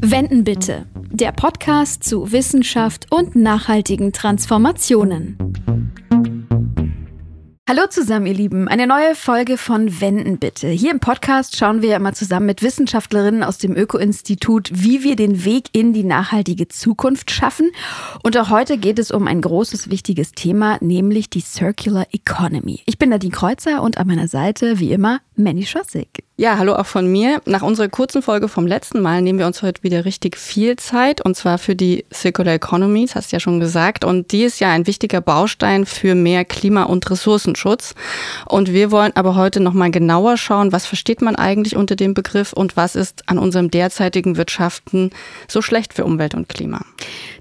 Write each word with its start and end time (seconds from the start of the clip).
Wenden 0.00 0.42
bitte. 0.42 0.86
Der 1.10 1.30
Podcast 1.30 2.02
zu 2.02 2.32
Wissenschaft 2.32 3.06
und 3.12 3.36
nachhaltigen 3.36 4.12
Transformationen. 4.12 5.38
Hallo 7.66 7.86
zusammen, 7.88 8.26
ihr 8.26 8.34
Lieben. 8.34 8.68
Eine 8.68 8.86
neue 8.86 9.14
Folge 9.14 9.56
von 9.56 10.00
Wenden 10.00 10.38
bitte. 10.38 10.68
Hier 10.68 10.90
im 10.90 11.00
Podcast 11.00 11.56
schauen 11.56 11.80
wir 11.80 11.96
immer 11.96 12.12
zusammen 12.12 12.44
mit 12.46 12.62
Wissenschaftlerinnen 12.62 13.42
aus 13.42 13.56
dem 13.56 13.74
Öko-Institut, 13.74 14.70
wie 14.74 15.02
wir 15.02 15.16
den 15.16 15.46
Weg 15.46 15.68
in 15.72 15.94
die 15.94 16.04
nachhaltige 16.04 16.68
Zukunft 16.68 17.30
schaffen. 17.30 17.70
Und 18.22 18.36
auch 18.36 18.50
heute 18.50 18.76
geht 18.76 18.98
es 18.98 19.10
um 19.10 19.26
ein 19.26 19.40
großes, 19.40 19.90
wichtiges 19.90 20.32
Thema, 20.32 20.76
nämlich 20.82 21.30
die 21.30 21.40
Circular 21.40 22.06
Economy. 22.12 22.82
Ich 22.84 22.98
bin 22.98 23.08
Nadine 23.08 23.32
Kreuzer 23.32 23.80
und 23.80 23.96
an 23.96 24.08
meiner 24.08 24.28
Seite, 24.28 24.78
wie 24.78 24.92
immer, 24.92 25.20
Manny 25.36 25.66
Schossig. 25.66 26.24
Ja, 26.36 26.58
hallo 26.58 26.74
auch 26.74 26.86
von 26.86 27.06
mir. 27.06 27.40
Nach 27.46 27.62
unserer 27.62 27.88
kurzen 27.88 28.20
Folge 28.20 28.48
vom 28.48 28.66
letzten 28.66 29.00
Mal 29.00 29.22
nehmen 29.22 29.38
wir 29.38 29.46
uns 29.46 29.62
heute 29.62 29.84
wieder 29.84 30.04
richtig 30.04 30.36
viel 30.36 30.74
Zeit 30.76 31.20
und 31.20 31.36
zwar 31.36 31.58
für 31.58 31.76
die 31.76 32.04
Circular 32.12 32.54
Economy, 32.54 33.06
das 33.06 33.14
hast 33.14 33.30
du 33.30 33.36
ja 33.36 33.40
schon 33.40 33.60
gesagt. 33.60 34.04
Und 34.04 34.32
die 34.32 34.42
ist 34.42 34.58
ja 34.58 34.70
ein 34.70 34.88
wichtiger 34.88 35.20
Baustein 35.20 35.86
für 35.86 36.16
mehr 36.16 36.44
Klima- 36.44 36.84
und 36.84 37.08
Ressourcenschutz. 37.08 37.94
Und 38.46 38.72
wir 38.72 38.90
wollen 38.90 39.12
aber 39.14 39.36
heute 39.36 39.60
nochmal 39.60 39.92
genauer 39.92 40.36
schauen, 40.36 40.72
was 40.72 40.86
versteht 40.86 41.22
man 41.22 41.36
eigentlich 41.36 41.76
unter 41.76 41.94
dem 41.94 42.14
Begriff 42.14 42.52
und 42.52 42.76
was 42.76 42.96
ist 42.96 43.28
an 43.28 43.38
unserem 43.38 43.70
derzeitigen 43.70 44.36
Wirtschaften 44.36 45.10
so 45.46 45.62
schlecht 45.62 45.94
für 45.94 46.04
Umwelt 46.04 46.34
und 46.34 46.48
Klima. 46.48 46.80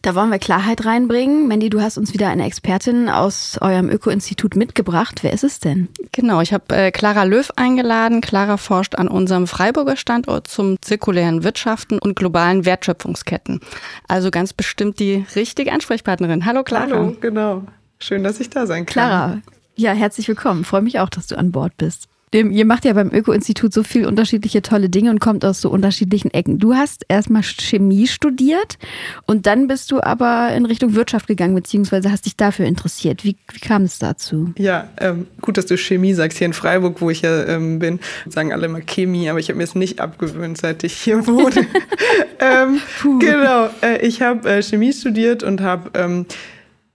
Da 0.04 0.14
wollen 0.14 0.30
wir 0.30 0.40
Klarheit 0.40 0.86
reinbringen. 0.86 1.48
Mandy, 1.48 1.72
du 1.72 1.82
hast 1.82 1.98
uns 1.98 2.14
wieder 2.14 2.28
eine 2.28 2.46
Expertin 2.46 3.10
aus 3.10 3.58
eurem 3.60 3.90
Öko-Institut 3.90 4.56
mitgebracht. 4.56 5.24
Wer 5.24 5.34
ist 5.34 5.44
es 5.44 5.60
denn? 5.60 5.88
Genau, 6.12 6.42
ich 6.42 6.54
habe 6.54 6.76
äh, 6.76 6.92
Clara 6.92 7.24
Löw 7.24 7.50
eingeladen. 7.56 7.83
Clara 8.22 8.58
forscht 8.58 8.96
an 8.96 9.08
unserem 9.08 9.48
Freiburger 9.48 9.96
Standort 9.96 10.48
zum 10.48 10.82
zirkulären 10.82 11.44
Wirtschaften 11.44 12.00
und 12.00 12.16
globalen 12.16 12.66
Wertschöpfungsketten. 12.66 13.60
Also 14.08 14.32
ganz 14.32 14.54
bestimmt 14.54 15.00
die 15.00 15.26
richtige 15.36 15.72
Ansprechpartnerin. 15.72 16.46
Hallo 16.46 16.64
Clara. 16.64 16.84
Hallo, 16.86 17.16
genau. 17.20 17.64
Schön, 18.00 18.24
dass 18.24 18.40
ich 18.40 18.50
da 18.50 18.66
sein 18.66 18.86
kann. 18.86 18.94
Clara, 18.94 19.42
ja, 19.76 19.92
herzlich 19.94 20.28
willkommen. 20.28 20.64
Freue 20.66 20.82
mich 20.82 21.00
auch, 21.00 21.10
dass 21.10 21.28
du 21.28 21.38
an 21.38 21.52
Bord 21.52 21.78
bist. 21.78 22.08
Ihr 22.34 22.66
macht 22.66 22.86
ja 22.86 22.94
beim 22.94 23.12
Öko-Institut 23.14 23.74
so 23.74 23.84
viel 23.84 24.08
unterschiedliche 24.08 24.62
tolle 24.62 24.90
Dinge 24.90 25.12
und 25.12 25.20
kommt 25.20 25.46
aus 25.46 25.62
so 25.62 25.70
unterschiedlichen 25.70 26.32
Ecken. 26.32 26.58
Du 26.58 26.74
hast 26.74 27.06
erstmal 27.08 27.44
Chemie 27.44 28.08
studiert 28.08 28.80
und 29.28 29.46
dann 29.46 29.68
bist 29.68 29.92
du 29.92 30.02
aber 30.02 30.50
in 30.56 30.66
Richtung 30.66 30.96
Wirtschaft 30.96 31.28
gegangen, 31.28 31.54
beziehungsweise 31.54 32.12
hast 32.12 32.26
dich 32.26 32.36
dafür 32.36 32.66
interessiert. 32.66 33.24
Wie, 33.24 33.36
wie 33.52 33.60
kam 33.60 33.84
es 33.84 34.00
dazu? 34.00 34.52
Ja, 34.58 34.90
ähm, 35.00 35.28
gut, 35.42 35.58
dass 35.58 35.68
du 35.68 35.78
Chemie 35.78 36.14
sagst. 36.14 36.40
Hier 36.40 36.46
in 36.46 36.54
Freiburg, 36.54 37.02
wo 37.02 37.10
ich 37.10 37.22
ja 37.22 37.46
ähm, 37.46 37.80
bin, 37.80 38.00
sagen 38.28 38.52
alle 38.52 38.66
immer 38.66 38.82
Chemie, 38.82 39.30
aber 39.30 39.40
ich 39.40 39.50
habe 39.50 39.58
mir 39.58 39.66
es 39.66 39.76
nicht 39.76 40.00
abgewöhnt, 40.00 40.58
seit 40.58 40.84
ich 40.84 40.94
hier 40.94 41.28
wohne. 41.28 41.68
ähm, 42.40 42.82
genau, 43.20 43.70
äh, 43.82 44.06
ich 44.06 44.22
habe 44.22 44.50
äh, 44.50 44.64
Chemie 44.64 44.94
studiert 44.94 45.44
und 45.44 45.62
habe 45.62 45.92
ähm, 45.94 46.26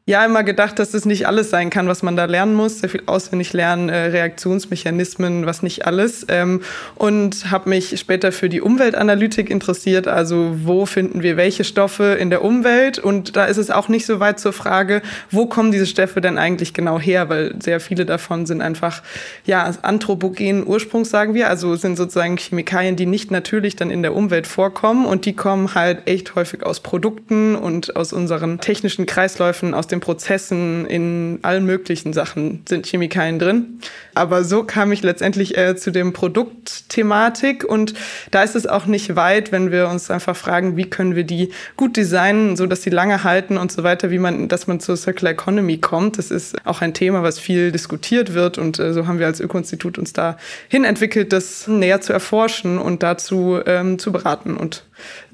ja 0.09 0.25
immer 0.25 0.43
gedacht, 0.43 0.79
dass 0.79 0.93
das 0.93 1.05
nicht 1.05 1.27
alles 1.27 1.51
sein 1.51 1.69
kann, 1.69 1.87
was 1.87 2.03
man 2.03 2.17
da 2.17 2.25
lernen 2.25 2.55
muss. 2.55 2.79
Sehr 2.79 2.89
viel 2.89 3.03
auswendig 3.05 3.53
lernen, 3.53 3.91
äh, 3.91 4.07
Reaktionsmechanismen, 4.07 5.45
was 5.45 5.63
nicht 5.63 5.85
alles. 5.87 6.25
Ähm, 6.31 6.63
und 6.95 7.51
habe 7.51 7.69
mich 7.69 8.01
später 8.01 8.33
für 8.33 8.49
die 8.49 8.63
Umweltanalytik 8.63 9.51
interessiert. 9.51 10.09
Also 10.09 10.57
wo 10.65 10.87
finden 10.87 11.23
wir 11.23 11.37
welche 11.37 11.63
Stoffe 11.63 12.17
in 12.19 12.31
der 12.31 12.43
Umwelt? 12.43 12.99
Und 12.99 13.37
da 13.37 13.45
ist 13.45 13.59
es 13.59 13.71
auch 13.71 13.89
nicht 13.89 14.07
so 14.07 14.19
weit 14.19 14.41
zur 14.41 14.55
Frage, 14.55 15.03
wo 15.31 15.45
kommen 15.45 15.73
diese 15.73 15.85
Stoffe 15.85 16.23
denn 16.23 16.39
eigentlich 16.39 16.73
genau 16.73 16.99
her? 16.99 17.29
Weil 17.29 17.57
sehr 17.63 17.79
viele 17.79 18.07
davon 18.07 18.47
sind 18.47 18.63
einfach 18.63 19.03
ja 19.45 19.71
anthropogenen 19.83 20.67
Ursprungs, 20.67 21.11
sagen 21.11 21.35
wir. 21.35 21.51
Also 21.51 21.77
sind 21.77 21.99
sozusagen 21.99 22.39
Chemikalien, 22.39 22.97
die 22.97 23.05
nicht 23.05 23.31
natürlich 23.31 23.77
dann 23.77 23.91
in 23.91 24.03
der 24.03 24.17
Umwelt 24.17 24.47
vorkommen. 24.47 25.05
Und 25.05 25.27
die 25.27 25.37
kommen 25.37 25.75
halt 25.75 26.07
echt 26.07 26.35
häufig 26.35 26.65
aus 26.65 26.81
Produkten 26.81 27.57
und 27.57 27.95
aus 27.95 28.15
unseren 28.15 28.59
technischen 28.59 29.05
Kreisläufen, 29.05 29.75
aus 29.75 29.87
dem 29.87 29.98
den 29.99 30.01
Prozessen, 30.01 30.87
in 30.87 31.41
allen 31.43 31.65
möglichen 31.67 32.13
Sachen 32.13 32.63
sind 32.69 32.87
Chemikalien 32.87 33.39
drin. 33.39 33.81
Aber 34.15 34.45
so 34.45 34.65
kam 34.65 34.93
ich 34.93 35.03
letztendlich 35.03 35.57
äh, 35.57 35.77
zu 35.77 35.91
dem 35.91 36.13
Produktthematik 36.13 37.65
und 37.65 37.95
da 38.31 38.43
ist 38.43 38.57
es 38.57 38.67
auch 38.67 38.87
nicht 38.87 39.17
weit, 39.17 39.53
wenn 39.53 39.71
wir 39.71 39.89
uns 39.89 40.11
einfach 40.11 40.37
fragen, 40.37 40.77
wie 40.77 40.89
können 40.89 41.17
wir 41.17 41.25
die 41.25 41.51
gut 41.77 41.97
designen, 41.97 42.57
so 42.57 42.67
dass 42.67 42.83
sie 42.83 42.91
lange 42.91 43.25
halten 43.25 43.59
und 43.59 43.73
so 43.73 43.83
weiter, 43.83 44.11
wie 44.11 44.19
man, 44.19 44.49
dass 44.49 44.67
man 44.67 44.81
zur 44.81 44.97
Circular 44.97 45.33
Economy 45.33 45.79
kommt. 45.79 46.19
Das 46.19 46.31
ist 46.31 46.57
auch 46.67 46.81
ein 46.81 46.95
Thema, 46.95 47.23
was 47.23 47.39
viel 47.39 47.73
diskutiert 47.73 48.35
wird 48.35 48.59
und 48.59 48.79
äh, 48.79 48.93
so 48.93 49.07
haben 49.07 49.19
wir 49.19 49.27
als 49.27 49.41
Öko-Institut 49.41 49.99
uns 49.99 50.13
da 50.13 50.37
hin 50.69 50.85
entwickelt, 50.85 51.33
das 51.33 51.67
näher 51.67 52.01
zu 52.01 52.13
erforschen 52.13 52.79
und 52.79 53.03
dazu 53.03 53.59
ähm, 53.67 53.99
zu 53.99 54.13
beraten 54.13 54.57
und 54.57 54.85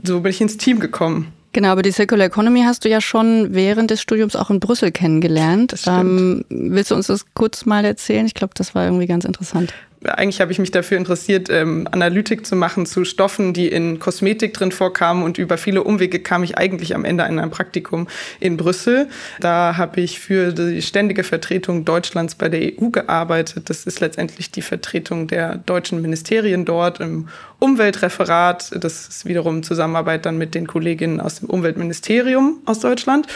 so 0.03 0.21
bin 0.21 0.31
ich 0.31 0.41
ins 0.41 0.57
Team 0.57 0.81
gekommen. 0.81 1.33
Genau, 1.55 1.69
aber 1.69 1.83
die 1.83 1.93
Circular 1.93 2.27
Economy 2.27 2.63
hast 2.63 2.85
du 2.85 2.89
ja 2.89 3.01
schon 3.01 3.55
während 3.55 3.93
des 3.93 4.03
Studiums 4.03 4.35
auch 4.35 4.51
in 4.51 4.59
Brüssel 4.59 4.91
kennengelernt. 4.91 5.75
Ähm, 5.87 6.45
willst 6.49 6.91
du 6.91 6.97
uns 6.97 7.07
das 7.07 7.27
kurz 7.33 7.65
mal 7.65 7.85
erzählen? 7.85 8.27
Ich 8.27 8.35
glaube, 8.35 8.55
das 8.57 8.75
war 8.75 8.85
irgendwie 8.85 9.07
ganz 9.07 9.25
interessant 9.25 9.73
eigentlich 10.07 10.41
habe 10.41 10.53
ich 10.53 10.59
mich 10.59 10.71
dafür 10.71 10.99
interessiert, 10.99 11.49
ähm, 11.51 11.89
Analytik 11.91 12.47
zu 12.47 12.57
machen 12.57 12.87
zu 12.87 13.05
Stoffen, 13.05 13.53
die 13.53 13.69
in 13.69 13.99
Kosmetik 13.99 14.55
drin 14.55 14.73
vorkamen. 14.73 15.23
Und 15.23 15.39
über 15.39 15.59
viele 15.59 15.83
Umwege 15.83 16.21
kam 16.21 16.45
ich 16.45 16.59
eigentlich 16.59 16.95
am 16.95 17.05
Ende 17.05 17.25
in 17.25 17.39
ein 17.39 17.51
Praktikum 17.51 18.09
in 18.41 18.57
Brüssel. 18.57 19.09
Da 19.41 19.77
habe 19.77 20.01
ich 20.01 20.21
für 20.21 20.53
die 20.53 20.83
ständige 20.83 21.25
Vertretung 21.25 21.85
Deutschlands 21.85 22.35
bei 22.35 22.49
der 22.49 22.61
EU 22.61 22.91
gearbeitet. 22.91 23.71
Das 23.71 23.85
ist 23.85 24.01
letztendlich 24.01 24.51
die 24.51 24.63
Vertretung 24.63 25.27
der 25.27 25.57
deutschen 25.57 26.03
Ministerien 26.03 26.65
dort 26.65 27.01
im 27.01 27.29
Umweltreferat. 27.59 28.73
Das 28.83 29.09
ist 29.09 29.27
wiederum 29.27 29.63
Zusammenarbeit 29.63 30.27
dann 30.27 30.39
mit 30.39 30.55
den 30.55 30.67
Kolleginnen 30.67 31.21
aus 31.21 31.41
dem 31.41 31.49
Umweltministerium 31.49 32.59
aus 32.67 32.81
Deutschland. 32.81 33.27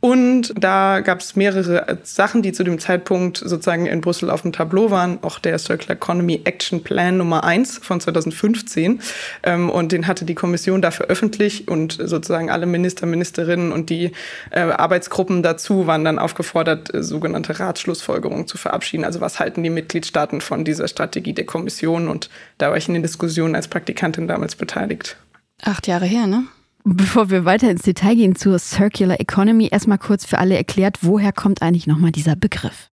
Und 0.00 0.54
da 0.58 1.00
gab 1.00 1.20
es 1.20 1.36
mehrere 1.36 1.98
Sachen, 2.04 2.40
die 2.40 2.52
zu 2.52 2.64
dem 2.64 2.78
Zeitpunkt 2.78 3.36
sozusagen 3.36 3.84
in 3.84 4.00
Brüssel 4.00 4.30
auf 4.30 4.42
dem 4.42 4.52
Tableau 4.52 4.90
waren. 4.90 5.18
Auch 5.22 5.38
der 5.38 5.58
Circular 5.58 5.96
Economy 5.96 6.40
Action 6.44 6.82
Plan 6.82 7.18
Nummer 7.18 7.44
1 7.44 7.78
von 7.78 8.00
2015. 8.00 9.00
Ähm, 9.42 9.68
und 9.68 9.92
den 9.92 10.06
hatte 10.06 10.24
die 10.24 10.34
Kommission 10.34 10.80
da 10.80 10.90
veröffentlicht 10.90 11.68
und 11.68 11.98
sozusagen 12.02 12.50
alle 12.50 12.64
Minister, 12.64 13.04
Ministerinnen 13.06 13.72
und 13.72 13.90
die 13.90 14.12
äh, 14.50 14.60
Arbeitsgruppen 14.60 15.42
dazu 15.42 15.86
waren 15.86 16.04
dann 16.04 16.18
aufgefordert, 16.18 16.94
äh, 16.94 17.02
sogenannte 17.02 17.60
Ratschlussfolgerungen 17.60 18.46
zu 18.46 18.56
verabschieden. 18.56 19.04
Also 19.04 19.20
was 19.20 19.38
halten 19.38 19.62
die 19.62 19.70
Mitgliedstaaten 19.70 20.40
von 20.40 20.64
dieser 20.64 20.88
Strategie 20.88 21.34
der 21.34 21.44
Kommission? 21.44 22.08
Und 22.08 22.30
da 22.56 22.70
war 22.70 22.78
ich 22.78 22.88
in 22.88 22.94
den 22.94 23.02
Diskussionen 23.02 23.54
als 23.54 23.68
Praktikantin 23.68 24.26
damals 24.26 24.56
beteiligt. 24.56 25.18
Acht 25.62 25.86
Jahre 25.86 26.06
her, 26.06 26.26
ne? 26.26 26.44
Bevor 26.84 27.28
wir 27.30 27.44
weiter 27.44 27.70
ins 27.70 27.82
Detail 27.82 28.14
gehen 28.14 28.36
zur 28.36 28.58
Circular 28.58 29.20
Economy, 29.20 29.68
erstmal 29.70 29.98
kurz 29.98 30.24
für 30.24 30.38
alle 30.38 30.56
erklärt, 30.56 30.98
woher 31.02 31.32
kommt 31.32 31.60
eigentlich 31.60 31.86
nochmal 31.86 32.10
dieser 32.10 32.36
Begriff? 32.36 32.88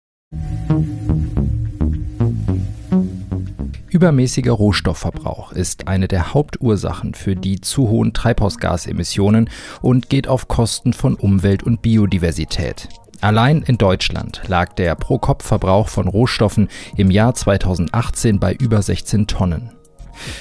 Übermäßiger 3.89 4.53
Rohstoffverbrauch 4.53 5.53
ist 5.53 5.87
eine 5.87 6.09
der 6.09 6.35
Hauptursachen 6.35 7.15
für 7.15 7.37
die 7.37 7.61
zu 7.61 7.89
hohen 7.89 8.13
Treibhausgasemissionen 8.13 9.49
und 9.81 10.11
geht 10.11 10.27
auf 10.27 10.49
Kosten 10.49 10.93
von 10.93 11.15
Umwelt 11.15 11.63
und 11.63 11.81
Biodiversität. 11.81 12.89
Allein 13.21 13.63
in 13.63 13.79
Deutschland 13.79 14.43
lag 14.49 14.75
der 14.75 14.95
Pro-Kopf-Verbrauch 14.97 15.89
von 15.89 16.09
Rohstoffen 16.09 16.69
im 16.97 17.11
Jahr 17.11 17.35
2018 17.35 18.41
bei 18.41 18.53
über 18.53 18.83
16 18.83 19.29
Tonnen. 19.29 19.71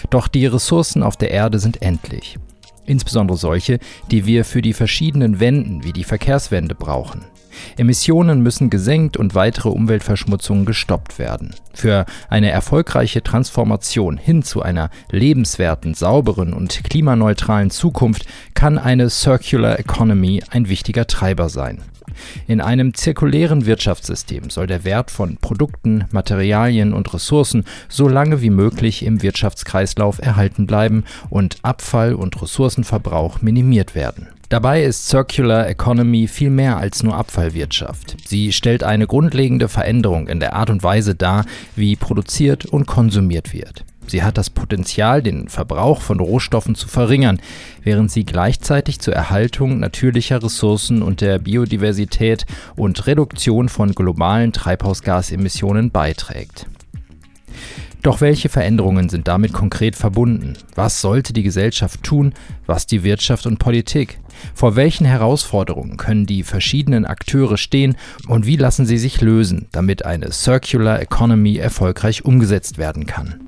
Doch 0.10 0.28
die 0.28 0.48
Ressourcen 0.48 1.04
auf 1.04 1.16
der 1.16 1.32
Erde 1.32 1.60
sind 1.60 1.82
endlich 1.82 2.38
insbesondere 2.86 3.38
solche, 3.38 3.80
die 4.12 4.26
wir 4.26 4.46
für 4.46 4.62
die 4.62 4.74
verschiedenen 4.74 5.40
Wenden 5.40 5.84
wie 5.84 5.94
die 5.94 6.04
Verkehrswende 6.04 6.76
brauchen. 6.76 7.26
Emissionen 7.78 8.42
müssen 8.42 8.70
gesenkt 8.70 9.18
und 9.18 9.36
weitere 9.36 9.70
Umweltverschmutzungen 9.70 10.66
gestoppt 10.66 11.20
werden. 11.20 11.56
Für 11.74 12.06
eine 12.30 12.52
erfolgreiche 12.52 13.24
Transformation 13.24 14.18
hin 14.18 14.44
zu 14.44 14.62
einer 14.62 14.90
lebenswerten, 15.12 15.94
sauberen 15.94 16.54
und 16.54 16.84
klimaneutralen 16.84 17.70
Zukunft 17.70 18.26
kann 18.54 18.78
eine 18.78 19.10
Circular 19.10 19.80
Economy 19.80 20.44
ein 20.50 20.70
wichtiger 20.70 21.08
Treiber 21.08 21.50
sein. 21.50 21.82
In 22.48 22.62
einem 22.62 22.94
zirkulären 22.94 23.66
Wirtschaftssystem 23.66 24.50
soll 24.50 24.68
der 24.68 24.84
Wert 24.84 25.12
von 25.12 25.38
Produkten, 25.38 26.06
Materialien 26.12 26.94
und 26.94 27.14
Ressourcen 27.14 27.66
so 27.90 28.08
lange 28.08 28.42
wie 28.42 28.50
möglich 28.50 29.06
im 29.06 29.22
Wirtschaftskreislauf 29.22 30.20
erhalten 30.20 30.68
bleiben 30.68 31.04
und 31.30 31.58
Abfall 31.62 32.14
und 32.16 32.42
Ressourcenverbrauch 32.42 33.42
minimiert 33.42 33.96
werden. 33.96 34.28
Dabei 34.50 34.84
ist 34.84 35.08
Circular 35.08 35.68
Economy 35.68 36.28
viel 36.28 36.52
mehr 36.52 36.78
als 36.78 37.02
nur 37.02 37.16
Abfallwirtschaft. 37.16 38.16
Sie 38.28 38.54
stellt 38.54 38.84
eine 38.84 39.08
grundlegende 39.08 39.68
Veränderung 39.68 40.28
in 40.28 40.40
der 40.40 40.54
Art 40.54 40.70
und 40.70 40.84
Weise 40.84 41.16
dar, 41.16 41.46
wie 41.76 41.96
produziert 41.96 42.66
und 42.66 42.86
konsumiert 42.86 43.54
wird. 43.54 43.84
Sie 44.08 44.24
hat 44.24 44.38
das 44.38 44.50
Potenzial, 44.50 45.22
den 45.22 45.50
Verbrauch 45.50 46.02
von 46.02 46.20
Rohstoffen 46.20 46.76
zu 46.76 46.88
verringern, 46.88 47.40
während 47.84 48.12
sie 48.12 48.26
gleichzeitig 48.26 49.00
zur 49.00 49.14
Erhaltung 49.14 49.80
natürlicher 49.80 50.42
Ressourcen 50.44 51.02
und 51.02 51.22
der 51.22 51.40
Biodiversität 51.40 52.46
und 52.76 53.08
Reduktion 53.08 53.70
von 53.70 53.94
globalen 53.94 54.54
Treibhausgasemissionen 54.54 55.92
beiträgt. 55.92 56.68
Doch 58.06 58.22
welche 58.22 58.50
Veränderungen 58.50 59.10
sind 59.10 59.28
damit 59.28 59.52
konkret 59.52 59.96
verbunden? 59.96 60.54
Was 60.76 61.02
sollte 61.02 61.34
die 61.34 61.42
Gesellschaft 61.42 62.04
tun? 62.04 62.36
Was 62.68 62.86
die 62.86 63.04
Wirtschaft 63.04 63.48
und 63.48 63.58
Politik? 63.58 64.20
Vor 64.54 64.76
welchen 64.76 65.06
Herausforderungen 65.06 65.98
können 65.98 66.28
die 66.28 66.44
verschiedenen 66.44 67.06
Akteure 67.06 67.58
stehen 67.58 67.98
und 68.28 68.46
wie 68.46 68.58
lassen 68.58 68.86
sie 68.86 69.00
sich 69.00 69.22
lösen, 69.22 69.70
damit 69.72 70.06
eine 70.06 70.32
Circular 70.32 71.02
Economy 71.02 71.58
erfolgreich 71.58 72.24
umgesetzt 72.26 72.78
werden 72.78 73.08
kann? 73.08 73.40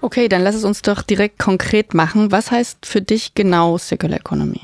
Okay, 0.00 0.28
dann 0.28 0.42
lass 0.42 0.54
es 0.54 0.64
uns 0.64 0.82
doch 0.82 1.02
direkt 1.02 1.38
konkret 1.38 1.94
machen. 1.94 2.32
Was 2.32 2.50
heißt 2.50 2.86
für 2.86 3.02
dich 3.02 3.34
genau 3.34 3.78
Circular 3.78 4.18
Economy? 4.18 4.60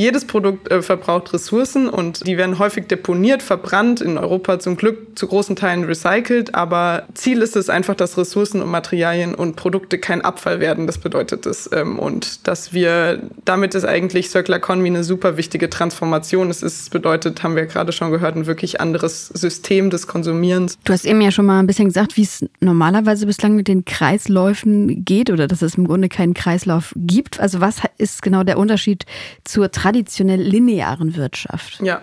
Jedes 0.00 0.24
Produkt 0.24 0.70
äh, 0.70 0.80
verbraucht 0.80 1.34
Ressourcen 1.34 1.86
und 1.86 2.26
die 2.26 2.38
werden 2.38 2.58
häufig 2.58 2.86
deponiert, 2.86 3.42
verbrannt, 3.42 4.00
in 4.00 4.16
Europa 4.16 4.58
zum 4.58 4.78
Glück 4.78 5.18
zu 5.18 5.26
großen 5.26 5.56
Teilen 5.56 5.84
recycelt. 5.84 6.54
Aber 6.54 7.02
Ziel 7.12 7.42
ist 7.42 7.54
es 7.54 7.68
einfach, 7.68 7.94
dass 7.94 8.16
Ressourcen 8.16 8.62
und 8.62 8.70
Materialien 8.70 9.34
und 9.34 9.56
Produkte 9.56 9.98
kein 9.98 10.22
Abfall 10.22 10.58
werden. 10.58 10.86
Das 10.86 10.96
bedeutet 10.96 11.44
es. 11.44 11.68
Ähm, 11.74 11.98
und 11.98 12.48
dass 12.48 12.72
wir, 12.72 13.20
damit 13.44 13.74
ist 13.74 13.84
eigentlich 13.84 14.30
Circular 14.30 14.56
Economy 14.56 14.88
eine 14.88 15.04
super 15.04 15.36
wichtige 15.36 15.68
Transformation. 15.68 16.48
Es 16.48 16.62
ist, 16.62 16.90
bedeutet, 16.90 17.42
haben 17.42 17.54
wir 17.54 17.66
gerade 17.66 17.92
schon 17.92 18.10
gehört, 18.10 18.36
ein 18.36 18.46
wirklich 18.46 18.80
anderes 18.80 19.26
System 19.26 19.90
des 19.90 20.06
Konsumierens. 20.06 20.78
Du 20.82 20.94
hast 20.94 21.04
eben 21.04 21.20
ja 21.20 21.30
schon 21.30 21.44
mal 21.44 21.58
ein 21.58 21.66
bisschen 21.66 21.88
gesagt, 21.88 22.16
wie 22.16 22.22
es 22.22 22.42
normalerweise 22.60 23.26
bislang 23.26 23.54
mit 23.54 23.68
den 23.68 23.84
Kreisläufen 23.84 25.04
geht 25.04 25.28
oder 25.28 25.46
dass 25.46 25.60
es 25.60 25.74
im 25.74 25.86
Grunde 25.86 26.08
keinen 26.08 26.32
Kreislauf 26.32 26.94
gibt. 26.96 27.38
Also 27.38 27.60
was 27.60 27.82
ist 27.98 28.22
genau 28.22 28.44
der 28.44 28.56
Unterschied 28.56 29.04
zur 29.44 29.70
Transformation? 29.70 29.89
Traditionell 29.90 30.40
linearen 30.40 31.16
Wirtschaft. 31.16 31.80
Ja. 31.82 32.02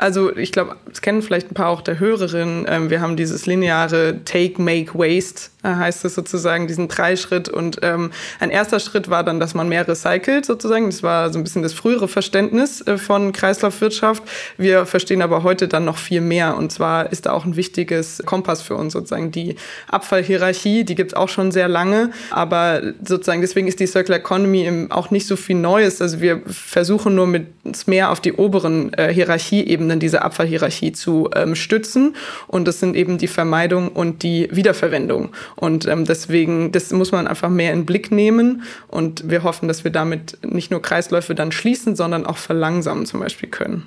Also 0.00 0.34
ich 0.34 0.50
glaube, 0.50 0.76
es 0.90 1.02
kennen 1.02 1.20
vielleicht 1.20 1.50
ein 1.50 1.54
paar 1.54 1.68
auch 1.68 1.82
der 1.82 2.00
Hörerinnen. 2.00 2.64
Ähm, 2.66 2.88
wir 2.88 3.02
haben 3.02 3.16
dieses 3.16 3.44
lineare 3.44 4.24
Take, 4.24 4.60
Make, 4.60 4.94
Waste 4.94 5.50
äh, 5.62 5.68
heißt 5.68 6.04
es 6.06 6.14
sozusagen, 6.14 6.66
diesen 6.66 6.88
Dreischritt. 6.88 7.48
Und 7.48 7.80
ähm, 7.82 8.10
ein 8.38 8.50
erster 8.50 8.80
Schritt 8.80 9.10
war 9.10 9.24
dann, 9.24 9.40
dass 9.40 9.54
man 9.54 9.68
mehr 9.68 9.86
recycelt 9.86 10.46
sozusagen. 10.46 10.86
Das 10.86 11.02
war 11.02 11.30
so 11.30 11.38
ein 11.38 11.44
bisschen 11.44 11.62
das 11.62 11.74
frühere 11.74 12.08
Verständnis 12.08 12.80
äh, 12.86 12.96
von 12.96 13.32
Kreislaufwirtschaft. 13.32 14.22
Wir 14.56 14.86
verstehen 14.86 15.20
aber 15.20 15.42
heute 15.42 15.68
dann 15.68 15.84
noch 15.84 15.98
viel 15.98 16.22
mehr. 16.22 16.56
Und 16.56 16.72
zwar 16.72 17.12
ist 17.12 17.26
da 17.26 17.32
auch 17.32 17.44
ein 17.44 17.56
wichtiges 17.56 18.22
Kompass 18.24 18.62
für 18.62 18.76
uns 18.76 18.94
sozusagen. 18.94 19.32
Die 19.32 19.56
Abfallhierarchie, 19.88 20.84
die 20.84 20.94
gibt 20.94 21.12
es 21.12 21.16
auch 21.16 21.28
schon 21.28 21.52
sehr 21.52 21.68
lange. 21.68 22.10
Aber 22.30 22.80
sozusagen 23.04 23.42
deswegen 23.42 23.68
ist 23.68 23.80
die 23.80 23.86
Circular 23.86 24.20
Economy 24.20 24.86
auch 24.88 25.10
nicht 25.10 25.26
so 25.26 25.36
viel 25.36 25.56
Neues. 25.56 26.00
Also 26.00 26.20
wir 26.20 26.40
versuchen 26.46 27.14
nur 27.14 27.26
mit 27.26 27.46
mehr 27.86 28.10
auf 28.10 28.20
die 28.20 28.32
oberen 28.32 28.94
äh, 28.94 29.12
Hierarchieebenen 29.12 29.89
diese 29.98 30.22
Abfallhierarchie 30.22 30.92
zu 30.92 31.30
ähm, 31.34 31.56
stützen. 31.56 32.14
Und 32.46 32.68
das 32.68 32.78
sind 32.78 32.94
eben 32.94 33.18
die 33.18 33.26
Vermeidung 33.26 33.88
und 33.88 34.22
die 34.22 34.48
Wiederverwendung. 34.52 35.30
Und 35.56 35.88
ähm, 35.88 36.04
deswegen, 36.04 36.70
das 36.70 36.92
muss 36.92 37.10
man 37.10 37.26
einfach 37.26 37.48
mehr 37.48 37.72
in 37.72 37.80
den 37.80 37.86
Blick 37.86 38.12
nehmen. 38.12 38.62
Und 38.86 39.28
wir 39.28 39.42
hoffen, 39.42 39.66
dass 39.66 39.82
wir 39.82 39.90
damit 39.90 40.38
nicht 40.44 40.70
nur 40.70 40.82
Kreisläufe 40.82 41.34
dann 41.34 41.50
schließen, 41.50 41.96
sondern 41.96 42.26
auch 42.26 42.36
verlangsamen 42.36 43.06
zum 43.06 43.20
Beispiel 43.20 43.48
können. 43.48 43.86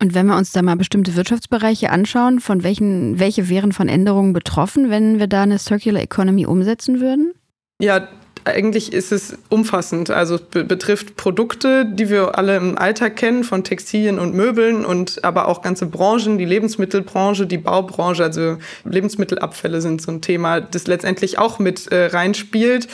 Und 0.00 0.14
wenn 0.14 0.26
wir 0.26 0.36
uns 0.36 0.52
da 0.52 0.62
mal 0.62 0.76
bestimmte 0.76 1.16
Wirtschaftsbereiche 1.16 1.90
anschauen, 1.90 2.38
von 2.38 2.62
welchen, 2.62 3.18
welche 3.18 3.48
wären 3.48 3.72
von 3.72 3.88
Änderungen 3.88 4.32
betroffen, 4.32 4.90
wenn 4.90 5.18
wir 5.18 5.26
da 5.26 5.42
eine 5.42 5.58
Circular 5.58 6.02
Economy 6.02 6.46
umsetzen 6.46 7.00
würden? 7.00 7.32
Ja, 7.80 8.08
eigentlich 8.48 8.92
ist 8.92 9.12
es 9.12 9.36
umfassend. 9.48 10.10
Also 10.10 10.36
es 10.36 10.66
betrifft 10.66 11.16
Produkte, 11.16 11.86
die 11.86 12.10
wir 12.10 12.36
alle 12.38 12.56
im 12.56 12.76
Alltag 12.76 13.16
kennen, 13.16 13.44
von 13.44 13.64
Textilien 13.64 14.18
und 14.18 14.34
Möbeln 14.34 14.84
und 14.84 15.24
aber 15.24 15.48
auch 15.48 15.62
ganze 15.62 15.86
Branchen, 15.86 16.38
die 16.38 16.44
Lebensmittelbranche, 16.44 17.46
die 17.46 17.58
Baubranche. 17.58 18.24
Also 18.24 18.58
Lebensmittelabfälle 18.84 19.80
sind 19.80 20.02
so 20.02 20.12
ein 20.12 20.20
Thema, 20.20 20.60
das 20.60 20.86
letztendlich 20.86 21.38
auch 21.38 21.58
mit 21.58 21.90
äh, 21.92 22.06
reinspielt. 22.06 22.88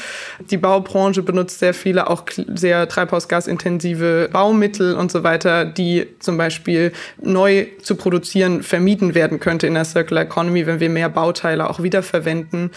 Die 0.50 0.56
Baubranche 0.56 1.22
benutzt 1.22 1.58
sehr 1.58 1.74
viele 1.74 2.08
auch 2.10 2.24
sehr 2.54 2.88
treibhausgasintensive 2.88 4.28
Baumittel 4.32 4.94
und 4.94 5.10
so 5.10 5.22
weiter, 5.22 5.64
die 5.64 6.06
zum 6.18 6.36
Beispiel 6.36 6.92
neu 7.22 7.66
zu 7.82 7.96
produzieren 7.96 8.62
vermieden 8.62 9.14
werden 9.14 9.40
könnte 9.40 9.66
in 9.66 9.74
der 9.74 9.84
Circular 9.84 10.24
Economy, 10.24 10.66
wenn 10.66 10.80
wir 10.80 10.90
mehr 10.90 11.08
Bauteile 11.08 11.68
auch 11.68 11.82
wiederverwenden. 11.82 12.70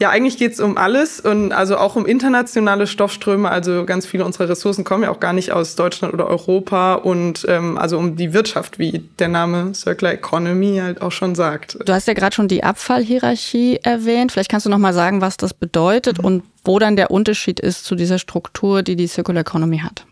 Ja, 0.00 0.10
eigentlich 0.10 0.38
geht's 0.38 0.60
um 0.60 0.76
alles 0.76 1.18
und 1.18 1.50
also 1.52 1.76
auch 1.76 1.96
um 1.96 2.06
internationale 2.06 2.86
Stoffströme. 2.86 3.50
Also 3.50 3.84
ganz 3.84 4.06
viele 4.06 4.24
unserer 4.24 4.48
Ressourcen 4.48 4.84
kommen 4.84 5.02
ja 5.02 5.10
auch 5.10 5.18
gar 5.18 5.32
nicht 5.32 5.50
aus 5.50 5.74
Deutschland 5.74 6.14
oder 6.14 6.28
Europa 6.28 6.94
und 6.94 7.44
ähm, 7.48 7.76
also 7.76 7.98
um 7.98 8.14
die 8.14 8.32
Wirtschaft, 8.32 8.78
wie 8.78 9.08
der 9.18 9.26
Name 9.26 9.74
Circular 9.74 10.14
Economy 10.14 10.78
halt 10.80 11.02
auch 11.02 11.10
schon 11.10 11.34
sagt. 11.34 11.78
Du 11.84 11.92
hast 11.92 12.06
ja 12.06 12.14
gerade 12.14 12.32
schon 12.32 12.46
die 12.46 12.62
Abfallhierarchie 12.62 13.80
erwähnt. 13.82 14.30
Vielleicht 14.30 14.50
kannst 14.50 14.66
du 14.66 14.70
noch 14.70 14.78
mal 14.78 14.94
sagen, 14.94 15.20
was 15.20 15.36
das 15.36 15.52
bedeutet 15.52 16.18
mhm. 16.18 16.24
und 16.24 16.42
wo 16.64 16.78
dann 16.78 16.94
der 16.94 17.10
Unterschied 17.10 17.58
ist 17.58 17.84
zu 17.84 17.96
dieser 17.96 18.20
Struktur, 18.20 18.84
die 18.84 18.94
die 18.94 19.08
Circular 19.08 19.40
Economy 19.40 19.78
hat. 19.78 20.06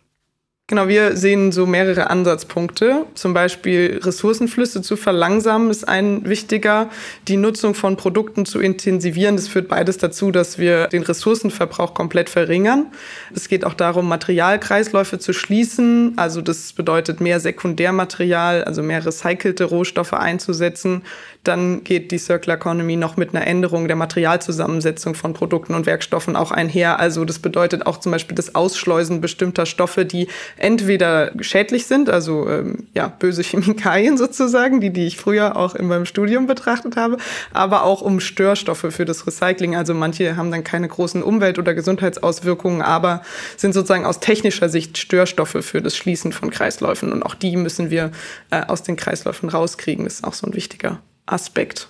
Genau, 0.69 0.89
wir 0.89 1.17
sehen 1.17 1.53
so 1.53 1.65
mehrere 1.65 2.11
Ansatzpunkte. 2.11 3.07
Zum 3.15 3.33
Beispiel 3.33 4.01
Ressourcenflüsse 4.03 4.83
zu 4.83 4.97
verlangsamen 4.97 5.71
ist 5.71 5.87
ein 5.87 6.29
wichtiger. 6.29 6.91
Die 7.29 7.37
Nutzung 7.37 7.73
von 7.77 7.97
Produkten 7.97 8.47
zu 8.47 8.59
intensivieren, 8.59 9.37
das 9.37 9.47
führt 9.47 9.69
beides 9.69 9.99
dazu, 9.99 10.33
dass 10.33 10.59
wir 10.59 10.89
den 10.89 11.05
Ressourcenverbrauch 11.05 11.95
komplett 11.95 12.29
verringern. 12.29 12.87
Es 13.33 13.47
geht 13.47 13.65
auch 13.65 13.75
darum, 13.75 14.09
Materialkreisläufe 14.09 15.21
zu 15.21 15.33
schließen. 15.33 16.15
Also 16.17 16.43
das 16.43 16.73
bedeutet 16.73 17.21
mehr 17.21 17.39
Sekundärmaterial, 17.39 18.65
also 18.65 18.83
mehr 18.83 19.07
recycelte 19.07 19.67
Rohstoffe 19.67 20.15
einzusetzen. 20.15 21.03
Dann 21.47 21.85
geht 21.85 22.11
die 22.11 22.19
Circular 22.19 22.57
Economy 22.57 22.97
noch 22.97 23.17
mit 23.17 23.35
einer 23.35 23.47
Änderung 23.47 23.87
der 23.87 23.97
Materialzusammensetzung 23.97 25.15
von 25.15 25.33
Produkten 25.33 25.75
und 25.75 25.87
Werkstoffen 25.87 26.35
auch 26.35 26.51
einher. 26.51 26.99
Also 26.99 27.25
das 27.25 27.39
bedeutet 27.39 27.87
auch 27.87 27.99
zum 28.01 28.11
Beispiel 28.11 28.35
das 28.35 28.57
Ausschleusen 28.57 29.21
bestimmter 29.21 29.65
Stoffe, 29.65 30.05
die 30.05 30.27
entweder 30.57 31.31
schädlich 31.41 31.87
sind, 31.87 32.11
also 32.11 32.49
ähm, 32.49 32.89
ja, 32.95 33.07
böse 33.07 33.43
Chemikalien 33.43 34.17
sozusagen, 34.19 34.81
die, 34.81 34.93
die 34.93 35.07
ich 35.07 35.19
früher 35.19 35.57
auch 35.57 35.77
in 35.77 35.87
meinem 35.87 36.05
Studium 36.05 36.47
betrachtet 36.47 36.97
habe, 36.97 37.19
aber 37.53 37.85
auch 37.85 38.03
um 38.03 38.19
Störstoffe 38.19 38.87
für 38.91 39.05
das 39.05 39.27
Recycling. 39.27 39.77
Also 39.77 39.95
manche 39.95 40.37
haben 40.37 40.51
dann 40.51 40.65
keine 40.65 40.89
großen 40.89 41.23
Umwelt- 41.23 41.61
oder 41.61 41.75
Gesundheitsauswirkungen, 41.75 42.83
aber 42.83 43.23
sind 43.57 43.73
sozusagen 43.73 44.05
aus 44.05 44.19
technischer 44.19 44.69
Sicht 44.69 44.99
Störstoffe 44.99 45.59
für 45.61 45.81
das 45.81 45.97
Schließen 45.97 46.33
von 46.33 46.51
Kreisläufen. 46.51 47.13
Und 47.13 47.23
auch 47.23 47.35
die 47.35 47.57
müssen 47.57 47.91
wir 47.91 48.11
äh, 48.51 48.63
aus 48.63 48.83
den 48.83 48.97
Kreisläufen 48.97 49.49
rauskriegen. 49.49 50.05
Das 50.05 50.15
ist 50.15 50.25
auch 50.25 50.35
so 50.35 50.47
ein 50.47 50.55
wichtiger 50.55 51.01
Aspekt. 51.27 51.89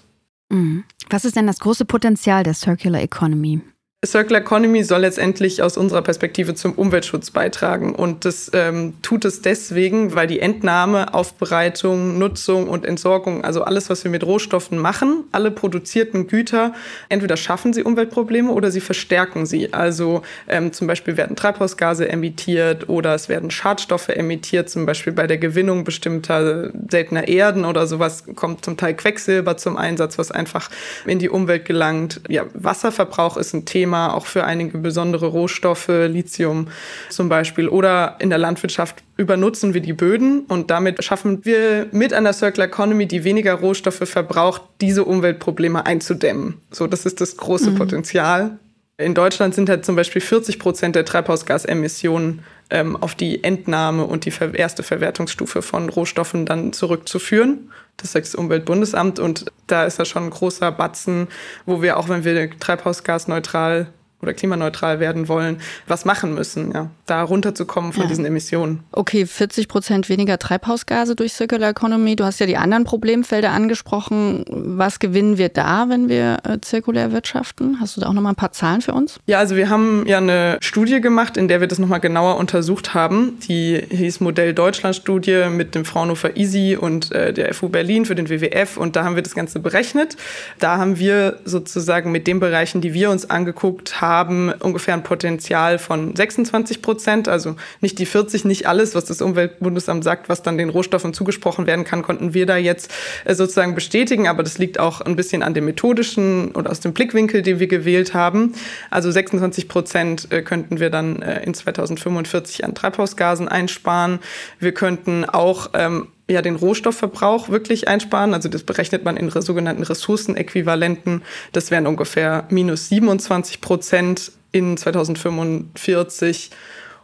Mhm. 0.48 0.84
Was 1.10 1.24
ist 1.24 1.36
denn 1.36 1.46
das 1.46 1.60
große 1.60 1.84
Potenzial 1.84 2.42
der 2.42 2.54
Circular 2.54 3.00
Economy? 3.02 3.60
Circular 4.06 4.40
Economy 4.40 4.84
soll 4.84 5.00
letztendlich 5.00 5.62
aus 5.62 5.76
unserer 5.76 6.02
Perspektive 6.02 6.54
zum 6.54 6.72
Umweltschutz 6.72 7.30
beitragen. 7.30 7.94
Und 7.94 8.24
das 8.24 8.50
ähm, 8.54 8.94
tut 9.02 9.24
es 9.24 9.42
deswegen, 9.42 10.14
weil 10.14 10.26
die 10.26 10.40
Entnahme, 10.40 11.12
Aufbereitung, 11.12 12.18
Nutzung 12.18 12.68
und 12.68 12.86
Entsorgung, 12.86 13.44
also 13.44 13.62
alles, 13.62 13.90
was 13.90 14.04
wir 14.04 14.10
mit 14.10 14.24
Rohstoffen 14.24 14.78
machen, 14.78 15.24
alle 15.32 15.50
produzierten 15.50 16.26
Güter, 16.26 16.72
entweder 17.08 17.36
schaffen 17.36 17.72
sie 17.72 17.82
Umweltprobleme 17.82 18.50
oder 18.50 18.70
sie 18.70 18.80
verstärken 18.80 19.46
sie. 19.46 19.72
Also 19.72 20.22
ähm, 20.48 20.72
zum 20.72 20.86
Beispiel 20.86 21.16
werden 21.16 21.36
Treibhausgase 21.36 22.08
emittiert 22.08 22.88
oder 22.88 23.14
es 23.14 23.28
werden 23.28 23.50
Schadstoffe 23.50 24.08
emittiert, 24.08 24.70
zum 24.70 24.86
Beispiel 24.86 25.12
bei 25.12 25.26
der 25.26 25.38
Gewinnung 25.38 25.84
bestimmter 25.84 26.70
seltener 26.90 27.28
Erden 27.28 27.64
oder 27.64 27.86
sowas 27.86 28.24
kommt 28.34 28.64
zum 28.64 28.76
Teil 28.76 28.94
Quecksilber 28.94 29.56
zum 29.56 29.76
Einsatz, 29.76 30.18
was 30.18 30.30
einfach 30.30 30.70
in 31.06 31.18
die 31.18 31.28
Umwelt 31.28 31.64
gelangt. 31.64 32.20
Ja, 32.28 32.44
Wasserverbrauch 32.54 33.36
ist 33.36 33.52
ein 33.52 33.64
Thema 33.64 33.95
Thema, 33.96 34.14
auch 34.14 34.26
für 34.26 34.44
einige 34.44 34.78
besondere 34.78 35.26
Rohstoffe, 35.26 35.88
Lithium 35.88 36.68
zum 37.08 37.28
Beispiel. 37.28 37.68
Oder 37.68 38.16
in 38.18 38.30
der 38.30 38.38
Landwirtschaft 38.38 39.02
übernutzen 39.16 39.74
wir 39.74 39.80
die 39.80 39.92
Böden 39.92 40.40
und 40.48 40.70
damit 40.70 41.02
schaffen 41.02 41.44
wir 41.44 41.86
mit 41.92 42.12
einer 42.12 42.32
Circular 42.32 42.68
Economy, 42.68 43.06
die 43.06 43.24
weniger 43.24 43.54
Rohstoffe 43.54 44.08
verbraucht, 44.08 44.62
diese 44.80 45.04
Umweltprobleme 45.04 45.86
einzudämmen. 45.86 46.60
So, 46.70 46.86
das 46.86 47.06
ist 47.06 47.20
das 47.20 47.36
große 47.36 47.70
mhm. 47.70 47.76
Potenzial. 47.76 48.58
In 48.98 49.14
Deutschland 49.14 49.54
sind 49.54 49.68
halt 49.68 49.84
zum 49.84 49.94
Beispiel 49.94 50.22
40 50.22 50.58
Prozent 50.58 50.96
der 50.96 51.04
Treibhausgasemissionen 51.04 52.40
ähm, 52.70 52.96
auf 52.96 53.14
die 53.14 53.44
Entnahme 53.44 54.04
und 54.04 54.24
die 54.24 54.32
erste 54.54 54.82
Verwertungsstufe 54.82 55.60
von 55.60 55.88
Rohstoffen 55.90 56.46
dann 56.46 56.72
zurückzuführen. 56.72 57.70
Das 57.96 58.12
sagt 58.12 58.26
das 58.26 58.34
Umweltbundesamt 58.34 59.18
und 59.18 59.46
da 59.66 59.84
ist 59.84 59.98
ja 59.98 60.04
schon 60.04 60.24
ein 60.24 60.30
großer 60.30 60.70
Batzen, 60.72 61.28
wo 61.64 61.80
wir 61.82 61.96
auch, 61.96 62.08
wenn 62.08 62.24
wir 62.24 62.50
treibhausgasneutral 62.58 63.88
oder 64.22 64.32
klimaneutral 64.34 64.98
werden 64.98 65.28
wollen, 65.28 65.58
was 65.86 66.04
machen 66.04 66.34
müssen, 66.34 66.72
ja, 66.72 66.90
da 67.04 67.22
runterzukommen 67.22 67.92
von 67.92 68.04
ja. 68.04 68.08
diesen 68.08 68.24
Emissionen. 68.24 68.80
Okay, 68.92 69.26
40 69.26 69.68
Prozent 69.68 70.08
weniger 70.08 70.38
Treibhausgase 70.38 71.14
durch 71.14 71.34
Circular 71.34 71.70
Economy. 71.70 72.16
Du 72.16 72.24
hast 72.24 72.40
ja 72.40 72.46
die 72.46 72.56
anderen 72.56 72.84
Problemfelder 72.84 73.50
angesprochen. 73.50 74.44
Was 74.48 74.98
gewinnen 74.98 75.38
wir 75.38 75.50
da, 75.50 75.88
wenn 75.88 76.08
wir 76.08 76.38
äh, 76.44 76.58
zirkulär 76.60 77.12
wirtschaften? 77.12 77.78
Hast 77.80 77.96
du 77.96 78.00
da 78.00 78.08
auch 78.08 78.14
noch 78.14 78.22
mal 78.22 78.30
ein 78.30 78.36
paar 78.36 78.52
Zahlen 78.52 78.80
für 78.80 78.94
uns? 78.94 79.20
Ja, 79.26 79.38
also 79.38 79.54
wir 79.54 79.68
haben 79.68 80.04
ja 80.06 80.18
eine 80.18 80.58
Studie 80.60 81.00
gemacht, 81.00 81.36
in 81.36 81.48
der 81.48 81.60
wir 81.60 81.68
das 81.68 81.78
noch 81.78 81.88
mal 81.88 81.98
genauer 81.98 82.36
untersucht 82.38 82.94
haben. 82.94 83.38
Die 83.48 83.82
hieß 83.90 84.20
Modell 84.20 84.54
Deutschland 84.54 84.96
Studie 84.96 85.44
mit 85.50 85.74
dem 85.74 85.84
Fraunhofer 85.84 86.36
ISI 86.36 86.76
und 86.80 87.12
äh, 87.12 87.32
der 87.32 87.52
FU 87.52 87.68
Berlin 87.68 88.06
für 88.06 88.14
den 88.14 88.30
WWF 88.30 88.76
und 88.78 88.96
da 88.96 89.04
haben 89.04 89.14
wir 89.14 89.22
das 89.22 89.34
Ganze 89.34 89.60
berechnet. 89.60 90.16
Da 90.58 90.78
haben 90.78 90.98
wir 90.98 91.38
sozusagen 91.44 92.10
mit 92.10 92.26
den 92.26 92.40
Bereichen, 92.40 92.80
die 92.80 92.94
wir 92.94 93.10
uns 93.10 93.28
angeguckt 93.28 94.00
haben, 94.00 94.15
haben 94.16 94.52
ungefähr 94.60 94.94
ein 94.94 95.02
Potenzial 95.02 95.78
von 95.78 96.16
26 96.16 96.82
Prozent, 96.82 97.28
also 97.28 97.56
nicht 97.80 97.98
die 97.98 98.06
40, 98.06 98.44
nicht 98.44 98.66
alles, 98.66 98.94
was 98.94 99.04
das 99.04 99.20
Umweltbundesamt 99.20 100.02
sagt, 100.02 100.28
was 100.28 100.42
dann 100.42 100.58
den 100.58 100.70
Rohstoffen 100.70 101.12
zugesprochen 101.12 101.66
werden 101.66 101.84
kann, 101.84 102.02
konnten 102.02 102.34
wir 102.34 102.46
da 102.46 102.56
jetzt 102.56 102.90
äh, 103.24 103.34
sozusagen 103.34 103.74
bestätigen, 103.74 104.26
aber 104.26 104.42
das 104.42 104.58
liegt 104.58 104.80
auch 104.80 105.00
ein 105.00 105.16
bisschen 105.16 105.42
an 105.42 105.54
dem 105.54 105.66
methodischen 105.66 106.52
oder 106.52 106.70
aus 106.70 106.80
dem 106.80 106.92
Blickwinkel, 106.92 107.42
den 107.42 107.60
wir 107.60 107.66
gewählt 107.66 108.14
haben. 108.14 108.54
Also 108.90 109.10
26 109.10 109.68
Prozent 109.68 110.32
äh, 110.32 110.42
könnten 110.42 110.80
wir 110.80 110.90
dann 110.90 111.22
äh, 111.22 111.42
in 111.44 111.54
2045 111.54 112.64
an 112.64 112.74
Treibhausgasen 112.74 113.48
einsparen. 113.48 114.20
Wir 114.58 114.72
könnten 114.72 115.24
auch 115.24 115.70
ähm, 115.74 116.08
ja 116.28 116.42
den 116.42 116.56
Rohstoffverbrauch 116.56 117.48
wirklich 117.48 117.88
einsparen. 117.88 118.34
Also 118.34 118.48
das 118.48 118.64
berechnet 118.64 119.04
man 119.04 119.16
in 119.16 119.30
sogenannten 119.30 119.82
Ressourcenäquivalenten. 119.82 121.22
Das 121.52 121.70
wären 121.70 121.86
ungefähr 121.86 122.44
minus 122.50 122.88
27 122.88 123.60
Prozent 123.60 124.32
in 124.52 124.76
2045. 124.76 126.50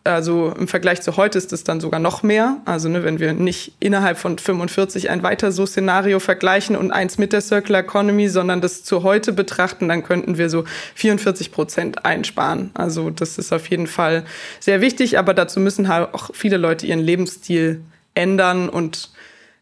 Also 0.05 0.53
im 0.59 0.67
Vergleich 0.67 1.01
zu 1.01 1.17
heute 1.17 1.39
ist 1.39 1.53
es 1.53 1.63
dann 1.63 1.81
sogar 1.81 2.01
noch 2.01 2.25
mehr. 2.25 2.57
Also 2.65 2.89
ne, 2.89 3.05
wenn 3.05 3.21
wir 3.21 3.35
nicht 3.35 3.75
innerhalb 3.79 4.19
von 4.19 4.37
45 4.37 5.11
ein 5.11 5.23
weiter 5.23 5.53
so 5.53 5.65
Szenario 5.65 6.19
vergleichen 6.19 6.75
und 6.75 6.91
eins 6.91 7.19
mit 7.19 7.33
der 7.33 7.41
Circular 7.41 7.83
Economy, 7.83 8.29
sondern 8.29 8.61
das 8.61 8.83
zu 8.83 9.05
heute 9.05 9.33
betrachten, 9.33 9.89
dann 9.89 10.03
könnten 10.03 10.39
wir 10.39 10.51
so 10.51 10.65
44 10.97 11.53
Prozent 11.53 12.05
einsparen. 12.05 12.73
Also 12.75 13.11
das 13.11 13.39
ist 13.39 13.53
auf 13.53 13.69
jeden 13.69 13.87
Fall 13.87 14.25
sehr 14.59 14.81
wichtig, 14.81 15.19
aber 15.19 15.35
dazu 15.35 15.61
müssen 15.61 15.87
halt 15.87 16.13
auch 16.15 16.31
viele 16.35 16.57
Leute 16.57 16.85
ihren 16.85 16.99
Lebensstil 16.99 17.83
ändern. 18.15 18.69
Und 18.69 19.11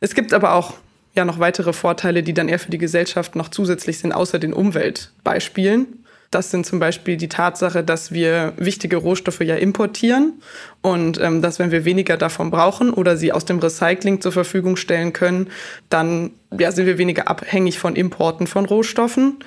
es 0.00 0.14
gibt 0.14 0.32
aber 0.32 0.54
auch 0.54 0.74
ja 1.14 1.24
noch 1.24 1.38
weitere 1.38 1.72
Vorteile, 1.72 2.22
die 2.22 2.34
dann 2.34 2.48
eher 2.48 2.58
für 2.58 2.70
die 2.70 2.78
Gesellschaft 2.78 3.36
noch 3.36 3.48
zusätzlich 3.48 3.98
sind, 3.98 4.12
außer 4.12 4.38
den 4.38 4.52
Umweltbeispielen. 4.52 6.04
Das 6.30 6.52
sind 6.52 6.64
zum 6.64 6.78
Beispiel 6.78 7.16
die 7.16 7.28
Tatsache, 7.28 7.82
dass 7.82 8.12
wir 8.12 8.52
wichtige 8.56 8.96
Rohstoffe 8.96 9.40
ja 9.40 9.56
importieren 9.56 10.34
und 10.80 11.20
ähm, 11.20 11.42
dass 11.42 11.58
wenn 11.58 11.72
wir 11.72 11.84
weniger 11.84 12.16
davon 12.16 12.52
brauchen 12.52 12.92
oder 12.92 13.16
sie 13.16 13.32
aus 13.32 13.44
dem 13.46 13.58
Recycling 13.58 14.20
zur 14.20 14.30
Verfügung 14.30 14.76
stellen 14.76 15.12
können, 15.12 15.48
dann 15.88 16.30
ja, 16.56 16.70
sind 16.70 16.86
wir 16.86 16.98
weniger 16.98 17.26
abhängig 17.26 17.80
von 17.80 17.96
Importen 17.96 18.46
von 18.46 18.64
Rohstoffen. 18.64 19.40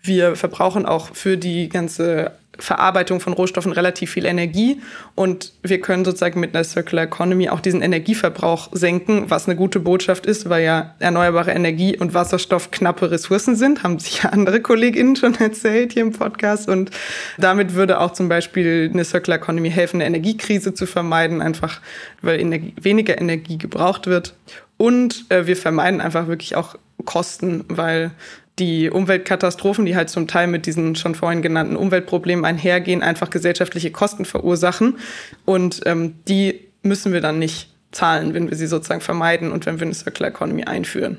Wir 0.00 0.36
verbrauchen 0.36 0.86
auch 0.86 1.12
für 1.12 1.36
die 1.36 1.68
ganze 1.68 2.30
Verarbeitung 2.58 3.20
von 3.20 3.32
Rohstoffen 3.32 3.72
relativ 3.72 4.10
viel 4.10 4.26
Energie 4.26 4.80
und 5.14 5.52
wir 5.62 5.80
können 5.80 6.04
sozusagen 6.04 6.40
mit 6.40 6.54
einer 6.54 6.64
Circular 6.64 7.04
Economy 7.04 7.48
auch 7.48 7.60
diesen 7.60 7.82
Energieverbrauch 7.82 8.68
senken, 8.72 9.30
was 9.30 9.46
eine 9.46 9.56
gute 9.56 9.80
Botschaft 9.80 10.26
ist, 10.26 10.48
weil 10.48 10.64
ja 10.64 10.94
erneuerbare 10.98 11.52
Energie 11.52 11.96
und 11.96 12.14
Wasserstoff 12.14 12.70
knappe 12.70 13.10
Ressourcen 13.10 13.56
sind, 13.56 13.82
haben 13.82 13.98
sich 13.98 14.22
ja 14.22 14.30
andere 14.30 14.60
KollegInnen 14.60 15.16
schon 15.16 15.34
erzählt 15.36 15.92
hier 15.92 16.02
im 16.02 16.12
Podcast. 16.12 16.68
Und 16.68 16.90
damit 17.38 17.74
würde 17.74 18.00
auch 18.00 18.12
zum 18.12 18.28
Beispiel 18.28 18.90
eine 18.92 19.04
Circular 19.04 19.38
Economy 19.38 19.70
helfen, 19.70 19.96
eine 19.96 20.06
Energiekrise 20.06 20.74
zu 20.74 20.86
vermeiden, 20.86 21.40
einfach 21.40 21.80
weil 22.22 22.40
Energie, 22.40 22.74
weniger 22.80 23.20
Energie 23.20 23.58
gebraucht 23.58 24.06
wird. 24.06 24.34
Und 24.76 25.26
äh, 25.28 25.46
wir 25.46 25.56
vermeiden 25.56 26.00
einfach 26.00 26.28
wirklich 26.28 26.56
auch 26.56 26.76
Kosten, 27.04 27.64
weil 27.68 28.10
die 28.58 28.90
Umweltkatastrophen, 28.90 29.86
die 29.86 29.96
halt 29.96 30.10
zum 30.10 30.26
Teil 30.26 30.46
mit 30.46 30.66
diesen 30.66 30.96
schon 30.96 31.14
vorhin 31.14 31.42
genannten 31.42 31.76
Umweltproblemen 31.76 32.44
einhergehen, 32.44 33.02
einfach 33.02 33.30
gesellschaftliche 33.30 33.90
Kosten 33.90 34.24
verursachen. 34.24 34.98
Und 35.44 35.80
ähm, 35.86 36.14
die 36.28 36.68
müssen 36.82 37.12
wir 37.12 37.20
dann 37.20 37.38
nicht 37.38 37.70
zahlen, 37.92 38.34
wenn 38.34 38.50
wir 38.50 38.56
sie 38.56 38.66
sozusagen 38.66 39.00
vermeiden 39.00 39.52
und 39.52 39.66
wenn 39.66 39.80
wir 39.80 39.86
eine 39.86 39.94
Circular 39.94 40.30
Economy 40.30 40.64
einführen. 40.64 41.18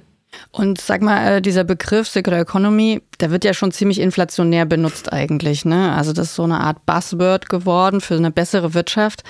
Und 0.52 0.80
sag 0.80 1.02
mal, 1.02 1.38
äh, 1.38 1.42
dieser 1.42 1.64
Begriff 1.64 2.08
Circular 2.08 2.42
Economy, 2.42 3.02
der 3.20 3.32
wird 3.32 3.44
ja 3.44 3.54
schon 3.54 3.72
ziemlich 3.72 4.00
inflationär 4.00 4.66
benutzt 4.66 5.12
eigentlich. 5.12 5.66
Ne? 5.66 5.94
Also 5.94 6.14
das 6.14 6.28
ist 6.28 6.36
so 6.36 6.44
eine 6.44 6.60
Art 6.60 6.86
Buzzword 6.86 7.50
geworden 7.50 8.02
für 8.02 8.16
eine 8.16 8.32
bessere 8.32 8.74
Wirtschaft. 8.74 9.24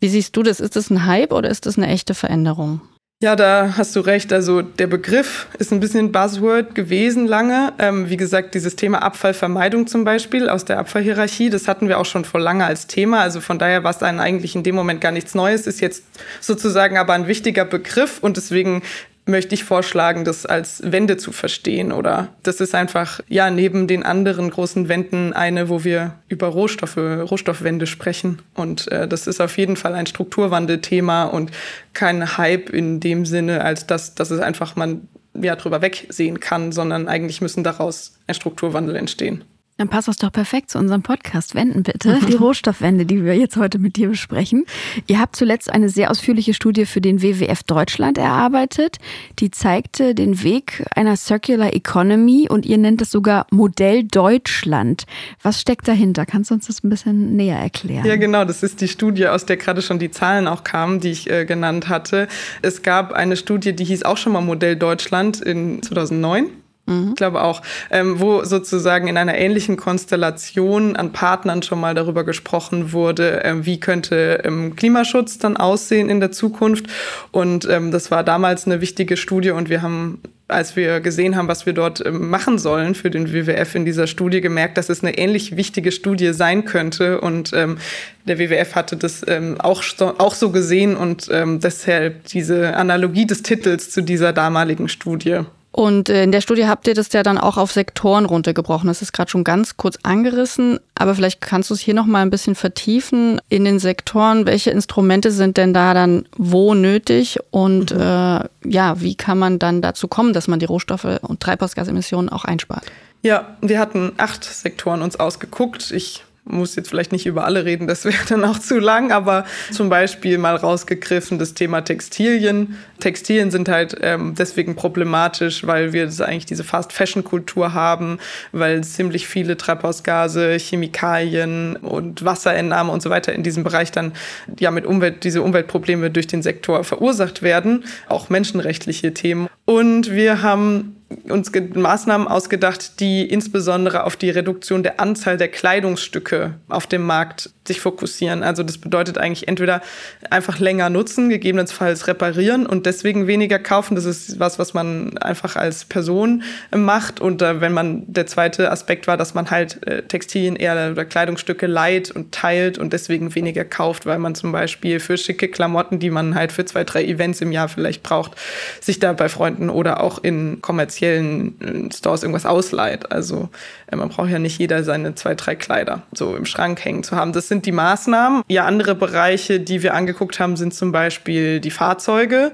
Wie 0.00 0.08
siehst 0.08 0.36
du 0.36 0.42
das? 0.42 0.60
Ist 0.60 0.76
das 0.76 0.90
ein 0.90 1.06
Hype 1.06 1.32
oder 1.32 1.48
ist 1.48 1.66
das 1.66 1.78
eine 1.78 1.88
echte 1.88 2.14
Veränderung? 2.14 2.82
Ja, 3.22 3.36
da 3.36 3.74
hast 3.76 3.94
du 3.94 4.00
recht. 4.00 4.32
Also 4.32 4.62
der 4.62 4.88
Begriff 4.88 5.46
ist 5.60 5.70
ein 5.70 5.78
bisschen 5.78 6.10
Buzzword 6.10 6.74
gewesen 6.74 7.28
lange. 7.28 7.72
Ähm, 7.78 8.10
wie 8.10 8.16
gesagt, 8.16 8.52
dieses 8.56 8.74
Thema 8.74 9.00
Abfallvermeidung 9.00 9.86
zum 9.86 10.02
Beispiel 10.02 10.48
aus 10.48 10.64
der 10.64 10.80
Abfallhierarchie, 10.80 11.48
das 11.48 11.68
hatten 11.68 11.86
wir 11.86 12.00
auch 12.00 12.04
schon 12.04 12.24
vor 12.24 12.40
lange 12.40 12.64
als 12.64 12.88
Thema. 12.88 13.20
Also 13.20 13.40
von 13.40 13.60
daher 13.60 13.84
war 13.84 13.92
es 13.92 13.98
dann 13.98 14.18
eigentlich 14.18 14.56
in 14.56 14.64
dem 14.64 14.74
Moment 14.74 15.00
gar 15.00 15.12
nichts 15.12 15.36
Neues, 15.36 15.68
ist 15.68 15.80
jetzt 15.80 16.02
sozusagen 16.40 16.98
aber 16.98 17.12
ein 17.12 17.28
wichtiger 17.28 17.64
Begriff 17.64 18.18
und 18.20 18.36
deswegen 18.38 18.82
möchte 19.24 19.54
ich 19.54 19.64
vorschlagen, 19.64 20.24
das 20.24 20.46
als 20.46 20.82
Wende 20.84 21.16
zu 21.16 21.30
verstehen 21.30 21.92
oder 21.92 22.28
das 22.42 22.60
ist 22.60 22.74
einfach, 22.74 23.20
ja, 23.28 23.50
neben 23.50 23.86
den 23.86 24.02
anderen 24.02 24.50
großen 24.50 24.88
Wänden 24.88 25.32
eine, 25.32 25.68
wo 25.68 25.84
wir 25.84 26.14
über 26.28 26.48
Rohstoffe, 26.48 26.96
Rohstoffwende 26.96 27.86
sprechen 27.86 28.42
und 28.54 28.90
äh, 28.90 29.06
das 29.06 29.26
ist 29.26 29.40
auf 29.40 29.56
jeden 29.58 29.76
Fall 29.76 29.94
ein 29.94 30.06
Strukturwandelthema 30.06 31.24
und 31.24 31.52
kein 31.92 32.36
Hype 32.36 32.70
in 32.70 32.98
dem 32.98 33.24
Sinne, 33.24 33.64
als 33.64 33.86
dass, 33.86 34.14
dass 34.14 34.30
es 34.30 34.40
einfach 34.40 34.74
man 34.74 35.08
ja 35.34 35.56
drüber 35.56 35.80
wegsehen 35.82 36.40
kann, 36.40 36.72
sondern 36.72 37.08
eigentlich 37.08 37.40
müssen 37.40 37.64
daraus 37.64 38.14
ein 38.26 38.34
Strukturwandel 38.34 38.96
entstehen. 38.96 39.44
Dann 39.78 39.88
passt 39.88 40.06
das 40.06 40.16
doch 40.18 40.30
perfekt 40.30 40.70
zu 40.70 40.78
unserem 40.78 41.02
Podcast. 41.02 41.54
Wenden 41.54 41.82
bitte. 41.82 42.18
Die 42.28 42.34
Rohstoffwende, 42.42 43.06
die 43.06 43.24
wir 43.24 43.36
jetzt 43.36 43.56
heute 43.56 43.78
mit 43.78 43.96
dir 43.96 44.10
besprechen. 44.10 44.64
Ihr 45.06 45.18
habt 45.18 45.34
zuletzt 45.34 45.72
eine 45.72 45.88
sehr 45.88 46.10
ausführliche 46.10 46.52
Studie 46.52 46.84
für 46.84 47.00
den 47.00 47.22
WWF 47.22 47.62
Deutschland 47.62 48.18
erarbeitet. 48.18 48.98
Die 49.38 49.50
zeigte 49.50 50.14
den 50.14 50.42
Weg 50.42 50.84
einer 50.94 51.16
Circular 51.16 51.72
Economy 51.72 52.48
und 52.50 52.66
ihr 52.66 52.78
nennt 52.78 53.00
es 53.00 53.10
sogar 53.10 53.46
Modell 53.50 54.04
Deutschland. 54.04 55.04
Was 55.42 55.60
steckt 55.60 55.88
dahinter? 55.88 56.26
Kannst 56.26 56.50
du 56.50 56.54
uns 56.54 56.66
das 56.66 56.84
ein 56.84 56.90
bisschen 56.90 57.34
näher 57.34 57.58
erklären? 57.58 58.04
Ja, 58.04 58.16
genau. 58.16 58.44
Das 58.44 58.62
ist 58.62 58.82
die 58.82 58.88
Studie, 58.88 59.26
aus 59.26 59.46
der 59.46 59.56
gerade 59.56 59.80
schon 59.80 59.98
die 59.98 60.10
Zahlen 60.10 60.48
auch 60.48 60.64
kamen, 60.64 61.00
die 61.00 61.10
ich 61.10 61.30
äh, 61.30 61.46
genannt 61.46 61.88
hatte. 61.88 62.28
Es 62.60 62.82
gab 62.82 63.12
eine 63.12 63.36
Studie, 63.36 63.72
die 63.74 63.84
hieß 63.84 64.04
auch 64.04 64.18
schon 64.18 64.32
mal 64.32 64.42
Modell 64.42 64.76
Deutschland 64.76 65.40
in 65.40 65.82
2009. 65.82 66.61
Ich 66.86 67.14
glaube 67.14 67.42
auch, 67.42 67.62
ähm, 67.90 68.20
wo 68.20 68.42
sozusagen 68.44 69.06
in 69.06 69.16
einer 69.16 69.36
ähnlichen 69.36 69.76
Konstellation 69.76 70.96
an 70.96 71.12
Partnern 71.12 71.62
schon 71.62 71.80
mal 71.80 71.94
darüber 71.94 72.24
gesprochen 72.24 72.92
wurde, 72.92 73.42
ähm, 73.44 73.64
wie 73.64 73.78
könnte 73.78 74.42
ähm, 74.44 74.74
Klimaschutz 74.74 75.38
dann 75.38 75.56
aussehen 75.56 76.10
in 76.10 76.18
der 76.18 76.32
Zukunft. 76.32 76.86
Und 77.30 77.68
ähm, 77.68 77.92
das 77.92 78.10
war 78.10 78.24
damals 78.24 78.66
eine 78.66 78.80
wichtige 78.80 79.16
Studie 79.16 79.50
und 79.50 79.68
wir 79.68 79.82
haben 79.82 80.20
als 80.48 80.76
wir 80.76 81.00
gesehen 81.00 81.34
haben, 81.34 81.48
was 81.48 81.64
wir 81.64 81.72
dort 81.72 82.04
ähm, 82.04 82.28
machen 82.28 82.58
sollen 82.58 82.94
für 82.94 83.10
den 83.10 83.32
WWF 83.32 83.74
in 83.74 83.86
dieser 83.86 84.06
Studie, 84.06 84.42
gemerkt, 84.42 84.76
dass 84.76 84.90
es 84.90 85.02
eine 85.02 85.16
ähnlich 85.16 85.56
wichtige 85.56 85.92
Studie 85.92 86.34
sein 86.34 86.66
könnte. 86.66 87.22
Und 87.22 87.52
ähm, 87.54 87.78
der 88.26 88.38
WWF 88.38 88.74
hatte 88.74 88.98
das 88.98 89.24
ähm, 89.26 89.58
auch, 89.60 89.82
auch 90.18 90.34
so 90.34 90.50
gesehen 90.50 90.94
und 90.94 91.28
ähm, 91.32 91.58
deshalb 91.60 92.24
diese 92.26 92.76
Analogie 92.76 93.26
des 93.26 93.42
Titels 93.42 93.90
zu 93.90 94.02
dieser 94.02 94.34
damaligen 94.34 94.88
Studie. 94.88 95.40
Und 95.72 96.10
äh, 96.10 96.22
in 96.22 96.32
der 96.32 96.42
Studie 96.42 96.66
habt 96.66 96.86
ihr 96.86 96.94
das 96.94 97.12
ja 97.12 97.22
dann 97.22 97.38
auch 97.38 97.56
auf 97.56 97.72
Sektoren 97.72 98.26
runtergebrochen. 98.26 98.88
Das 98.88 99.00
ist 99.00 99.12
gerade 99.12 99.30
schon 99.30 99.42
ganz 99.42 99.78
kurz 99.78 99.98
angerissen, 100.02 100.78
aber 100.94 101.14
vielleicht 101.14 101.40
kannst 101.40 101.70
du 101.70 101.74
es 101.74 101.80
hier 101.80 101.94
noch 101.94 102.04
mal 102.04 102.20
ein 102.20 102.28
bisschen 102.30 102.54
vertiefen 102.54 103.40
in 103.48 103.64
den 103.64 103.78
Sektoren. 103.78 104.46
Welche 104.46 104.70
Instrumente 104.70 105.30
sind 105.30 105.56
denn 105.56 105.72
da 105.72 105.94
dann 105.94 106.28
wo 106.36 106.74
nötig 106.74 107.38
und 107.50 107.94
mhm. 107.94 108.00
äh, 108.00 108.40
ja, 108.64 109.00
wie 109.00 109.14
kann 109.14 109.38
man 109.38 109.58
dann 109.58 109.80
dazu 109.80 110.08
kommen, 110.08 110.34
dass 110.34 110.46
man 110.46 110.58
die 110.58 110.66
Rohstoffe 110.66 111.18
und 111.22 111.40
Treibhausgasemissionen 111.40 112.28
auch 112.28 112.44
einspart? 112.44 112.84
Ja, 113.22 113.56
wir 113.62 113.78
hatten 113.78 114.12
acht 114.18 114.44
Sektoren 114.44 115.00
uns 115.00 115.18
ausgeguckt. 115.18 115.90
Ich 115.90 116.22
muss 116.44 116.74
jetzt 116.74 116.88
vielleicht 116.88 117.12
nicht 117.12 117.26
über 117.26 117.44
alle 117.44 117.64
reden, 117.64 117.86
das 117.86 118.04
wäre 118.04 118.24
dann 118.28 118.44
auch 118.44 118.58
zu 118.58 118.78
lang, 118.78 119.12
aber 119.12 119.44
zum 119.70 119.88
Beispiel 119.88 120.38
mal 120.38 120.56
rausgegriffen 120.56 121.38
das 121.38 121.54
Thema 121.54 121.82
Textilien. 121.82 122.78
Textilien 123.00 123.50
sind 123.50 123.68
halt 123.68 123.96
ähm, 124.00 124.34
deswegen 124.36 124.76
problematisch, 124.76 125.66
weil 125.66 125.92
wir 125.92 126.04
eigentlich 126.20 126.46
diese 126.46 126.64
Fast-Fashion-Kultur 126.64 127.74
haben, 127.74 128.18
weil 128.52 128.82
ziemlich 128.84 129.26
viele 129.26 129.56
Treibhausgase, 129.56 130.56
Chemikalien 130.58 131.76
und 131.76 132.24
Wasserentnahme 132.24 132.92
und 132.92 133.02
so 133.02 133.10
weiter 133.10 133.32
in 133.32 133.42
diesem 133.42 133.64
Bereich 133.64 133.90
dann 133.90 134.12
ja 134.58 134.70
mit 134.70 134.86
Umwelt, 134.86 135.24
diese 135.24 135.42
Umweltprobleme 135.42 136.10
durch 136.10 136.26
den 136.26 136.42
Sektor 136.42 136.84
verursacht 136.84 137.42
werden, 137.42 137.84
auch 138.08 138.30
menschenrechtliche 138.30 139.14
Themen. 139.14 139.48
Und 139.64 140.10
wir 140.10 140.42
haben 140.42 140.96
uns 141.28 141.50
Maßnahmen 141.52 142.28
ausgedacht, 142.28 143.00
die 143.00 143.28
insbesondere 143.28 144.04
auf 144.04 144.16
die 144.16 144.30
Reduktion 144.30 144.82
der 144.82 145.00
Anzahl 145.00 145.36
der 145.36 145.48
Kleidungsstücke 145.48 146.54
auf 146.68 146.86
dem 146.86 147.02
Markt 147.02 147.50
sich 147.66 147.80
fokussieren. 147.80 148.42
Also 148.42 148.62
das 148.62 148.78
bedeutet 148.78 149.18
eigentlich 149.18 149.46
entweder 149.46 149.82
einfach 150.30 150.58
länger 150.58 150.90
nutzen, 150.90 151.28
gegebenenfalls 151.28 152.08
reparieren 152.08 152.66
und 152.66 152.86
deswegen 152.86 153.26
weniger 153.26 153.58
kaufen. 153.58 153.94
Das 153.94 154.04
ist 154.04 154.40
was, 154.40 154.58
was 154.58 154.74
man 154.74 155.16
einfach 155.18 155.54
als 155.56 155.84
Person 155.84 156.42
macht. 156.74 157.20
Und 157.20 157.40
äh, 157.40 157.60
wenn 157.60 157.72
man 157.72 158.02
der 158.12 158.26
zweite 158.26 158.70
Aspekt 158.72 159.06
war, 159.06 159.16
dass 159.16 159.34
man 159.34 159.50
halt 159.50 159.86
äh, 159.86 160.02
Textilien 160.02 160.56
eher 160.56 160.90
oder 160.92 161.04
Kleidungsstücke 161.04 161.66
leiht 161.66 162.10
und 162.10 162.32
teilt 162.32 162.78
und 162.78 162.92
deswegen 162.92 163.34
weniger 163.34 163.64
kauft, 163.64 164.06
weil 164.06 164.18
man 164.18 164.34
zum 164.34 164.50
Beispiel 164.50 164.98
für 164.98 165.16
schicke 165.16 165.48
Klamotten, 165.48 166.00
die 166.00 166.10
man 166.10 166.34
halt 166.34 166.50
für 166.50 166.64
zwei, 166.64 166.82
drei 166.82 167.04
Events 167.04 167.40
im 167.40 167.52
Jahr 167.52 167.68
vielleicht 167.68 168.02
braucht, 168.02 168.32
sich 168.80 168.98
da 168.98 169.12
bei 169.12 169.28
Freunden 169.28 169.70
oder 169.70 170.02
auch 170.02 170.22
in 170.22 170.60
kommerziellen 170.62 171.01
äh, 171.02 171.92
Stores 171.92 172.22
irgendwas 172.22 172.46
ausleiht. 172.46 173.10
Also 173.12 173.48
äh, 173.90 173.96
man 173.96 174.08
braucht 174.08 174.30
ja 174.30 174.38
nicht 174.38 174.58
jeder 174.58 174.84
seine 174.84 175.14
zwei, 175.14 175.34
drei 175.34 175.54
Kleider 175.54 176.02
so 176.12 176.36
im 176.36 176.46
Schrank 176.46 176.84
hängen 176.84 177.02
zu 177.02 177.16
haben. 177.16 177.32
Das 177.32 177.48
sind 177.48 177.66
die 177.66 177.72
Maßnahmen. 177.72 178.42
Ja, 178.48 178.64
andere 178.64 178.94
Bereiche, 178.94 179.60
die 179.60 179.82
wir 179.82 179.94
angeguckt 179.94 180.40
haben, 180.40 180.56
sind 180.56 180.74
zum 180.74 180.92
Beispiel 180.92 181.60
die 181.60 181.70
Fahrzeuge. 181.70 182.52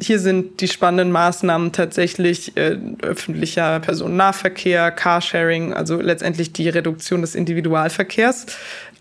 Hier 0.00 0.18
sind 0.18 0.60
die 0.60 0.68
spannenden 0.68 1.10
Maßnahmen 1.10 1.72
tatsächlich 1.72 2.54
äh, 2.56 2.76
öffentlicher 3.00 3.80
Personennahverkehr, 3.80 4.90
Carsharing, 4.90 5.72
also 5.72 5.98
letztendlich 6.00 6.52
die 6.52 6.68
Reduktion 6.68 7.22
des 7.22 7.34
Individualverkehrs. 7.34 8.46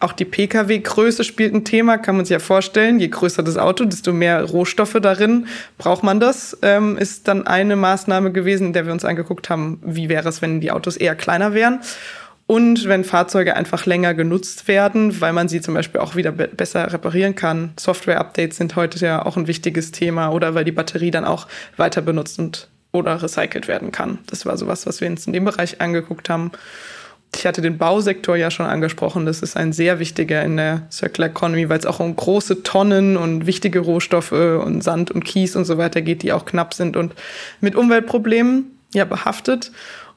Auch 0.06 0.14
die 0.14 0.26
Pkw-Größe 0.26 1.24
spielt 1.24 1.56
ein 1.56 1.66
Thema, 1.66 1.98
kann 1.98 2.16
man 2.16 2.26
sich 2.26 2.34
ja 2.34 2.38
vorstellen. 2.38 3.00
Je 3.00 3.08
größer 3.08 3.42
das 3.42 3.58
Auto, 3.58 3.86
desto 3.86 4.14
mehr 4.14 4.44
Rohstoffe 4.44 4.98
darin 5.02 5.48
braucht 5.80 6.04
man 6.04 6.20
das. 6.20 6.56
Ähm, 6.62 6.96
ist 6.96 7.28
dann 7.28 7.48
eine 7.48 7.76
Maßnahme 7.76 8.32
gewesen, 8.32 8.68
in 8.68 8.74
der 8.74 8.86
wir 8.86 8.94
uns 8.94 9.04
angeguckt 9.04 9.50
haben, 9.50 9.82
wie 9.84 10.08
wäre 10.08 10.30
es, 10.30 10.44
wenn 10.44 10.62
die 10.62 10.70
Autos 10.70 10.96
eher 10.96 11.16
kleiner 11.16 11.56
wären. 11.56 11.80
Und 12.46 12.88
wenn 12.88 13.04
Fahrzeuge 13.04 13.56
einfach 13.56 13.88
länger 13.88 14.14
genutzt 14.14 14.68
werden, 14.68 15.22
weil 15.22 15.34
man 15.34 15.48
sie 15.48 15.60
zum 15.60 15.74
Beispiel 15.74 16.00
auch 16.00 16.16
wieder 16.16 16.32
be 16.32 16.50
besser 16.50 16.94
reparieren 16.94 17.34
kann. 17.34 17.74
Software-Updates 17.80 18.58
sind 18.58 18.76
heute 18.76 19.04
ja 19.04 19.26
auch 19.26 19.38
ein 19.38 19.48
wichtiges 19.48 19.92
Thema 19.92 20.30
oder 20.30 20.54
weil 20.54 20.66
die 20.66 20.72
Batterie 20.72 21.10
dann 21.10 21.26
auch 21.26 21.48
weiter 21.78 22.04
benutzt 22.04 22.38
und 22.38 22.70
oder 22.92 23.24
recycelt 23.24 23.68
werden 23.68 23.92
kann. 23.92 24.20
Das 24.28 24.46
war 24.46 24.56
sowas, 24.56 24.86
was 24.86 25.02
wir 25.02 25.10
uns 25.10 25.26
in 25.26 25.34
dem 25.34 25.46
Bereich 25.46 25.82
angeguckt 25.82 26.30
haben. 26.30 26.52
Ich 27.36 27.46
hatte 27.46 27.62
den 27.62 27.78
Bausektor 27.78 28.38
ja 28.38 28.50
schon 28.50 28.66
angesprochen. 28.66 29.26
Das 29.26 29.42
ist 29.42 29.58
ein 29.58 29.74
sehr 29.74 30.00
wichtiger 30.00 30.44
in 30.44 30.58
der 30.58 30.84
Circular 30.90 31.30
Economy, 31.30 31.70
weil 31.70 31.80
es 31.80 31.86
auch 31.86 32.00
um 32.00 32.16
große 32.16 32.64
Tonnen 32.64 33.18
und 33.18 33.46
wichtige 33.46 33.80
Rohstoffe 33.80 34.32
und 34.32 34.84
Sand 34.84 35.12
und 35.12 35.26
Kies 35.26 35.56
und 35.56 35.66
so 35.66 35.78
weiter 35.78 36.02
geht, 36.02 36.24
die 36.24 36.32
auch 36.32 36.46
knapp 36.46 36.74
sind 36.74 36.96
und 36.96 37.14
mit 37.60 37.76
Umweltproblemen 37.76 38.78
ja 38.94 39.04
behaftet. 39.06 39.72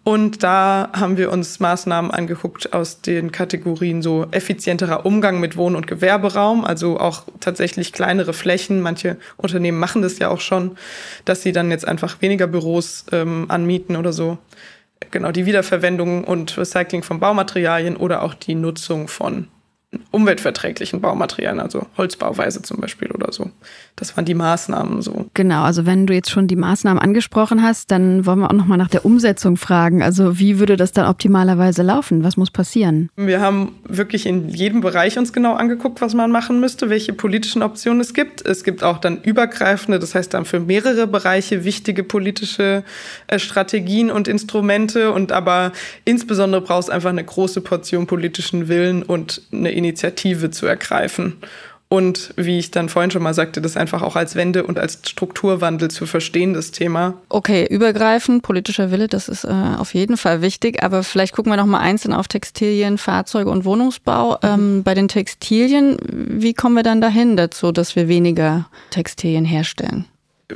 Und 0.04 0.42
da 0.42 0.88
haben 0.94 1.18
wir 1.18 1.30
uns 1.30 1.60
Maßnahmen 1.60 2.10
angeguckt 2.10 2.72
aus 2.72 3.02
den 3.02 3.30
Kategorien 3.30 4.00
so 4.00 4.26
effizienterer 4.30 5.04
Umgang 5.04 5.38
mit 5.38 5.56
Wohn- 5.56 5.76
und 5.76 5.87
Gewerberaum, 5.87 6.64
also 6.64 6.98
auch 6.98 7.25
tatsächlich 7.40 7.92
kleinere 7.92 8.32
Flächen. 8.32 8.80
Manche 8.80 9.18
Unternehmen 9.37 9.78
machen 9.78 10.00
das 10.00 10.18
ja 10.18 10.30
auch 10.30 10.40
schon, 10.40 10.78
dass 11.26 11.42
sie 11.42 11.52
dann 11.52 11.70
jetzt 11.70 11.87
einfach 11.87 12.22
weniger 12.22 12.46
Büros 12.46 13.04
ähm, 13.12 13.46
anmieten 13.48 13.96
oder 13.96 14.14
so. 14.14 14.38
Genau, 15.10 15.32
die 15.32 15.46
Wiederverwendung 15.46 16.24
und 16.24 16.56
Recycling 16.58 17.02
von 17.02 17.20
Baumaterialien 17.20 17.96
oder 17.96 18.22
auch 18.22 18.34
die 18.34 18.54
Nutzung 18.54 19.08
von 19.08 19.48
umweltverträglichen 20.11 21.00
Baumaterialien, 21.00 21.61
also 21.61 21.87
Holzbauweise 21.97 22.61
zum 22.61 22.78
Beispiel 22.78 23.11
oder 23.11 23.33
so. 23.33 23.50
Das 23.97 24.16
waren 24.16 24.26
die 24.26 24.35
Maßnahmen 24.35 25.00
so. 25.00 25.26
Genau, 25.33 25.62
also 25.62 25.87
wenn 25.87 26.07
du 26.07 26.12
jetzt 26.12 26.30
schon 26.30 26.47
die 26.47 26.57
Maßnahmen 26.57 27.02
angesprochen 27.02 27.62
hast, 27.62 27.90
dann 27.90 28.26
wollen 28.26 28.40
wir 28.40 28.50
auch 28.50 28.54
nochmal 28.54 28.76
nach 28.76 28.88
der 28.88 29.07
Umsetzung 29.07 29.57
fragen. 29.57 30.02
Also 30.02 30.38
wie 30.38 30.59
würde 30.59 30.76
das 30.76 30.92
dann 30.92 31.07
optimalerweise 31.07 31.83
laufen? 31.83 32.23
Was 32.23 32.37
muss 32.37 32.50
passieren? 32.50 33.09
Wir 33.16 33.40
haben 33.40 33.76
wirklich 33.88 34.26
in 34.26 34.50
jedem 34.50 34.83
Bereich 34.83 35.18
uns 35.18 35.33
genau 35.33 35.54
angeguckt, 35.54 36.02
was 36.02 36.14
man 36.14 36.30
machen 36.30 36.61
müsste, 36.61 36.90
welche 36.90 37.14
politischen 37.14 37.62
Optionen 37.62 38.00
es 38.02 38.12
gibt. 38.12 38.47
Es 38.47 38.64
gibt 38.64 38.85
auch 38.85 38.99
dann 38.99 39.23
übergreifende, 39.23 39.99
das 39.99 40.14
heißt 40.14 40.35
dann 40.35 40.45
für 40.45 40.61
mehrere 40.61 41.07
Bereiche 41.07 41.64
wichtige 41.64 42.04
politische 42.04 42.85
äh, 43.26 43.38
Strategien 43.38 44.11
und 44.11 44.28
Instrumente 44.28 45.12
und 45.12 45.33
aber 45.33 45.73
insbesondere 46.04 46.61
braucht 46.61 46.85
es 46.85 46.90
einfach 46.90 47.11
eine 47.11 47.25
große 47.25 47.62
Portion 47.62 48.07
politischen 48.07 48.68
Willen 48.68 49.02
und 49.02 49.42
eine 49.50 49.77
Initiative 49.78 50.50
zu 50.50 50.66
ergreifen. 50.66 51.38
Und 51.90 52.35
wie 52.37 52.58
ich 52.58 52.70
dann 52.70 52.90
vorhin 52.90 53.11
schon 53.11 53.23
mal 53.23 53.32
sagte, 53.32 53.62
das 53.62 53.78
einfach 53.78 54.02
auch 54.02 54.14
als 54.14 54.35
Wende 54.35 54.64
und 54.64 54.78
als 54.78 55.00
Strukturwandel 55.06 55.90
zu 55.90 56.04
verstehen, 56.04 56.52
das 56.52 56.70
Thema. 56.70 57.14
Okay, 57.30 57.66
übergreifend, 57.66 58.42
politischer 58.42 58.90
Wille, 58.90 59.08
das 59.08 59.30
ist 59.30 59.44
äh, 59.44 59.49
auf 59.78 59.94
jeden 59.94 60.18
Fall 60.18 60.42
wichtig. 60.42 60.82
Aber 60.82 61.02
vielleicht 61.02 61.35
gucken 61.35 61.50
wir 61.50 61.56
noch 61.56 61.64
mal 61.64 61.80
einzeln 61.80 62.12
auf 62.12 62.28
Textilien, 62.28 62.99
Fahrzeuge 62.99 63.49
und 63.49 63.64
Wohnungsbau. 63.64 64.32
Mhm. 64.32 64.38
Ähm, 64.42 64.82
bei 64.82 64.92
den 64.92 65.08
Textilien, 65.08 65.97
wie 66.02 66.52
kommen 66.52 66.75
wir 66.75 66.82
dann 66.82 67.00
dahin 67.00 67.38
dazu, 67.38 67.73
dass 67.73 67.97
wir 67.97 68.06
weniger 68.06 68.68
Textilien 68.90 69.46
herstellen? 69.46 70.05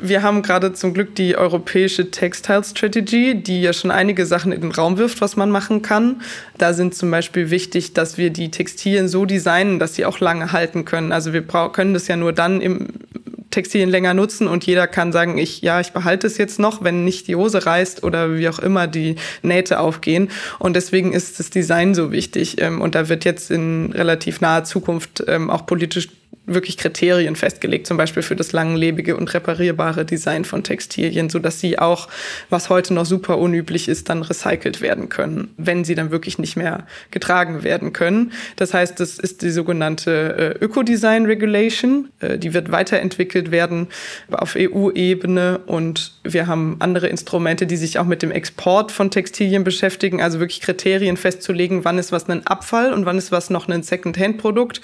Wir 0.01 0.23
haben 0.23 0.41
gerade 0.41 0.73
zum 0.73 0.95
Glück 0.95 1.15
die 1.17 1.37
europäische 1.37 2.11
Textile 2.11 2.65
Strategy, 2.65 3.35
die 3.35 3.61
ja 3.61 3.75
schon 3.75 3.91
einige 3.91 4.25
Sachen 4.25 4.51
in 4.51 4.63
den 4.63 4.71
Raum 4.71 4.97
wirft, 4.97 5.21
was 5.21 5.37
man 5.37 5.51
machen 5.51 5.83
kann. 5.83 6.23
Da 6.57 6.73
sind 6.73 6.95
zum 6.95 7.11
Beispiel 7.11 7.51
wichtig, 7.51 7.93
dass 7.93 8.17
wir 8.17 8.31
die 8.31 8.51
Textilien 8.51 9.07
so 9.09 9.27
designen, 9.27 9.79
dass 9.79 9.95
sie 9.95 10.07
auch 10.07 10.19
lange 10.19 10.53
halten 10.53 10.87
können. 10.87 11.13
Also 11.13 11.35
wir 11.35 11.43
können 11.43 11.93
das 11.93 12.09
ja 12.09 12.17
nur 12.17 12.33
dann 12.33 12.63
im 12.63 12.89
Textilien 13.51 13.91
länger 13.91 14.15
nutzen 14.15 14.49
und 14.49 14.65
jeder 14.65 14.87
kann 14.87 15.13
sagen, 15.13 15.37
ich, 15.37 15.61
ja, 15.61 15.79
ich 15.79 15.93
behalte 15.93 16.27
es 16.27 16.39
jetzt 16.39 16.59
noch, 16.59 16.83
wenn 16.83 17.05
nicht 17.05 17.29
die 17.29 17.37
Hose 17.37 17.67
reißt 17.67 18.03
oder 18.03 18.39
wie 18.39 18.49
auch 18.49 18.61
immer 18.61 18.87
die 18.87 19.17
Nähte 19.43 19.79
aufgehen. 19.79 20.31
Und 20.59 20.75
deswegen 20.75 21.13
ist 21.13 21.39
das 21.39 21.51
Design 21.51 21.95
so 21.95 22.11
wichtig. 22.11 22.61
Ähm, 22.63 22.81
und 22.81 22.95
da 22.95 23.11
wird 23.11 23.27
jetzt 23.27 23.51
in 23.51 23.93
relativ 23.93 24.41
naher 24.41 24.65
Zukunft 24.65 25.23
ähm, 25.29 25.51
auch 25.51 25.67
politisch 25.67 26.09
wirklich 26.47 26.77
Kriterien 26.77 27.37
festgelegt, 27.37 27.87
zum 27.87 27.97
Beispiel 27.97 28.23
für 28.23 28.35
das 28.35 28.53
langlebige 28.53 29.17
und 29.17 29.33
reparierbare 29.33 30.05
Design 30.05 30.45
von 30.45 30.65
Textilien, 30.65 31.31
so 31.31 31.39
dass 31.39 31.61
sie 31.61 31.79
auch, 31.79 32.09
was 32.51 32.69
heute 32.69 32.95
noch 32.95 33.07
super 33.07 33.39
unüblich 33.39 33.89
ist, 33.89 34.09
dann 34.09 34.23
recycelt 34.23 34.81
werden 34.81 35.09
können, 35.09 35.55
wenn 35.57 35.85
sie 35.85 35.95
dann 35.95 36.11
wirklich 36.11 36.39
nicht 36.39 36.57
mehr 36.57 36.87
getragen 37.11 37.63
werden 37.63 37.93
können. 37.93 38.33
Das 38.57 38.75
heißt, 38.75 38.99
das 38.99 39.19
ist 39.19 39.43
die 39.43 39.51
sogenannte 39.51 40.57
äh, 40.61 40.65
Ökodesign 40.65 41.27
Regulation. 41.27 42.09
Äh, 42.21 42.39
die 42.39 42.55
wird 42.55 42.73
weiterentwickelt 42.73 43.51
werden 43.51 43.89
auf 44.31 44.57
EU-Ebene 44.57 45.61
und 45.67 46.15
wir 46.25 46.49
haben 46.49 46.77
andere 46.81 47.07
Instrumente, 47.07 47.67
die 47.67 47.77
sich 47.77 47.99
auch 47.99 48.07
mit 48.07 48.23
dem 48.23 48.33
Export 48.33 48.91
von 48.91 49.11
Textilien 49.11 49.65
beschäftigen, 49.65 50.21
also 50.21 50.41
wirklich 50.41 50.61
Kriterien 50.61 51.17
festzulegen, 51.17 51.85
wann 51.85 51.99
ist 51.99 52.11
was 52.11 52.29
ein 52.29 52.47
Abfall 52.47 52.93
und 52.93 53.07
wann 53.07 53.19
ist 53.19 53.31
was 53.31 53.51
noch 53.51 53.69
ein 53.69 53.83
Second-Hand-Produkt. 53.83 54.81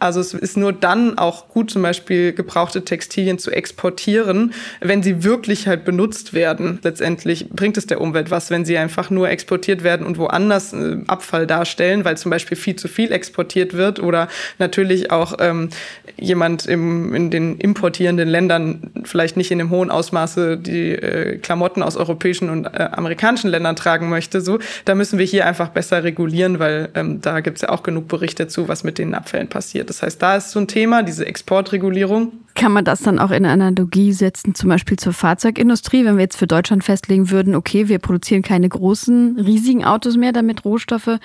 Also 0.00 0.20
es 0.20 0.32
ist 0.32 0.56
nur 0.56 0.72
dann 0.80 1.18
auch 1.18 1.48
gut, 1.48 1.70
zum 1.70 1.82
Beispiel 1.82 2.32
gebrauchte 2.32 2.84
Textilien 2.84 3.38
zu 3.38 3.50
exportieren, 3.50 4.52
wenn 4.80 5.02
sie 5.02 5.24
wirklich 5.24 5.66
halt 5.66 5.84
benutzt 5.84 6.32
werden. 6.34 6.78
Letztendlich 6.82 7.50
bringt 7.50 7.76
es 7.76 7.86
der 7.86 8.00
Umwelt 8.00 8.30
was, 8.30 8.50
wenn 8.50 8.64
sie 8.64 8.78
einfach 8.78 9.10
nur 9.10 9.28
exportiert 9.28 9.82
werden 9.82 10.06
und 10.06 10.18
woanders 10.18 10.72
äh, 10.72 10.98
Abfall 11.06 11.46
darstellen, 11.46 12.04
weil 12.04 12.16
zum 12.16 12.30
Beispiel 12.30 12.56
viel 12.56 12.76
zu 12.76 12.88
viel 12.88 13.12
exportiert 13.12 13.74
wird 13.74 14.00
oder 14.00 14.28
natürlich 14.58 15.10
auch 15.10 15.34
ähm, 15.40 15.70
jemand 16.16 16.66
im, 16.66 17.14
in 17.14 17.30
den 17.30 17.58
importierenden 17.58 18.28
Ländern 18.28 18.90
vielleicht 19.04 19.36
nicht 19.36 19.50
in 19.50 19.58
dem 19.58 19.70
hohen 19.70 19.90
Ausmaße 19.90 20.56
die 20.56 20.92
äh, 20.92 21.38
Klamotten 21.38 21.82
aus 21.82 21.96
europäischen 21.96 22.50
und 22.50 22.66
äh, 22.66 22.88
amerikanischen 22.92 23.50
Ländern 23.50 23.76
tragen 23.76 24.08
möchte. 24.08 24.40
So, 24.40 24.58
da 24.84 24.94
müssen 24.94 25.18
wir 25.18 25.26
hier 25.26 25.46
einfach 25.46 25.68
besser 25.68 26.04
regulieren, 26.04 26.58
weil 26.58 26.88
ähm, 26.94 27.20
da 27.20 27.40
gibt 27.40 27.58
es 27.58 27.62
ja 27.62 27.68
auch 27.70 27.82
genug 27.82 28.08
Berichte 28.08 28.48
zu, 28.48 28.68
was 28.68 28.84
mit 28.84 28.98
den 28.98 29.14
Abfällen 29.14 29.48
passiert. 29.48 29.88
Das 29.88 30.02
heißt, 30.02 30.20
da 30.20 30.36
ist 30.36 30.50
so 30.50 30.60
ein 30.60 30.67
Thema, 30.68 31.02
diese 31.02 31.26
Exportregulierung. 31.26 32.32
Kann 32.54 32.72
man 32.72 32.84
das 32.84 33.00
dann 33.00 33.18
auch 33.18 33.30
in 33.30 33.44
Analogie 33.44 34.12
setzen, 34.12 34.54
zum 34.54 34.68
Beispiel 34.68 34.96
zur 34.96 35.12
Fahrzeugindustrie, 35.12 36.04
wenn 36.04 36.16
wir 36.16 36.22
jetzt 36.22 36.36
für 36.36 36.46
Deutschland 36.46 36.84
festlegen 36.84 37.30
würden, 37.30 37.54
okay, 37.54 37.88
wir 37.88 37.98
produzieren 37.98 38.42
keine 38.42 38.68
großen, 38.68 39.38
riesigen 39.38 39.84
Autos 39.84 40.16
mehr, 40.16 40.32
damit 40.32 40.64
Rohstoffe 40.64 41.18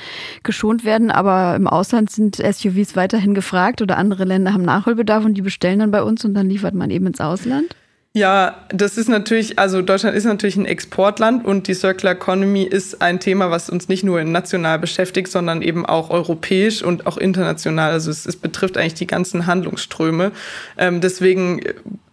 geschont 0.43 0.85
werden, 0.85 1.11
aber 1.11 1.55
im 1.55 1.67
Ausland 1.67 2.09
sind 2.09 2.37
SUVs 2.37 2.95
weiterhin 2.95 3.33
gefragt 3.33 3.81
oder 3.81 3.97
andere 3.97 4.25
Länder 4.25 4.53
haben 4.53 4.63
Nachholbedarf 4.63 5.25
und 5.25 5.35
die 5.35 5.41
bestellen 5.41 5.79
dann 5.79 5.91
bei 5.91 6.03
uns 6.03 6.25
und 6.25 6.33
dann 6.33 6.49
liefert 6.49 6.73
man 6.73 6.89
eben 6.89 7.07
ins 7.07 7.21
Ausland? 7.21 7.75
Ja, 8.15 8.63
das 8.69 8.99
ist 8.99 9.09
natürlich, 9.09 9.57
also 9.57 9.81
Deutschland 9.81 10.15
ist 10.15 10.25
natürlich 10.25 10.55
ein 10.55 10.67
Exportland 10.67 11.43
und 11.43 11.67
die 11.67 11.73
Circular 11.73 12.13
Economy 12.13 12.61
ist 12.61 13.01
ein 13.01 13.19
Thema, 13.19 13.49
was 13.49 13.71
uns 13.71 13.87
nicht 13.87 14.03
nur 14.03 14.23
national 14.23 14.77
beschäftigt, 14.77 15.29
sondern 15.31 15.63
eben 15.63 15.83
auch 15.83 16.11
europäisch 16.11 16.83
und 16.83 17.07
auch 17.07 17.17
international. 17.17 17.91
Also 17.91 18.11
es, 18.11 18.27
es 18.27 18.35
betrifft 18.35 18.77
eigentlich 18.77 18.93
die 18.93 19.07
ganzen 19.07 19.47
Handlungsströme. 19.47 20.31
Ähm, 20.77 21.01
deswegen 21.01 21.61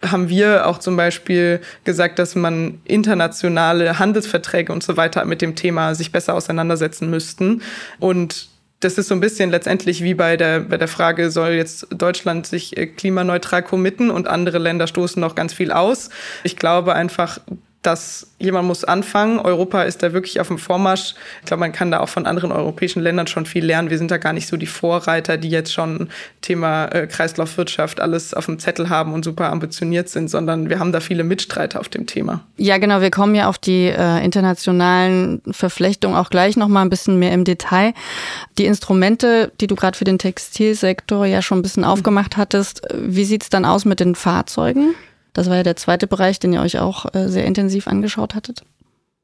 haben 0.00 0.30
wir 0.30 0.66
auch 0.66 0.78
zum 0.78 0.96
Beispiel 0.96 1.60
gesagt, 1.84 2.18
dass 2.18 2.34
man 2.34 2.80
internationale 2.86 3.98
Handelsverträge 3.98 4.72
und 4.72 4.82
so 4.82 4.96
weiter 4.96 5.26
mit 5.26 5.42
dem 5.42 5.54
Thema 5.54 5.94
sich 5.94 6.12
besser 6.12 6.32
auseinandersetzen 6.32 7.10
müssten. 7.10 7.60
Und 7.98 8.49
das 8.80 8.96
ist 8.96 9.08
so 9.08 9.14
ein 9.14 9.20
bisschen 9.20 9.50
letztendlich 9.50 10.02
wie 10.02 10.14
bei 10.14 10.36
der, 10.36 10.60
bei 10.60 10.78
der 10.78 10.88
Frage, 10.88 11.30
soll 11.30 11.50
jetzt 11.50 11.86
Deutschland 11.90 12.46
sich 12.46 12.76
äh, 12.76 12.86
klimaneutral 12.86 13.62
committen 13.62 14.10
und 14.10 14.26
andere 14.26 14.58
Länder 14.58 14.86
stoßen 14.86 15.20
noch 15.20 15.34
ganz 15.34 15.52
viel 15.52 15.70
aus. 15.70 16.08
Ich 16.44 16.56
glaube 16.56 16.94
einfach, 16.94 17.40
dass 17.82 18.26
jemand 18.38 18.68
muss 18.68 18.84
anfangen. 18.84 19.38
Europa 19.38 19.82
ist 19.84 20.02
da 20.02 20.12
wirklich 20.12 20.38
auf 20.38 20.48
dem 20.48 20.58
Vormarsch. 20.58 21.14
Ich 21.40 21.46
glaube, 21.46 21.60
man 21.60 21.72
kann 21.72 21.90
da 21.90 22.00
auch 22.00 22.10
von 22.10 22.26
anderen 22.26 22.52
europäischen 22.52 23.00
Ländern 23.00 23.26
schon 23.26 23.46
viel 23.46 23.64
lernen. 23.64 23.88
Wir 23.88 23.96
sind 23.96 24.10
da 24.10 24.18
gar 24.18 24.34
nicht 24.34 24.48
so 24.48 24.58
die 24.58 24.66
Vorreiter, 24.66 25.38
die 25.38 25.48
jetzt 25.48 25.72
schon 25.72 26.10
Thema 26.42 26.86
äh, 26.86 27.06
Kreislaufwirtschaft 27.06 28.00
alles 28.00 28.34
auf 28.34 28.46
dem 28.46 28.58
Zettel 28.58 28.90
haben 28.90 29.14
und 29.14 29.24
super 29.24 29.50
ambitioniert 29.50 30.10
sind, 30.10 30.28
sondern 30.28 30.68
wir 30.68 30.78
haben 30.78 30.92
da 30.92 31.00
viele 31.00 31.24
Mitstreiter 31.24 31.80
auf 31.80 31.88
dem 31.88 32.06
Thema. 32.06 32.44
Ja, 32.58 32.76
genau. 32.76 33.00
Wir 33.00 33.10
kommen 33.10 33.34
ja 33.34 33.48
auf 33.48 33.56
die 33.56 33.86
äh, 33.86 34.22
internationalen 34.22 35.40
Verflechtungen 35.50 36.16
auch 36.16 36.28
gleich 36.28 36.58
noch 36.58 36.68
mal 36.68 36.82
ein 36.82 36.90
bisschen 36.90 37.18
mehr 37.18 37.32
im 37.32 37.44
Detail. 37.44 37.94
Die 38.58 38.66
Instrumente, 38.66 39.52
die 39.60 39.66
du 39.66 39.74
gerade 39.74 39.96
für 39.96 40.04
den 40.04 40.18
Textilsektor 40.18 41.24
ja 41.24 41.40
schon 41.40 41.60
ein 41.60 41.62
bisschen 41.62 41.84
aufgemacht 41.84 42.36
hattest, 42.36 42.82
wie 42.94 43.24
sieht 43.24 43.44
es 43.44 43.48
dann 43.48 43.64
aus 43.64 43.86
mit 43.86 44.00
den 44.00 44.14
Fahrzeugen? 44.14 44.94
Das 45.32 45.48
war 45.48 45.56
ja 45.56 45.62
der 45.62 45.76
zweite 45.76 46.06
Bereich, 46.06 46.38
den 46.38 46.52
ihr 46.52 46.60
euch 46.60 46.78
auch 46.78 47.14
äh, 47.14 47.28
sehr 47.28 47.44
intensiv 47.44 47.86
angeschaut 47.86 48.34
hattet. 48.34 48.62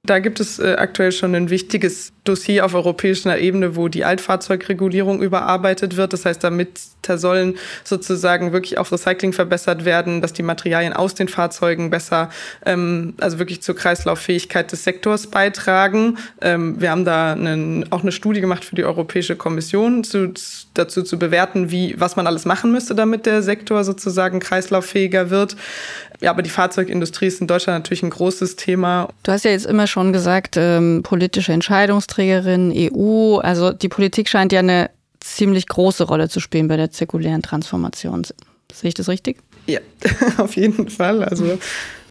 Da 0.05 0.21
gibt 0.21 0.39
es 0.39 0.59
äh, 0.59 0.77
aktuell 0.79 1.11
schon 1.11 1.35
ein 1.35 1.51
wichtiges 1.51 2.13
Dossier 2.25 2.65
auf 2.65 2.75
europäischer 2.75 3.39
Ebene, 3.39 3.75
wo 3.75 3.89
die 3.89 4.05
Altfahrzeugregulierung 4.05 5.21
überarbeitet 5.21 5.97
wird. 5.97 6.13
Das 6.13 6.25
heißt, 6.25 6.45
damit 6.45 6.81
da 7.09 7.19
sollen 7.19 7.57
sozusagen 7.85 8.53
wirklich 8.53 8.79
auch 8.79 8.91
Recycling 8.91 9.33
verbessert 9.33 9.85
werden, 9.85 10.21
dass 10.21 10.33
die 10.33 10.43
Materialien 10.43 10.93
aus 10.93 11.15
den 11.15 11.29
Fahrzeugen 11.29 11.91
besser, 11.91 12.31
ähm, 12.65 13.15
also 13.21 13.39
wirklich 13.39 13.63
zur 13.63 13.77
Kreislauffähigkeit 13.77 14.71
des 14.73 14.85
Sektors 14.85 15.29
beitragen. 15.29 16.19
Ähm, 16.41 16.81
wir 16.81 16.91
haben 16.91 17.05
da 17.05 17.33
einen, 17.33 17.91
auch 17.93 18.03
eine 18.03 18.13
Studie 18.13 18.41
gemacht 18.41 18.65
für 18.65 18.77
die 18.77 18.85
Europäische 18.85 19.37
Kommission 19.37 20.05
zu, 20.05 20.33
dazu 20.75 21.03
zu 21.03 21.19
bewerten, 21.19 21.71
wie, 21.71 21.95
was 21.99 22.17
man 22.17 22.27
alles 22.27 22.45
machen 22.45 22.73
müsste, 22.73 22.95
damit 22.95 23.27
der 23.27 23.43
Sektor 23.43 23.85
sozusagen 23.85 24.41
kreislauffähiger 24.41 25.31
wird. 25.31 25.57
Ja, 26.21 26.31
aber 26.31 26.43
die 26.43 26.51
Fahrzeugindustrie 26.51 27.27
ist 27.27 27.41
in 27.41 27.47
Deutschland 27.47 27.85
natürlich 27.85 28.03
ein 28.03 28.11
großes 28.11 28.57
Thema. 28.57 29.09
Du 29.23 29.33
hast 29.33 29.45
ja 29.45 29.51
jetzt 29.51 29.67
immer 29.67 29.87
schon 29.87 30.13
gesagt, 30.13 30.57
ähm, 30.57 31.03
politische 31.03 31.53
Entscheidungsträgerin, 31.53 32.73
EU. 32.75 33.39
Also 33.39 33.73
die 33.73 33.89
Politik 33.89 34.29
scheint 34.29 34.53
ja 34.53 34.61
eine 34.61 34.91
ziemlich 35.35 35.67
große 35.67 36.05
Rolle 36.05 36.29
zu 36.29 36.41
spielen 36.41 36.69
bei 36.69 36.77
der 36.77 36.91
zirkulären 36.91 37.43
Transformation. 37.43 38.27
Sehe 38.73 38.89
ich 38.89 38.95
das 38.95 39.09
richtig? 39.09 39.39
Ja, 39.67 39.81
auf 40.39 40.57
jeden 40.57 40.89
Fall. 40.89 41.25
Also 41.25 41.59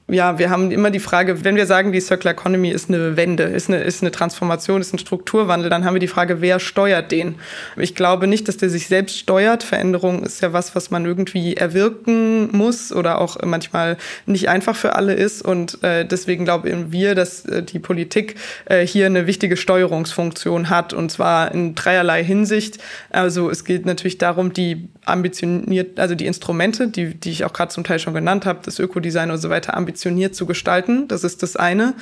ja, 0.07 0.37
wir 0.37 0.51
haben 0.51 0.69
immer 0.69 0.91
die 0.91 0.99
Frage, 0.99 1.43
wenn 1.43 1.55
wir 1.55 1.65
sagen, 1.65 1.91
die 1.91 1.99
Circular 1.99 2.33
Economy 2.33 2.69
ist 2.69 2.89
eine 2.89 3.17
Wende, 3.17 3.43
ist 3.43 3.69
eine, 3.69 3.81
ist 3.81 4.03
eine 4.03 4.11
Transformation, 4.11 4.79
ist 4.79 4.93
ein 4.93 4.99
Strukturwandel, 4.99 5.71
dann 5.71 5.83
haben 5.83 5.95
wir 5.95 5.99
die 5.99 6.07
Frage, 6.07 6.41
wer 6.41 6.59
steuert 6.59 7.11
den? 7.11 7.35
Ich 7.75 7.95
glaube 7.95 8.27
nicht, 8.27 8.47
dass 8.47 8.57
der 8.57 8.69
sich 8.69 8.85
selbst 8.87 9.17
steuert. 9.17 9.63
Veränderung 9.63 10.21
ist 10.21 10.43
ja 10.43 10.53
was, 10.53 10.75
was 10.75 10.91
man 10.91 11.05
irgendwie 11.05 11.57
erwirken 11.57 12.55
muss 12.55 12.93
oder 12.93 13.19
auch 13.19 13.37
manchmal 13.43 13.97
nicht 14.27 14.47
einfach 14.47 14.75
für 14.75 14.95
alle 14.95 15.15
ist. 15.15 15.41
Und 15.41 15.83
äh, 15.83 16.05
deswegen 16.05 16.45
glauben 16.45 16.91
wir, 16.91 17.15
dass 17.15 17.45
äh, 17.45 17.63
die 17.63 17.79
Politik 17.79 18.35
äh, 18.65 18.85
hier 18.85 19.07
eine 19.07 19.25
wichtige 19.25 19.57
Steuerungsfunktion 19.57 20.69
hat 20.69 20.93
und 20.93 21.11
zwar 21.11 21.51
in 21.51 21.73
dreierlei 21.73 22.23
Hinsicht. 22.23 22.77
Also 23.09 23.49
es 23.49 23.65
geht 23.65 23.87
natürlich 23.87 24.19
darum, 24.19 24.53
die 24.53 24.87
ambitioniert, 25.03 25.99
also 25.99 26.13
die 26.13 26.27
Instrumente, 26.27 26.89
die, 26.89 27.15
die 27.15 27.31
ich 27.31 27.43
auch 27.43 27.53
gerade 27.53 27.73
zum 27.73 27.83
Teil 27.83 27.97
schon 27.97 28.13
genannt 28.13 28.45
habe, 28.45 28.59
das 28.63 28.77
Ökodesign 28.77 29.31
und 29.31 29.39
so 29.39 29.49
weiter, 29.49 29.75
ambitioniert 29.75 29.94
ambitioniert 29.95 30.35
zu 30.35 30.45
gestalten. 30.45 31.07
Das 31.07 31.23
ist 31.23 31.41
das 31.41 31.55
eine. 31.55 31.93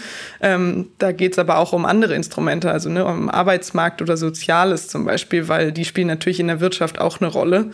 Ähm, 0.41 0.88
da 0.97 1.12
geht 1.12 1.34
es 1.34 1.39
aber 1.39 1.60
auch 1.60 1.73
um 1.73 1.86
andere 1.86 2.15
Instrumente, 2.15 2.71
also 2.71 2.89
ne, 2.89 3.06
um 3.06 3.29
Arbeitsmarkt 3.29 4.01
oder 4.01 4.17
Soziales 4.17 4.88
zum 4.88 5.06
Beispiel, 5.06 5.47
weil 5.47 5.71
die 5.71 5.86
spielen 5.86 6.08
natürlich 6.08 6.39
in 6.39 6.47
der 6.47 6.60
Wirtschaft 6.60 6.99
auch 6.99 7.21
eine 7.21 7.29
Rolle. 7.29 7.69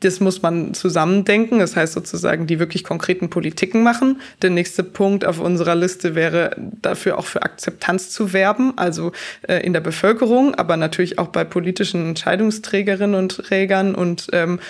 Das 0.00 0.20
muss 0.20 0.42
man 0.42 0.74
zusammendenken, 0.74 1.58
das 1.58 1.74
heißt 1.76 1.92
sozusagen 1.92 2.46
die 2.46 2.60
wirklich 2.60 2.84
konkreten 2.84 3.30
Politiken 3.30 3.82
machen. 3.82 4.20
Der 4.42 4.50
nächste 4.50 4.84
Punkt 4.84 5.26
auf 5.26 5.40
unserer 5.40 5.74
Liste 5.74 6.14
wäre 6.14 6.56
dafür 6.56 7.18
auch 7.18 7.26
für 7.26 7.42
Akzeptanz 7.42 8.10
zu 8.10 8.32
werben, 8.32 8.72
also 8.76 9.12
äh, 9.42 9.58
in 9.66 9.72
der 9.72 9.80
Bevölkerung, 9.80 10.54
aber 10.54 10.76
natürlich 10.76 11.18
auch 11.18 11.28
bei 11.28 11.44
politischen 11.44 12.10
Entscheidungsträgerinnen 12.10 13.16
und 13.16 13.36
Trägern. 13.36 13.94
Und 13.94 14.28
ähm, 14.32 14.60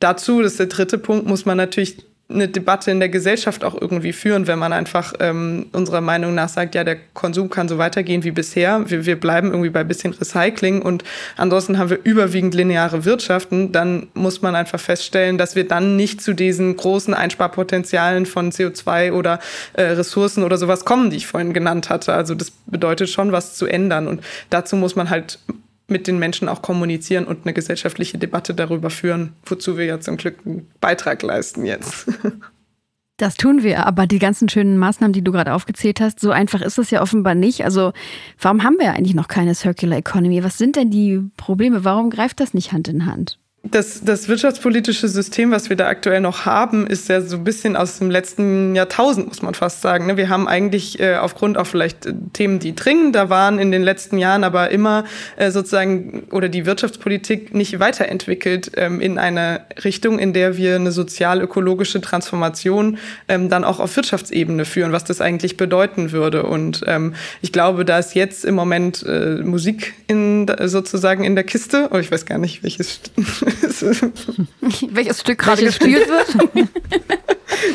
dazu, 0.00 0.42
das 0.42 0.52
ist 0.52 0.60
der 0.60 0.66
dritte 0.66 0.98
Punkt, 0.98 1.26
muss 1.26 1.46
man 1.46 1.56
natürlich 1.56 2.04
eine 2.30 2.48
Debatte 2.48 2.90
in 2.90 3.00
der 3.00 3.10
Gesellschaft 3.10 3.64
auch 3.64 3.78
irgendwie 3.78 4.14
führen, 4.14 4.46
wenn 4.46 4.58
man 4.58 4.72
einfach 4.72 5.12
ähm, 5.20 5.66
unserer 5.72 6.00
Meinung 6.00 6.34
nach 6.34 6.48
sagt, 6.48 6.74
ja, 6.74 6.82
der 6.82 6.96
Konsum 7.12 7.50
kann 7.50 7.68
so 7.68 7.76
weitergehen 7.76 8.24
wie 8.24 8.30
bisher. 8.30 8.88
Wir, 8.90 9.04
wir 9.04 9.20
bleiben 9.20 9.50
irgendwie 9.50 9.68
bei 9.68 9.84
bisschen 9.84 10.14
Recycling 10.14 10.80
und 10.80 11.04
ansonsten 11.36 11.76
haben 11.76 11.90
wir 11.90 11.98
überwiegend 12.02 12.54
lineare 12.54 13.04
Wirtschaften. 13.04 13.72
Dann 13.72 14.08
muss 14.14 14.40
man 14.40 14.54
einfach 14.54 14.80
feststellen, 14.80 15.36
dass 15.36 15.54
wir 15.54 15.68
dann 15.68 15.96
nicht 15.96 16.22
zu 16.22 16.32
diesen 16.32 16.74
großen 16.76 17.12
Einsparpotenzialen 17.12 18.24
von 18.24 18.50
CO2 18.50 19.12
oder 19.12 19.38
äh, 19.74 19.82
Ressourcen 19.82 20.44
oder 20.44 20.56
sowas 20.56 20.86
kommen, 20.86 21.10
die 21.10 21.18
ich 21.18 21.26
vorhin 21.26 21.52
genannt 21.52 21.90
hatte. 21.90 22.14
Also 22.14 22.34
das 22.34 22.50
bedeutet 22.64 23.10
schon, 23.10 23.32
was 23.32 23.54
zu 23.54 23.66
ändern. 23.66 24.08
Und 24.08 24.22
dazu 24.48 24.76
muss 24.76 24.96
man 24.96 25.10
halt 25.10 25.38
mit 25.86 26.06
den 26.06 26.18
Menschen 26.18 26.48
auch 26.48 26.62
kommunizieren 26.62 27.26
und 27.26 27.44
eine 27.44 27.52
gesellschaftliche 27.52 28.18
Debatte 28.18 28.54
darüber 28.54 28.90
führen, 28.90 29.34
wozu 29.44 29.76
wir 29.76 29.84
ja 29.84 30.00
zum 30.00 30.16
Glück 30.16 30.38
einen 30.44 30.70
Beitrag 30.80 31.22
leisten 31.22 31.64
jetzt. 31.66 32.06
Das 33.16 33.36
tun 33.36 33.62
wir, 33.62 33.86
aber 33.86 34.08
die 34.08 34.18
ganzen 34.18 34.48
schönen 34.48 34.76
Maßnahmen, 34.76 35.12
die 35.12 35.22
du 35.22 35.30
gerade 35.30 35.52
aufgezählt 35.52 36.00
hast, 36.00 36.18
so 36.18 36.32
einfach 36.32 36.60
ist 36.60 36.78
es 36.78 36.90
ja 36.90 37.00
offenbar 37.00 37.36
nicht. 37.36 37.64
Also 37.64 37.92
warum 38.40 38.64
haben 38.64 38.76
wir 38.80 38.92
eigentlich 38.92 39.14
noch 39.14 39.28
keine 39.28 39.54
Circular 39.54 39.98
Economy? 39.98 40.42
Was 40.42 40.58
sind 40.58 40.74
denn 40.74 40.90
die 40.90 41.20
Probleme? 41.36 41.84
Warum 41.84 42.10
greift 42.10 42.40
das 42.40 42.54
nicht 42.54 42.72
Hand 42.72 42.88
in 42.88 43.06
Hand? 43.06 43.38
Das, 43.70 44.02
das 44.04 44.28
wirtschaftspolitische 44.28 45.08
System, 45.08 45.50
was 45.50 45.70
wir 45.70 45.76
da 45.76 45.86
aktuell 45.88 46.20
noch 46.20 46.44
haben, 46.44 46.86
ist 46.86 47.08
ja 47.08 47.22
so 47.22 47.36
ein 47.36 47.44
bisschen 47.44 47.76
aus 47.76 47.98
dem 47.98 48.10
letzten 48.10 48.74
Jahrtausend, 48.74 49.28
muss 49.28 49.40
man 49.40 49.54
fast 49.54 49.80
sagen. 49.80 50.04
Ne? 50.06 50.18
Wir 50.18 50.28
haben 50.28 50.46
eigentlich 50.46 51.00
äh, 51.00 51.16
aufgrund 51.16 51.56
auch 51.56 51.66
vielleicht 51.66 52.04
äh, 52.04 52.12
Themen, 52.34 52.58
die 52.58 52.74
dringender 52.74 53.30
waren 53.30 53.58
in 53.58 53.72
den 53.72 53.82
letzten 53.82 54.18
Jahren, 54.18 54.44
aber 54.44 54.70
immer 54.70 55.04
äh, 55.36 55.50
sozusagen 55.50 56.24
oder 56.30 56.50
die 56.50 56.66
Wirtschaftspolitik 56.66 57.54
nicht 57.54 57.80
weiterentwickelt 57.80 58.72
ähm, 58.76 59.00
in 59.00 59.18
eine 59.18 59.62
Richtung, 59.82 60.18
in 60.18 60.34
der 60.34 60.58
wir 60.58 60.74
eine 60.74 60.92
sozial-ökologische 60.92 62.02
Transformation 62.02 62.98
ähm, 63.28 63.48
dann 63.48 63.64
auch 63.64 63.80
auf 63.80 63.96
Wirtschaftsebene 63.96 64.66
führen, 64.66 64.92
was 64.92 65.04
das 65.04 65.22
eigentlich 65.22 65.56
bedeuten 65.56 66.12
würde. 66.12 66.42
Und 66.42 66.84
ähm, 66.86 67.14
ich 67.40 67.50
glaube, 67.50 67.86
da 67.86 67.98
ist 67.98 68.14
jetzt 68.14 68.44
im 68.44 68.54
Moment 68.54 69.04
Musik 69.44 69.94
in, 70.06 70.46
sozusagen 70.64 71.24
in 71.24 71.34
der 71.34 71.44
Kiste. 71.44 71.88
Oh, 71.92 71.98
ich 71.98 72.10
weiß 72.10 72.26
gar 72.26 72.38
nicht, 72.38 72.62
welches 72.62 73.00
Welches 74.90 75.20
Stück 75.20 75.38
gerade 75.38 75.64
gespielt 75.64 76.08
wird? 76.08 76.68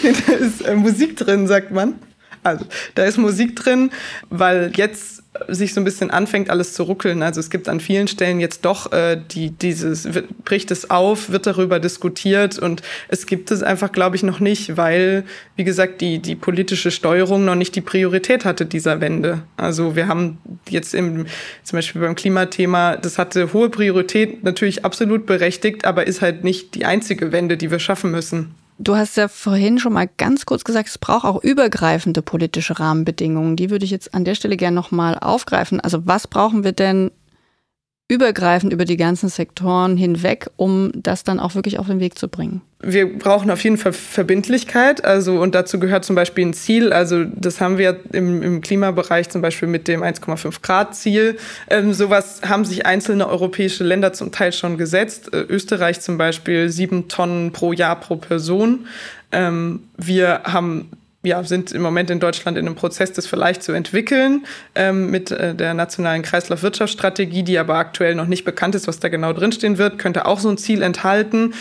da 0.28 0.34
ist 0.34 0.62
äh, 0.62 0.76
Musik 0.76 1.18
drin, 1.18 1.48
sagt 1.48 1.72
man. 1.72 1.96
Also, 2.44 2.66
da 2.96 3.04
ist 3.04 3.18
Musik 3.18 3.56
drin, 3.56 3.92
weil 4.30 4.72
jetzt 4.76 5.24
sich 5.48 5.74
so 5.74 5.82
ein 5.82 5.84
bisschen 5.84 6.10
anfängt, 6.10 6.50
alles 6.50 6.74
zu 6.74 6.84
ruckeln. 6.84 7.22
Also 7.22 7.40
es 7.40 7.50
gibt 7.50 7.70
an 7.70 7.80
vielen 7.80 8.08
Stellen 8.08 8.40
jetzt 8.40 8.66
doch 8.66 8.92
äh, 8.92 9.20
die, 9.32 9.52
dieses, 9.52 10.08
bricht 10.44 10.72
es 10.72 10.90
auf, 10.90 11.30
wird 11.30 11.46
darüber 11.46 11.80
diskutiert 11.80 12.58
und 12.58 12.82
es 13.10 13.28
gibt 13.28 13.52
es 13.52 13.62
einfach, 13.62 13.92
glaube 13.92 14.16
ich, 14.16 14.24
noch 14.24 14.40
nicht, 14.40 14.76
weil, 14.76 15.24
wie 15.56 15.64
gesagt, 15.64 16.02
die, 16.02 16.20
die 16.20 16.36
politische 16.36 16.90
Steuerung 16.90 17.46
noch 17.46 17.56
nicht 17.56 17.76
die 17.76 17.82
Priorität 17.82 18.44
hatte 18.44 18.66
dieser 18.66 19.02
Wende. 19.02 19.44
Also 19.56 19.96
wir 19.96 20.08
haben 20.08 20.40
jetzt 20.68 20.96
im, 20.96 21.28
zum 21.64 21.78
Beispiel 21.78 22.02
beim 22.02 22.16
Klimathema, 22.16 22.98
das 22.98 23.20
hatte 23.20 23.54
hohe 23.54 23.70
Priorität, 23.70 24.44
natürlich 24.44 24.84
absolut 24.84 25.28
berechtigt, 25.28 25.86
aber 25.86 26.08
ist 26.08 26.22
halt 26.22 26.44
nicht 26.44 26.74
die 26.74 26.86
einzige 26.86 27.32
Wende, 27.32 27.56
die 27.56 27.70
wir 27.70 27.80
schaffen 27.80 28.10
müssen. 28.12 28.56
Du 28.82 28.96
hast 28.96 29.18
ja 29.18 29.28
vorhin 29.28 29.78
schon 29.78 29.92
mal 29.92 30.08
ganz 30.08 30.46
kurz 30.46 30.64
gesagt, 30.64 30.88
es 30.88 30.98
braucht 30.98 31.26
auch 31.26 31.44
übergreifende 31.44 32.22
politische 32.22 32.80
Rahmenbedingungen. 32.80 33.58
Die 33.58 33.70
würde 33.70 33.84
ich 33.84 33.92
jetzt 33.92 34.14
an 34.14 34.24
der 34.24 34.36
Stelle 34.36 34.56
gerne 34.56 34.76
nochmal 34.76 35.20
aufgreifen. 35.20 35.82
Also 35.82 36.08
was 36.08 36.28
brauchen 36.28 36.64
wir 36.64 36.72
denn 36.72 37.12
übergreifend 38.10 38.74
über 38.74 38.86
die 38.86 38.98
ganzen 38.98 39.30
Sektoren 39.30 39.96
hinweg, 39.96 40.50
um 40.58 40.92
das 40.96 41.24
dann 41.24 41.40
auch 41.40 41.54
wirklich 41.54 41.78
auf 41.78 41.88
den 41.88 42.00
Weg 42.00 42.18
zu 42.18 42.28
bringen? 42.28 42.62
Wir 42.82 43.20
brauchen 43.20 43.52
auf 43.52 43.64
jeden 43.64 43.78
Fall 43.78 43.94
Verbindlichkeit, 43.94 45.06
also 45.06 45.40
und 45.40 45.54
dazu 45.54 45.80
gehört 45.80 46.06
zum 46.06 46.16
Beispiel 46.16 46.48
ein 46.48 46.54
Ziel. 46.54 46.92
Also 46.92 47.26
das 47.26 47.62
haben 47.62 47.78
wir 47.78 48.00
im, 48.12 48.42
im 48.42 48.62
Klimabereich 48.62 49.30
zum 49.30 49.42
Beispiel 49.42 49.68
mit 49.68 49.88
dem 49.88 50.02
1,5 50.02 50.62
Grad 50.62 50.96
Ziel. 50.96 51.38
Ähm, 51.70 51.94
sowas 51.94 52.42
haben 52.48 52.66
sich 52.66 52.86
einzelne 52.86 53.28
europäische 53.28 53.84
Länder 53.84 54.12
zum 54.12 54.32
Teil 54.32 54.54
schon 54.54 54.78
gesetzt. 54.78 55.32
Äh, 55.32 55.42
Österreich 55.42 56.02
zum 56.02 56.18
Beispiel 56.18 56.70
sieben 56.70 57.10
Tonnen 57.10 57.52
pro 57.52 57.74
Jahr 57.74 58.00
pro 58.00 58.16
Person. 58.16 58.88
Ähm, 59.32 59.82
wir 59.98 60.42
haben 60.46 60.90
ja, 61.22 61.44
sind 61.44 61.74
im 61.74 61.82
Moment 61.82 62.10
in 62.10 62.20
Deutschland 62.20 62.58
in 62.58 62.66
einem 62.66 62.76
Prozess, 62.76 63.12
das 63.12 63.28
vielleicht 63.28 63.62
zu 63.62 63.74
entwickeln 63.74 64.46
ähm, 64.76 65.12
mit 65.12 65.32
äh, 65.32 65.54
der 65.54 65.74
nationalen 65.74 66.22
Kreislaufwirtschaftsstrategie, 66.22 67.44
die 67.44 67.58
aber 67.58 67.76
aktuell 67.76 68.16
noch 68.16 68.28
nicht 68.28 68.46
bekannt 68.46 68.76
ist, 68.76 68.88
was 68.88 69.00
da 69.00 69.10
genau 69.10 69.34
drinstehen 69.34 69.78
wird, 69.78 70.00
könnte 70.00 70.26
auch 70.26 70.40
so 70.40 70.50
ein 70.50 70.58
Ziel 70.58 70.82
enthalten. 70.82 71.54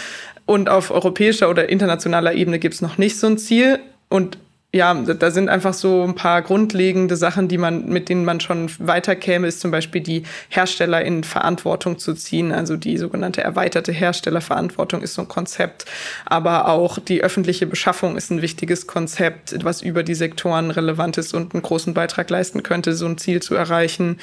Und 0.47 0.68
auf 0.68 0.90
europäischer 0.90 1.51
oder 1.51 1.68
internationaler 1.68 2.35
Ebene 2.35 2.59
gibt 2.59 2.75
es 2.75 2.81
noch 2.81 2.99
nicht 2.99 3.18
so 3.18 3.27
ein 3.27 3.37
Ziel. 3.37 3.81
Und 4.09 4.38
ja, 4.70 4.92
da 4.92 5.31
sind 5.31 5.48
einfach 5.48 5.72
so 5.72 6.04
ein 6.04 6.14
paar 6.14 6.42
grundlegende 6.42 7.16
Sachen, 7.16 7.48
die 7.48 7.57
man, 7.57 7.88
mit 7.88 8.11
denen 8.11 8.26
man 8.26 8.38
schon 8.38 8.70
weiterkäme, 8.78 9.46
ist 9.46 9.61
zum 9.61 9.70
Beispiel 9.70 10.02
die 10.02 10.24
Hersteller 10.50 11.02
in 11.02 11.24
Verantwortung 11.24 11.98
zu 11.98 12.12
ziehen. 12.12 12.52
Also 12.52 12.76
die 12.76 12.98
sogenannte 12.98 13.40
erweiterte 13.40 13.92
Herstellerverantwortung 13.92 15.00
ist 15.00 15.14
so 15.14 15.22
ein 15.22 15.28
Konzept. 15.28 15.87
Aber 16.26 16.68
auch 16.68 16.98
die 16.98 17.22
öffentliche 17.22 17.66
Beschaffung 17.66 18.18
ist 18.18 18.31
ein 18.31 18.42
wichtiges 18.42 18.87
Konzept, 18.87 19.64
was 19.64 19.81
über 19.81 20.02
die 20.02 20.14
Sektoren 20.14 20.70
relevant 20.70 21.16
ist 21.16 21.33
und 21.33 21.54
einen 21.54 21.62
großen 21.62 21.94
Beitrag 21.94 22.28
leisten 22.28 22.62
könnte, 22.62 22.92
so 22.92 23.07
ein 23.07 23.16
Ziel 23.16 23.40
zu 23.40 23.54
erreichen. 23.54 24.18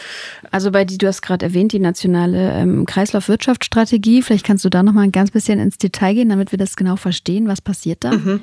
Also 0.52 0.70
bei 0.70 0.86
die, 0.86 1.00
du 1.00 1.08
hast 1.08 1.24
gerade 1.24 1.44
erwähnt, 1.44 1.72
die 1.72 1.80
nationale 1.80 2.52
ähm, 2.52 2.86
Kreislaufwirtschaftsstrategie. 2.86 4.22
Vielleicht 4.22 4.46
kannst 4.46 4.64
du 4.64 4.70
da 4.70 4.84
noch 4.84 4.94
mal 4.94 5.02
ein 5.02 5.12
ganz 5.12 5.32
bisschen 5.32 5.58
ins 5.58 5.80
Detail 5.80 6.14
gehen, 6.14 6.30
damit 6.30 6.52
wir 6.52 6.60
das 6.60 6.76
genau 6.76 6.98
verstehen. 6.98 7.48
Was 7.48 7.62
passiert 7.62 8.04
da? 8.04 8.12
Mhm. 8.12 8.42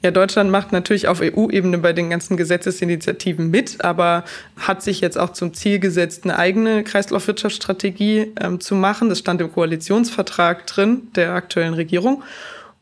Ja, 0.00 0.12
Deutschland 0.12 0.52
macht 0.52 0.70
natürlich 0.70 1.08
auf 1.08 1.20
EU 1.20 1.39
EU-Ebene 1.40 1.78
bei 1.78 1.92
den 1.92 2.10
ganzen 2.10 2.36
Gesetzesinitiativen 2.36 3.50
mit, 3.50 3.84
aber 3.84 4.24
hat 4.56 4.82
sich 4.82 5.00
jetzt 5.00 5.18
auch 5.18 5.30
zum 5.30 5.54
Ziel 5.54 5.78
gesetzt, 5.78 6.24
eine 6.24 6.38
eigene 6.38 6.84
Kreislaufwirtschaftsstrategie 6.84 8.32
ähm, 8.40 8.60
zu 8.60 8.74
machen. 8.74 9.08
Das 9.08 9.18
stand 9.18 9.40
im 9.40 9.52
Koalitionsvertrag 9.52 10.66
drin 10.66 11.08
der 11.14 11.32
aktuellen 11.32 11.74
Regierung. 11.74 12.22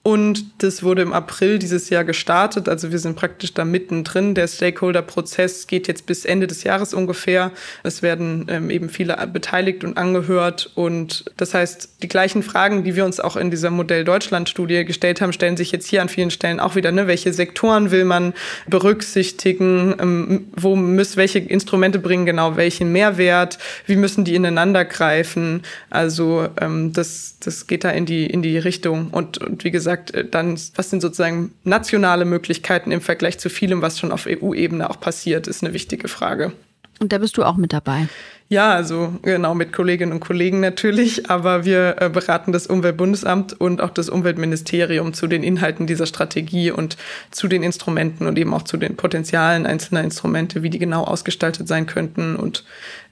Und 0.04 0.62
das 0.62 0.82
wurde 0.82 1.02
im 1.02 1.12
April 1.12 1.58
dieses 1.58 1.90
Jahr 1.90 2.04
gestartet. 2.04 2.66
Also 2.68 2.92
wir 2.92 2.98
sind 2.98 3.16
praktisch 3.16 3.52
da 3.52 3.66
mittendrin. 3.66 4.34
Der 4.34 4.46
Stakeholder-Prozess 4.46 5.66
geht 5.66 5.87
jetzt 5.87 6.06
bis 6.06 6.24
Ende 6.24 6.46
des 6.46 6.64
Jahres 6.64 6.94
ungefähr. 6.94 7.50
Es 7.82 8.00
werden 8.00 8.46
ähm, 8.48 8.70
eben 8.70 8.88
viele 8.88 9.14
beteiligt 9.30 9.84
und 9.84 9.98
angehört. 9.98 10.70
Und 10.76 11.30
das 11.37 11.52
heißt, 11.52 11.90
die 12.02 12.08
gleichen 12.08 12.42
Fragen, 12.42 12.84
die 12.84 12.96
wir 12.96 13.04
uns 13.04 13.20
auch 13.20 13.37
in 13.37 13.50
dieser 13.50 13.70
Modell 13.70 14.04
Deutschland-Studie 14.04 14.87
gestellt 14.87 15.20
haben, 15.20 15.34
stellen 15.34 15.58
sich 15.58 15.72
jetzt 15.72 15.87
hier 15.87 16.00
an 16.00 16.08
vielen 16.08 16.30
Stellen 16.30 16.58
auch 16.58 16.74
wieder. 16.74 16.90
Ne? 16.90 17.06
Welche 17.06 17.34
Sektoren 17.34 17.90
will 17.90 18.06
man 18.06 18.32
berücksichtigen? 18.66 19.94
Ähm, 20.00 20.46
wo 20.56 20.74
müssen 20.74 21.18
welche 21.18 21.40
Instrumente 21.40 21.98
bringen 21.98 22.24
genau 22.24 22.56
welchen 22.56 22.92
Mehrwert? 22.92 23.58
Wie 23.84 23.96
müssen 23.96 24.24
die 24.24 24.37
ineinander 24.37 24.87
greifen? 24.87 25.64
Also 25.90 26.48
ähm, 26.58 26.94
das, 26.94 27.37
das 27.40 27.66
geht 27.66 27.84
da 27.84 27.90
in 27.90 28.06
die, 28.06 28.24
in 28.24 28.40
die 28.40 28.56
Richtung. 28.56 29.08
Und, 29.11 29.37
und 29.37 29.64
wie 29.64 29.70
gesagt, 29.70 29.88
gesagt, 29.88 30.14
äh, 30.14 30.24
dann, 30.24 30.59
was 30.74 30.90
sind 30.90 31.01
sozusagen 31.01 31.53
nationale 31.64 32.24
Möglichkeiten 32.24 32.92
im 32.92 33.01
Vergleich 33.01 33.38
zu 33.38 33.48
vielem, 33.48 33.83
was 33.83 33.98
schon 33.98 34.12
auf 34.12 34.27
EU-Ebene 34.27 34.88
auch 34.90 35.01
passiert, 35.01 35.46
ist 35.46 35.64
eine 35.64 35.72
wichtige 35.72 36.09
Frage. 36.09 36.53
Und 37.01 37.12
da 37.12 37.18
bist 37.18 37.37
du 37.37 37.44
auch 37.44 37.57
mit 37.57 37.72
dabei. 37.72 38.09
Ja, 38.51 38.72
also 38.72 39.12
genau 39.22 39.55
mit 39.55 39.72
Kolleginnen 39.72 40.11
und 40.11 40.20
Kollegen 40.20 40.61
natürlich, 40.61 41.31
aber 41.31 41.64
wir 41.64 41.96
äh, 42.01 42.09
beraten 42.09 42.51
das 42.51 42.66
Umweltbundesamt 42.66 43.61
und 43.61 43.81
auch 43.81 43.90
das 43.90 44.09
Umweltministerium 44.09 45.12
zu 45.12 45.27
den 45.27 45.42
Inhalten 45.42 45.87
dieser 45.87 46.07
Strategie 46.07 46.70
und 46.70 46.96
zu 47.31 47.46
den 47.46 47.62
Instrumenten 47.62 48.27
und 48.27 48.38
eben 48.38 48.55
auch 48.55 48.62
zu 48.62 48.79
den 48.79 48.96
Potenzialen 48.96 49.66
einzelner 49.66 50.03
Instrumente, 50.03 50.62
wie 50.62 50.70
die 50.70 50.79
genau 50.79 51.05
ausgestaltet 51.05 51.68
sein 51.68 51.87
könnten 51.87 52.37
und 52.37 52.64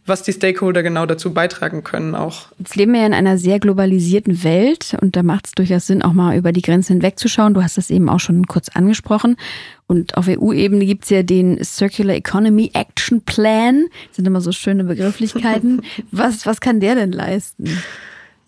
was 0.07 0.23
die 0.23 0.33
Stakeholder 0.33 0.83
genau 0.83 1.07
dazu 1.07 1.35
beitragen 1.35 1.85
können 1.85 2.15
auch. 2.15 2.47
Jetzt 2.59 2.77
leben 2.77 2.93
wir 2.93 3.01
ja 3.01 3.07
in 3.07 3.15
einer 3.15 3.39
sehr 3.39 3.59
globalisierten 3.59 4.45
Welt 4.45 4.97
und 5.01 5.17
da 5.17 5.23
macht 5.23 5.47
es 5.47 5.53
durchaus 5.53 5.87
Sinn, 5.87 6.03
auch 6.03 6.13
mal 6.13 6.37
über 6.37 6.53
die 6.53 6.63
Grenzen 6.63 6.95
hinwegzuschauen. 6.95 7.55
Du 7.55 7.63
hast 7.63 7.77
das 7.77 7.91
eben 7.91 8.09
auch 8.09 8.21
schon 8.21 8.47
kurz 8.47 8.69
angesprochen. 8.69 9.37
Und 9.89 10.17
auf 10.17 10.27
EU-Ebene 10.29 10.85
gibt 10.85 11.05
es 11.05 11.11
ja 11.11 11.23
den 11.23 11.63
Circular 11.63 12.17
Economy 12.17 12.71
Action 12.75 13.23
Plan. 13.23 13.87
Das 14.09 14.17
sind 14.17 14.27
immer 14.27 14.41
so 14.41 14.53
schöne 14.53 14.85
Begrifflichkeiten. 14.85 15.83
was, 16.11 16.47
was 16.47 16.61
kann 16.61 16.81
der 16.81 16.95
denn 16.95 17.13
leisten? 17.13 17.69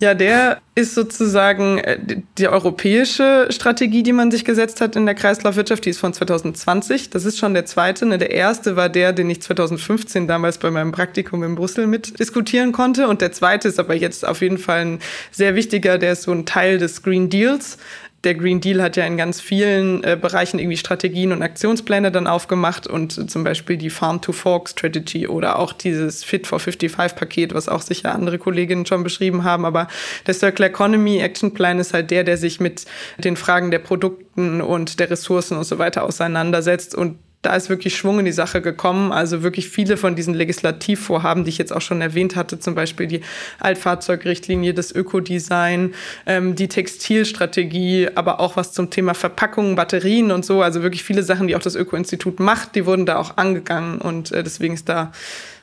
Ja, 0.00 0.14
der 0.14 0.60
ist 0.76 0.94
sozusagen 0.94 1.78
äh, 1.78 1.98
die 2.38 2.46
europäische 2.46 3.48
Strategie, 3.50 4.04
die 4.04 4.12
man 4.12 4.30
sich 4.30 4.44
gesetzt 4.44 4.80
hat 4.80 4.94
in 4.94 5.06
der 5.06 5.16
Kreislaufwirtschaft. 5.16 5.84
Die 5.84 5.90
ist 5.90 5.98
von 5.98 6.12
2020. 6.12 7.10
Das 7.10 7.24
ist 7.24 7.36
schon 7.36 7.52
der 7.52 7.66
zweite. 7.66 8.06
Ne? 8.06 8.16
Der 8.16 8.30
erste 8.30 8.76
war 8.76 8.88
der, 8.88 9.12
den 9.12 9.28
ich 9.28 9.42
2015 9.42 10.28
damals 10.28 10.58
bei 10.58 10.70
meinem 10.70 10.92
Praktikum 10.92 11.42
in 11.42 11.56
Brüssel 11.56 11.88
mit 11.88 12.20
diskutieren 12.20 12.70
konnte. 12.70 13.08
Und 13.08 13.20
der 13.22 13.32
zweite 13.32 13.66
ist 13.66 13.80
aber 13.80 13.96
jetzt 13.96 14.24
auf 14.24 14.40
jeden 14.40 14.58
Fall 14.58 14.82
ein 14.82 14.98
sehr 15.32 15.56
wichtiger. 15.56 15.98
Der 15.98 16.12
ist 16.12 16.22
so 16.22 16.30
ein 16.30 16.46
Teil 16.46 16.78
des 16.78 17.02
Green 17.02 17.28
Deals 17.28 17.76
der 18.24 18.34
Green 18.34 18.60
Deal 18.60 18.82
hat 18.82 18.96
ja 18.96 19.06
in 19.06 19.16
ganz 19.16 19.40
vielen 19.40 20.02
äh, 20.02 20.18
Bereichen 20.20 20.58
irgendwie 20.58 20.76
Strategien 20.76 21.30
und 21.30 21.42
Aktionspläne 21.42 22.10
dann 22.10 22.26
aufgemacht 22.26 22.86
und 22.88 23.30
zum 23.30 23.44
Beispiel 23.44 23.76
die 23.76 23.90
Farm 23.90 24.20
to 24.20 24.32
Fork 24.32 24.68
Strategy 24.68 25.28
oder 25.28 25.58
auch 25.58 25.72
dieses 25.72 26.24
Fit 26.24 26.46
for 26.46 26.58
55 26.58 27.16
Paket, 27.16 27.54
was 27.54 27.68
auch 27.68 27.80
sicher 27.80 28.12
andere 28.12 28.38
Kolleginnen 28.38 28.86
schon 28.86 29.04
beschrieben 29.04 29.44
haben. 29.44 29.64
Aber 29.64 29.86
der 30.26 30.34
Circular 30.34 30.70
Economy 30.70 31.18
Action 31.18 31.54
Plan 31.54 31.78
ist 31.78 31.94
halt 31.94 32.10
der, 32.10 32.24
der 32.24 32.36
sich 32.36 32.58
mit 32.58 32.86
den 33.18 33.36
Fragen 33.36 33.70
der 33.70 33.78
Produkten 33.78 34.60
und 34.60 34.98
der 34.98 35.10
Ressourcen 35.10 35.56
und 35.56 35.64
so 35.64 35.78
weiter 35.78 36.02
auseinandersetzt 36.02 36.96
und 36.96 37.18
da 37.42 37.54
ist 37.54 37.68
wirklich 37.68 37.96
Schwung 37.96 38.18
in 38.18 38.24
die 38.24 38.32
Sache 38.32 38.60
gekommen. 38.60 39.12
Also 39.12 39.42
wirklich 39.42 39.68
viele 39.68 39.96
von 39.96 40.16
diesen 40.16 40.34
Legislativvorhaben, 40.34 41.44
die 41.44 41.50
ich 41.50 41.58
jetzt 41.58 41.72
auch 41.72 41.80
schon 41.80 42.00
erwähnt 42.00 42.34
hatte, 42.34 42.58
zum 42.58 42.74
Beispiel 42.74 43.06
die 43.06 43.20
Altfahrzeugrichtlinie, 43.60 44.74
das 44.74 44.92
Ökodesign, 44.92 45.94
ähm, 46.26 46.56
die 46.56 46.68
Textilstrategie, 46.68 48.08
aber 48.14 48.40
auch 48.40 48.56
was 48.56 48.72
zum 48.72 48.90
Thema 48.90 49.14
Verpackungen, 49.14 49.76
Batterien 49.76 50.32
und 50.32 50.44
so. 50.44 50.62
Also 50.62 50.82
wirklich 50.82 51.04
viele 51.04 51.22
Sachen, 51.22 51.46
die 51.46 51.54
auch 51.54 51.62
das 51.62 51.76
Öko-Institut 51.76 52.40
macht, 52.40 52.74
die 52.74 52.86
wurden 52.86 53.06
da 53.06 53.18
auch 53.18 53.36
angegangen 53.36 54.00
und 54.00 54.32
äh, 54.32 54.42
deswegen 54.42 54.74
ist 54.74 54.88
da 54.88 55.12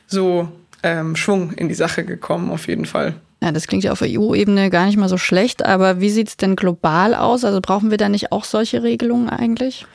so 0.07 0.49
ähm, 0.81 1.15
Schwung 1.15 1.51
in 1.53 1.67
die 1.67 1.75
Sache 1.75 2.05
gekommen, 2.05 2.51
auf 2.51 2.67
jeden 2.67 2.85
Fall. 2.85 3.15
Ja, 3.41 3.51
das 3.51 3.67
klingt 3.67 3.83
ja 3.83 3.91
auf 3.91 4.01
EU-Ebene 4.01 4.69
gar 4.69 4.85
nicht 4.85 4.97
mal 4.97 5.09
so 5.09 5.17
schlecht, 5.17 5.65
aber 5.65 5.99
wie 5.99 6.09
sieht 6.09 6.29
es 6.29 6.37
denn 6.37 6.55
global 6.55 7.13
aus? 7.13 7.43
Also 7.43 7.59
brauchen 7.61 7.91
wir 7.91 7.97
da 7.97 8.07
nicht 8.07 8.31
auch 8.31 8.45
solche 8.45 8.81
Regelungen 8.81 9.29
eigentlich? 9.29 9.85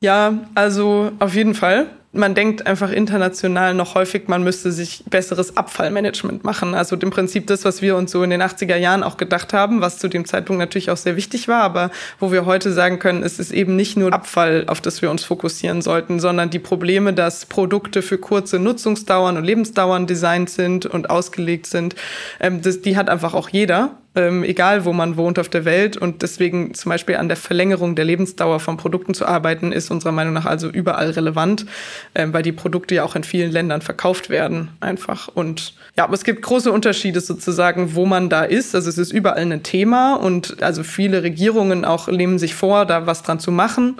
Ja, 0.00 0.34
also 0.54 1.12
auf 1.18 1.34
jeden 1.34 1.54
Fall 1.54 1.86
man 2.16 2.34
denkt 2.34 2.66
einfach 2.66 2.90
international 2.90 3.74
noch 3.74 3.94
häufig, 3.94 4.28
man 4.28 4.42
müsste 4.42 4.72
sich 4.72 5.04
besseres 5.08 5.56
Abfallmanagement 5.56 6.44
machen. 6.44 6.74
Also 6.74 6.96
im 6.96 7.10
Prinzip 7.10 7.46
das, 7.46 7.64
was 7.64 7.82
wir 7.82 7.96
uns 7.96 8.10
so 8.10 8.22
in 8.22 8.30
den 8.30 8.42
80er 8.42 8.76
Jahren 8.76 9.02
auch 9.02 9.16
gedacht 9.16 9.52
haben, 9.52 9.80
was 9.80 9.98
zu 9.98 10.08
dem 10.08 10.24
Zeitpunkt 10.24 10.58
natürlich 10.58 10.90
auch 10.90 10.96
sehr 10.96 11.16
wichtig 11.16 11.48
war, 11.48 11.62
aber 11.62 11.90
wo 12.18 12.32
wir 12.32 12.46
heute 12.46 12.72
sagen 12.72 12.98
können, 12.98 13.22
es 13.22 13.38
ist 13.38 13.52
eben 13.52 13.76
nicht 13.76 13.96
nur 13.96 14.12
Abfall, 14.12 14.64
auf 14.66 14.80
das 14.80 15.02
wir 15.02 15.10
uns 15.10 15.24
fokussieren 15.24 15.82
sollten, 15.82 16.20
sondern 16.20 16.50
die 16.50 16.58
Probleme, 16.58 17.12
dass 17.12 17.46
Produkte 17.46 18.02
für 18.02 18.18
kurze 18.18 18.58
Nutzungsdauern 18.58 19.36
und 19.36 19.44
Lebensdauern 19.44 20.06
designt 20.06 20.50
sind 20.50 20.86
und 20.86 21.10
ausgelegt 21.10 21.66
sind, 21.66 21.94
ähm, 22.40 22.62
das, 22.62 22.82
die 22.82 22.96
hat 22.96 23.08
einfach 23.08 23.34
auch 23.34 23.48
jeder 23.48 23.90
ähm, 24.16 24.42
egal 24.42 24.84
wo 24.84 24.92
man 24.92 25.16
wohnt 25.16 25.38
auf 25.38 25.48
der 25.48 25.64
Welt. 25.64 25.96
Und 25.96 26.22
deswegen 26.22 26.74
zum 26.74 26.90
Beispiel 26.90 27.16
an 27.16 27.28
der 27.28 27.36
Verlängerung 27.36 27.94
der 27.94 28.04
Lebensdauer 28.04 28.58
von 28.58 28.76
Produkten 28.76 29.14
zu 29.14 29.26
arbeiten, 29.26 29.70
ist 29.70 29.90
unserer 29.90 30.12
Meinung 30.12 30.34
nach 30.34 30.46
also 30.46 30.68
überall 30.68 31.10
relevant 31.10 31.66
ähm, 32.14 32.32
weil 32.32 32.42
die 32.42 32.52
Produkte 32.52 32.94
ja 32.94 33.04
auch 33.04 33.14
in 33.14 33.24
vielen 33.24 33.52
Ländern 33.52 33.82
verkauft 33.82 34.30
werden 34.30 34.70
einfach. 34.80 35.28
Und 35.28 35.74
ja, 35.96 36.04
aber 36.04 36.14
es 36.14 36.24
gibt 36.24 36.42
große 36.42 36.70
Unterschiede 36.72 37.20
sozusagen, 37.20 37.94
wo 37.94 38.06
man 38.06 38.28
da 38.28 38.44
ist. 38.44 38.74
Also 38.74 38.88
es 38.88 38.98
ist 38.98 39.12
überall 39.12 39.42
ein 39.42 39.62
Thema 39.62 40.14
und 40.14 40.62
also 40.62 40.82
viele 40.82 41.22
Regierungen 41.22 41.84
auch 41.84 42.08
nehmen 42.08 42.38
sich 42.38 42.54
vor, 42.54 42.86
da 42.86 43.06
was 43.06 43.22
dran 43.22 43.40
zu 43.40 43.52
machen. 43.52 43.96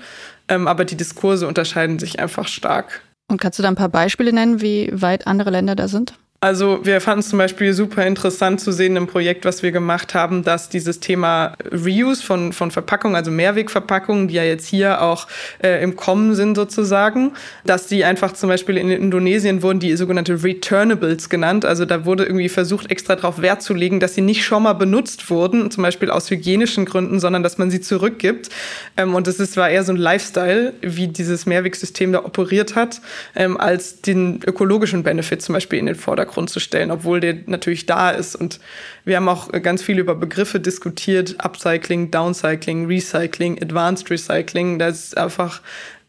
Ähm, 0.48 0.68
aber 0.68 0.84
die 0.84 0.96
Diskurse 0.96 1.46
unterscheiden 1.46 1.98
sich 1.98 2.20
einfach 2.20 2.48
stark. 2.48 3.02
Und 3.28 3.40
kannst 3.40 3.58
du 3.58 3.62
da 3.62 3.68
ein 3.68 3.74
paar 3.74 3.88
Beispiele 3.88 4.32
nennen, 4.32 4.60
wie 4.60 4.90
weit 4.92 5.26
andere 5.26 5.50
Länder 5.50 5.74
da 5.74 5.88
sind? 5.88 6.14
Also 6.40 6.80
wir 6.84 7.00
fanden 7.00 7.20
es 7.20 7.30
zum 7.30 7.38
Beispiel 7.38 7.72
super 7.72 8.06
interessant 8.06 8.60
zu 8.60 8.70
sehen 8.70 8.96
im 8.96 9.06
Projekt, 9.06 9.46
was 9.46 9.62
wir 9.62 9.72
gemacht 9.72 10.14
haben, 10.14 10.44
dass 10.44 10.68
dieses 10.68 11.00
Thema 11.00 11.54
Reuse 11.72 12.22
von, 12.22 12.52
von 12.52 12.70
Verpackungen, 12.70 13.16
also 13.16 13.30
Mehrwegverpackungen, 13.30 14.28
die 14.28 14.34
ja 14.34 14.44
jetzt 14.44 14.66
hier 14.66 15.00
auch 15.00 15.28
äh, 15.62 15.82
im 15.82 15.96
Kommen 15.96 16.34
sind 16.34 16.54
sozusagen, 16.54 17.32
dass 17.64 17.86
die 17.86 18.04
einfach 18.04 18.32
zum 18.32 18.50
Beispiel 18.50 18.76
in 18.76 18.90
Indonesien 18.90 19.62
wurden 19.62 19.80
die 19.80 19.96
sogenannte 19.96 20.44
Returnables 20.44 21.30
genannt. 21.30 21.64
Also 21.64 21.86
da 21.86 22.04
wurde 22.04 22.24
irgendwie 22.24 22.50
versucht, 22.50 22.90
extra 22.90 23.16
darauf 23.16 23.40
Wert 23.40 23.62
zu 23.62 23.72
legen, 23.72 23.98
dass 23.98 24.14
sie 24.14 24.20
nicht 24.20 24.44
schon 24.44 24.64
mal 24.64 24.74
benutzt 24.74 25.30
wurden, 25.30 25.70
zum 25.70 25.84
Beispiel 25.84 26.10
aus 26.10 26.30
hygienischen 26.30 26.84
Gründen, 26.84 27.18
sondern 27.18 27.42
dass 27.44 27.56
man 27.56 27.70
sie 27.70 27.80
zurückgibt. 27.80 28.50
Ähm, 28.98 29.14
und 29.14 29.26
das 29.26 29.40
ist, 29.40 29.56
war 29.56 29.70
eher 29.70 29.84
so 29.84 29.92
ein 29.92 29.96
Lifestyle, 29.96 30.74
wie 30.82 31.08
dieses 31.08 31.46
Mehrwegsystem 31.46 32.12
da 32.12 32.24
operiert 32.26 32.74
hat, 32.74 33.00
ähm, 33.34 33.58
als 33.58 34.02
den 34.02 34.40
ökologischen 34.46 35.02
Benefit 35.02 35.40
zum 35.40 35.54
Beispiel 35.54 35.78
in 35.78 35.86
den 35.86 35.94
Vordergrund 35.94 36.25
Vordergrund 36.26 36.50
zu 36.50 36.60
stellen, 36.60 36.90
obwohl 36.90 37.20
der 37.20 37.36
natürlich 37.46 37.86
da 37.86 38.10
ist. 38.10 38.36
Und 38.36 38.60
wir 39.04 39.16
haben 39.16 39.28
auch 39.28 39.50
ganz 39.62 39.82
viel 39.82 39.98
über 39.98 40.14
Begriffe 40.14 40.60
diskutiert, 40.60 41.36
Upcycling, 41.38 42.10
Downcycling, 42.10 42.86
Recycling, 42.86 43.62
Advanced 43.62 44.10
Recycling. 44.10 44.78
Da 44.78 44.88
ist 44.88 45.16
einfach 45.16 45.60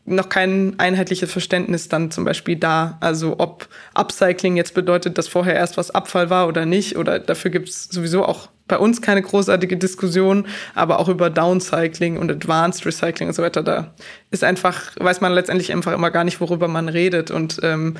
noch 0.05 0.29
kein 0.29 0.75
einheitliches 0.79 1.31
Verständnis 1.31 1.89
dann 1.89 2.11
zum 2.11 2.23
Beispiel 2.23 2.55
da. 2.55 2.97
Also 3.01 3.35
ob 3.39 3.67
Upcycling 3.93 4.57
jetzt 4.57 4.73
bedeutet, 4.73 5.17
dass 5.17 5.27
vorher 5.27 5.55
erst 5.55 5.77
was 5.77 5.91
Abfall 5.91 6.29
war 6.29 6.47
oder 6.47 6.65
nicht. 6.65 6.97
Oder 6.97 7.19
dafür 7.19 7.51
gibt 7.51 7.69
es 7.69 7.85
sowieso 7.85 8.25
auch 8.25 8.49
bei 8.67 8.77
uns 8.77 9.01
keine 9.01 9.21
großartige 9.21 9.77
Diskussion, 9.77 10.45
aber 10.75 10.99
auch 10.99 11.07
über 11.07 11.29
Downcycling 11.29 12.17
und 12.17 12.29
Advanced 12.29 12.85
Recycling 12.85 13.29
und 13.29 13.35
so 13.35 13.43
weiter. 13.43 13.63
Da 13.63 13.93
ist 14.31 14.43
einfach, 14.43 14.91
weiß 14.97 15.21
man 15.21 15.31
letztendlich 15.31 15.71
einfach 15.71 15.93
immer 15.93 16.11
gar 16.11 16.23
nicht, 16.25 16.41
worüber 16.41 16.67
man 16.67 16.89
redet. 16.89 17.31
Und 17.31 17.59
ähm, 17.63 17.95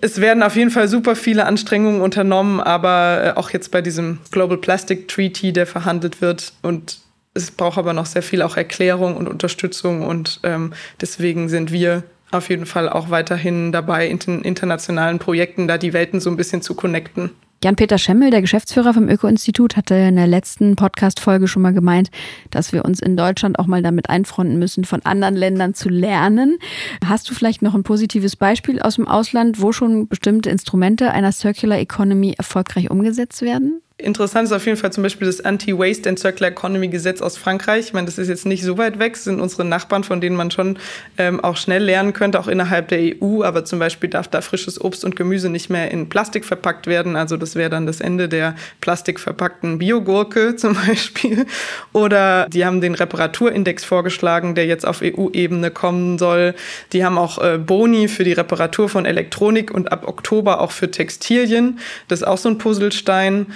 es 0.00 0.20
werden 0.20 0.42
auf 0.42 0.56
jeden 0.56 0.70
Fall 0.70 0.88
super 0.88 1.16
viele 1.16 1.46
Anstrengungen 1.46 2.00
unternommen, 2.00 2.60
aber 2.60 3.22
äh, 3.24 3.38
auch 3.38 3.50
jetzt 3.50 3.70
bei 3.70 3.80
diesem 3.82 4.18
Global 4.30 4.58
Plastic 4.58 5.08
Treaty, 5.08 5.52
der 5.52 5.66
verhandelt 5.66 6.20
wird 6.20 6.52
und 6.62 6.98
es 7.34 7.50
braucht 7.50 7.78
aber 7.78 7.92
noch 7.92 8.06
sehr 8.06 8.22
viel 8.22 8.42
auch 8.42 8.56
Erklärung 8.56 9.16
und 9.16 9.28
Unterstützung 9.28 10.02
und 10.02 10.40
ähm, 10.42 10.72
deswegen 11.00 11.48
sind 11.48 11.72
wir 11.72 12.02
auf 12.30 12.48
jeden 12.48 12.66
Fall 12.66 12.88
auch 12.88 13.10
weiterhin 13.10 13.72
dabei, 13.72 14.08
in 14.08 14.18
internationalen 14.42 15.18
Projekten 15.18 15.68
da 15.68 15.78
die 15.78 15.92
Welten 15.92 16.20
so 16.20 16.30
ein 16.30 16.36
bisschen 16.36 16.62
zu 16.62 16.74
connecten. 16.74 17.30
Jan-Peter 17.64 17.96
Schemmel, 17.96 18.30
der 18.30 18.42
Geschäftsführer 18.42 18.92
vom 18.92 19.08
Öko-Institut, 19.08 19.76
hatte 19.76 19.94
in 19.94 20.16
der 20.16 20.26
letzten 20.26 20.76
Podcast-Folge 20.76 21.48
schon 21.48 21.62
mal 21.62 21.72
gemeint, 21.72 22.10
dass 22.50 22.72
wir 22.72 22.84
uns 22.84 23.00
in 23.00 23.16
Deutschland 23.16 23.58
auch 23.58 23.66
mal 23.66 23.82
damit 23.82 24.10
einfronten 24.10 24.58
müssen, 24.58 24.84
von 24.84 25.02
anderen 25.04 25.36
Ländern 25.36 25.72
zu 25.74 25.88
lernen. 25.88 26.58
Hast 27.04 27.30
du 27.30 27.34
vielleicht 27.34 27.62
noch 27.62 27.74
ein 27.74 27.82
positives 27.82 28.36
Beispiel 28.36 28.80
aus 28.80 28.96
dem 28.96 29.08
Ausland, 29.08 29.60
wo 29.60 29.72
schon 29.72 30.06
bestimmte 30.06 30.50
Instrumente 30.50 31.10
einer 31.12 31.32
Circular 31.32 31.78
Economy 31.78 32.34
erfolgreich 32.36 32.90
umgesetzt 32.90 33.40
werden? 33.42 33.80
Interessant 33.98 34.44
ist 34.44 34.52
auf 34.52 34.66
jeden 34.66 34.76
Fall 34.76 34.92
zum 34.92 35.04
Beispiel 35.04 35.26
das 35.26 35.40
Anti-Waste 35.40 36.06
and 36.06 36.18
Circular 36.18 36.50
Economy 36.50 36.88
Gesetz 36.88 37.22
aus 37.22 37.38
Frankreich. 37.38 37.86
Ich 37.86 37.92
meine, 37.94 38.04
das 38.04 38.18
ist 38.18 38.28
jetzt 38.28 38.44
nicht 38.44 38.62
so 38.62 38.76
weit 38.76 38.98
weg, 38.98 39.14
das 39.14 39.24
sind 39.24 39.40
unsere 39.40 39.64
Nachbarn, 39.64 40.04
von 40.04 40.20
denen 40.20 40.36
man 40.36 40.50
schon 40.50 40.78
ähm, 41.16 41.42
auch 41.42 41.56
schnell 41.56 41.82
lernen 41.82 42.12
könnte, 42.12 42.38
auch 42.38 42.46
innerhalb 42.46 42.88
der 42.88 42.98
EU. 42.98 43.42
Aber 43.42 43.64
zum 43.64 43.78
Beispiel 43.78 44.10
darf 44.10 44.28
da 44.28 44.42
frisches 44.42 44.78
Obst 44.78 45.02
und 45.02 45.16
Gemüse 45.16 45.48
nicht 45.48 45.70
mehr 45.70 45.90
in 45.92 46.10
Plastik 46.10 46.44
verpackt 46.44 46.86
werden. 46.86 47.16
Also 47.16 47.38
das 47.38 47.54
wäre 47.54 47.70
dann 47.70 47.86
das 47.86 48.02
Ende 48.02 48.28
der 48.28 48.54
plastikverpackten 48.82 49.78
Biogurke 49.78 50.56
zum 50.56 50.74
Beispiel. 50.74 51.46
Oder 51.94 52.50
die 52.50 52.66
haben 52.66 52.82
den 52.82 52.94
Reparaturindex 52.94 53.82
vorgeschlagen, 53.86 54.54
der 54.54 54.66
jetzt 54.66 54.86
auf 54.86 55.00
EU-Ebene 55.02 55.70
kommen 55.70 56.18
soll. 56.18 56.54
Die 56.92 57.02
haben 57.02 57.16
auch 57.16 57.42
äh, 57.42 57.56
Boni 57.56 58.08
für 58.08 58.24
die 58.24 58.34
Reparatur 58.34 58.90
von 58.90 59.06
Elektronik 59.06 59.70
und 59.70 59.90
ab 59.90 60.06
Oktober 60.06 60.60
auch 60.60 60.72
für 60.72 60.90
Textilien. 60.90 61.78
Das 62.08 62.20
ist 62.20 62.26
auch 62.26 62.36
so 62.36 62.50
ein 62.50 62.58
Puzzlestein 62.58 63.46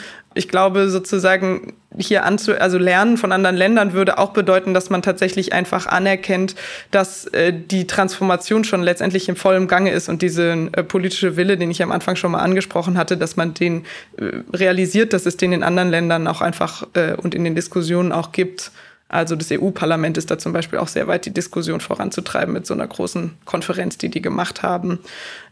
ich 0.41 0.49
glaube 0.49 0.89
sozusagen 0.89 1.75
hier 1.99 2.25
anzu, 2.25 2.55
also 2.55 2.79
lernen 2.79 3.19
von 3.19 3.31
anderen 3.31 3.57
Ländern 3.57 3.93
würde 3.93 4.17
auch 4.17 4.31
bedeuten, 4.31 4.73
dass 4.73 4.89
man 4.89 5.03
tatsächlich 5.03 5.53
einfach 5.53 5.87
anerkennt, 5.87 6.55
dass 6.91 7.27
äh, 7.27 7.53
die 7.53 7.87
Transformation 7.87 8.65
schon 8.65 8.83
letztendlich 8.83 9.29
im 9.29 9.37
vollen 9.37 9.69
Gange 9.69 9.91
ist 9.91 10.09
und 10.09 10.23
diese 10.23 10.71
äh, 10.73 10.83
politische 10.83 11.37
Wille, 11.37 11.59
den 11.59 11.71
ich 11.71 11.83
am 11.83 11.93
Anfang 11.93 12.17
schon 12.17 12.33
mal 12.33 12.39
angesprochen 12.39 12.97
hatte, 12.97 13.19
dass 13.19 13.37
man 13.37 13.53
den 13.53 13.85
äh, 14.17 14.41
realisiert, 14.55 15.13
dass 15.13 15.27
es 15.27 15.37
den 15.37 15.53
in 15.53 15.63
anderen 15.63 15.91
Ländern 15.91 16.27
auch 16.27 16.41
einfach 16.41 16.87
äh, 16.95 17.13
und 17.13 17.35
in 17.35 17.45
den 17.45 17.55
Diskussionen 17.55 18.11
auch 18.11 18.33
gibt. 18.33 18.71
Also 19.09 19.37
das 19.37 19.51
EU-Parlament 19.53 20.17
ist 20.17 20.31
da 20.31 20.39
zum 20.39 20.55
Beispiel 20.55 20.79
auch 20.79 20.89
sehr 20.89 21.07
weit, 21.07 21.27
die 21.27 21.35
Diskussion 21.35 21.81
voranzutreiben 21.81 22.55
mit 22.55 22.67
so 22.67 22.73
einer 22.73 22.87
großen 22.87 23.37
Konferenz, 23.45 23.99
die 23.99 24.09
die 24.09 24.23
gemacht 24.23 24.63
haben. 24.63 25.01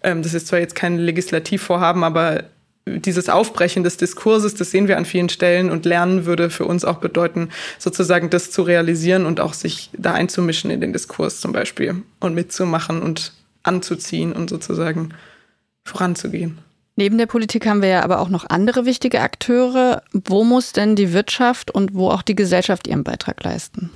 Ähm, 0.03 0.23
das 0.23 0.33
ist 0.33 0.47
zwar 0.47 0.61
jetzt 0.61 0.77
kein 0.77 0.97
Legislativvorhaben, 0.97 2.05
aber 2.05 2.45
dieses 2.99 3.29
Aufbrechen 3.29 3.85
des 3.85 3.97
Diskurses, 3.97 4.55
das 4.55 4.71
sehen 4.71 4.89
wir 4.89 4.97
an 4.97 5.05
vielen 5.05 5.29
Stellen 5.29 5.71
und 5.71 5.85
Lernen 5.85 6.27
würde 6.27 6.51
für 6.51 6.65
uns 6.65 6.85
auch 6.85 6.99
bedeuten, 6.99 7.51
sozusagen 7.79 8.31
das 8.31 8.51
zu 8.51 8.63
realisieren 8.63 9.27
und 9.27 9.41
auch 9.41 9.55
sich 9.55 9.91
da 9.97 10.13
einzumischen 10.13 10.71
in 10.71 10.81
den 10.81 10.93
Diskurs 10.93 11.41
zum 11.41 11.53
Beispiel 11.53 12.03
und 12.21 12.35
mitzumachen 12.35 13.03
und 13.03 13.33
anzuziehen 13.63 14.33
und 14.33 14.51
sozusagen 14.51 15.15
voranzugehen. 15.85 16.59
Neben 16.97 17.17
der 17.17 17.27
Politik 17.27 17.67
haben 17.67 17.81
wir 17.81 17.89
ja 17.89 18.03
aber 18.03 18.19
auch 18.19 18.29
noch 18.29 18.51
andere 18.51 18.85
wichtige 18.85 19.21
Akteure. 19.21 20.03
Wo 20.13 20.43
muss 20.43 20.73
denn 20.73 20.97
die 20.97 21.13
Wirtschaft 21.13 21.71
und 21.71 21.95
wo 21.95 22.11
auch 22.11 22.23
die 22.23 22.35
Gesellschaft 22.35 22.89
ihren 22.89 23.05
Beitrag 23.05 23.45
leisten? 23.45 23.91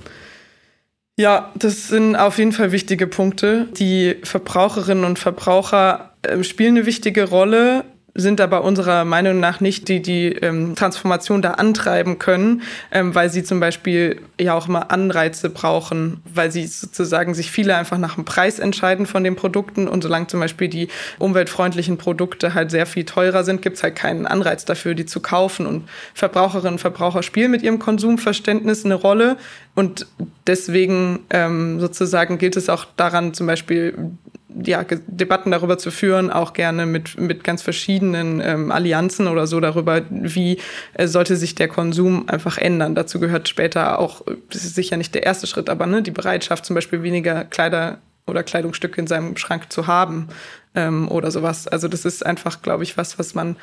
Ja, 1.17 1.51
das 1.55 1.89
sind 1.89 2.15
auf 2.15 2.37
jeden 2.37 2.53
Fall 2.53 2.71
wichtige 2.71 3.05
Punkte. 3.05 3.67
Die 3.77 4.15
Verbraucherinnen 4.23 5.03
und 5.03 5.19
Verbraucher 5.19 6.13
äh, 6.23 6.43
spielen 6.43 6.77
eine 6.77 6.85
wichtige 6.85 7.29
Rolle 7.29 7.83
sind 8.15 8.39
aber 8.41 8.63
unserer 8.63 9.05
Meinung 9.05 9.39
nach 9.39 9.59
nicht 9.59 9.87
die, 9.87 10.01
die 10.01 10.27
ähm, 10.33 10.75
Transformation 10.75 11.41
da 11.41 11.51
antreiben 11.51 12.19
können, 12.19 12.61
ähm, 12.91 13.15
weil 13.15 13.29
sie 13.29 13.43
zum 13.43 13.59
Beispiel 13.59 14.21
ja 14.39 14.53
auch 14.53 14.67
immer 14.67 14.91
Anreize 14.91 15.49
brauchen, 15.49 16.21
weil 16.31 16.51
sie 16.51 16.67
sozusagen 16.67 17.33
sich 17.33 17.49
viele 17.49 17.75
einfach 17.75 17.97
nach 17.97 18.15
dem 18.15 18.25
Preis 18.25 18.59
entscheiden 18.59 19.07
von 19.07 19.23
den 19.23 19.35
Produkten. 19.35 19.87
Und 19.87 20.03
solange 20.03 20.27
zum 20.27 20.39
Beispiel 20.39 20.67
die 20.67 20.89
umweltfreundlichen 21.17 21.97
Produkte 21.97 22.53
halt 22.53 22.69
sehr 22.69 22.85
viel 22.85 23.05
teurer 23.05 23.43
sind, 23.43 23.63
gibt 23.63 23.77
es 23.77 23.83
halt 23.83 23.95
keinen 23.95 24.27
Anreiz 24.27 24.63
dafür, 24.65 24.93
die 24.93 25.07
zu 25.07 25.19
kaufen. 25.19 25.65
Und 25.65 25.89
Verbraucherinnen 26.13 26.73
und 26.73 26.79
Verbraucher 26.79 27.23
spielen 27.23 27.49
mit 27.49 27.63
ihrem 27.63 27.79
Konsumverständnis 27.79 28.85
eine 28.85 28.95
Rolle. 28.95 29.37
Und 29.73 30.05
deswegen 30.45 31.19
ähm, 31.31 31.79
sozusagen 31.79 32.37
gilt 32.37 32.57
es 32.57 32.69
auch 32.69 32.85
daran, 32.95 33.33
zum 33.33 33.47
Beispiel 33.47 34.11
ja, 34.61 34.83
Debatten 35.07 35.51
darüber 35.51 35.77
zu 35.77 35.91
führen, 35.91 36.29
auch 36.29 36.53
gerne 36.53 36.85
mit, 36.85 37.19
mit 37.19 37.43
ganz 37.43 37.61
verschiedenen 37.61 38.41
ähm, 38.41 38.71
Allianzen 38.71 39.27
oder 39.27 39.47
so 39.47 39.59
darüber, 39.59 40.01
wie 40.09 40.59
äh, 40.93 41.07
sollte 41.07 41.35
sich 41.35 41.55
der 41.55 41.67
Konsum 41.67 42.27
einfach 42.27 42.57
ändern. 42.57 42.95
Dazu 42.95 43.19
gehört 43.19 43.49
später 43.49 43.99
auch, 43.99 44.21
das 44.49 44.63
ist 44.63 44.75
sicher 44.75 44.97
nicht 44.97 45.15
der 45.15 45.23
erste 45.23 45.47
Schritt, 45.47 45.69
aber 45.69 45.85
ne, 45.85 46.01
die 46.01 46.11
Bereitschaft, 46.11 46.65
zum 46.65 46.75
Beispiel 46.75 47.03
weniger 47.03 47.45
Kleider 47.45 47.99
oder 48.25 48.43
Kleidungsstücke 48.43 49.01
in 49.01 49.07
seinem 49.07 49.35
Schrank 49.37 49.71
zu 49.71 49.87
haben 49.87 50.29
ähm, 50.75 51.09
oder 51.09 51.31
sowas. 51.31 51.67
Also 51.67 51.87
das 51.87 52.05
ist 52.05 52.25
einfach, 52.25 52.61
glaube 52.61 52.83
ich, 52.83 52.97
was, 52.97 53.19
was 53.19 53.35
man 53.35 53.57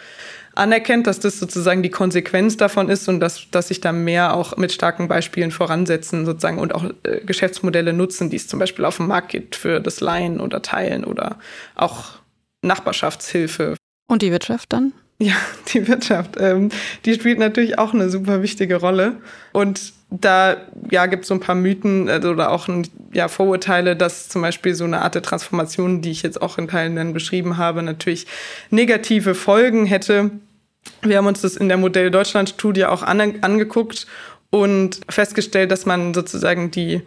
anerkennt, 0.60 1.06
dass 1.06 1.18
das 1.18 1.38
sozusagen 1.38 1.82
die 1.82 1.90
Konsequenz 1.90 2.56
davon 2.56 2.88
ist 2.90 3.08
und 3.08 3.18
dass, 3.18 3.50
dass 3.50 3.68
sich 3.68 3.80
da 3.80 3.92
mehr 3.92 4.34
auch 4.34 4.56
mit 4.58 4.72
starken 4.72 5.08
Beispielen 5.08 5.50
voransetzen 5.50 6.26
sozusagen 6.26 6.58
und 6.58 6.74
auch 6.74 6.84
äh, 7.02 7.20
Geschäftsmodelle 7.24 7.94
nutzen, 7.94 8.28
die 8.28 8.36
es 8.36 8.46
zum 8.46 8.58
Beispiel 8.58 8.84
auf 8.84 8.98
dem 8.98 9.08
Markt 9.08 9.30
gibt 9.30 9.56
für 9.56 9.80
das 9.80 10.00
Leihen 10.00 10.38
oder 10.38 10.60
Teilen 10.60 11.04
oder 11.04 11.38
auch 11.74 12.20
Nachbarschaftshilfe. 12.62 13.74
Und 14.06 14.22
die 14.22 14.30
Wirtschaft 14.30 14.72
dann? 14.72 14.92
Ja, 15.18 15.34
die 15.72 15.88
Wirtschaft. 15.88 16.36
Ähm, 16.38 16.68
die 17.06 17.14
spielt 17.14 17.38
natürlich 17.38 17.78
auch 17.78 17.94
eine 17.94 18.10
super 18.10 18.42
wichtige 18.42 18.76
Rolle. 18.76 19.16
Und 19.52 19.94
da 20.10 20.56
ja, 20.90 21.06
gibt 21.06 21.22
es 21.22 21.28
so 21.28 21.34
ein 21.34 21.40
paar 21.40 21.54
Mythen 21.54 22.08
also, 22.08 22.30
oder 22.30 22.50
auch 22.50 22.68
ja, 23.12 23.28
Vorurteile, 23.28 23.96
dass 23.96 24.28
zum 24.28 24.42
Beispiel 24.42 24.74
so 24.74 24.84
eine 24.84 25.02
Art 25.02 25.14
der 25.14 25.22
Transformation, 25.22 26.02
die 26.02 26.10
ich 26.10 26.22
jetzt 26.22 26.42
auch 26.42 26.58
in 26.58 26.68
Teilen 26.68 26.96
dann 26.96 27.14
beschrieben 27.14 27.56
habe, 27.56 27.82
natürlich 27.82 28.26
negative 28.70 29.34
Folgen 29.34 29.86
hätte. 29.86 30.32
Wir 31.02 31.18
haben 31.18 31.26
uns 31.26 31.40
das 31.40 31.56
in 31.56 31.68
der 31.68 31.78
Modell 31.78 32.10
Deutschland-Studie 32.10 32.84
auch 32.84 33.02
an, 33.02 33.42
angeguckt 33.42 34.06
und 34.50 35.00
festgestellt, 35.08 35.70
dass 35.70 35.86
man 35.86 36.12
sozusagen 36.14 36.70
die 36.70 37.02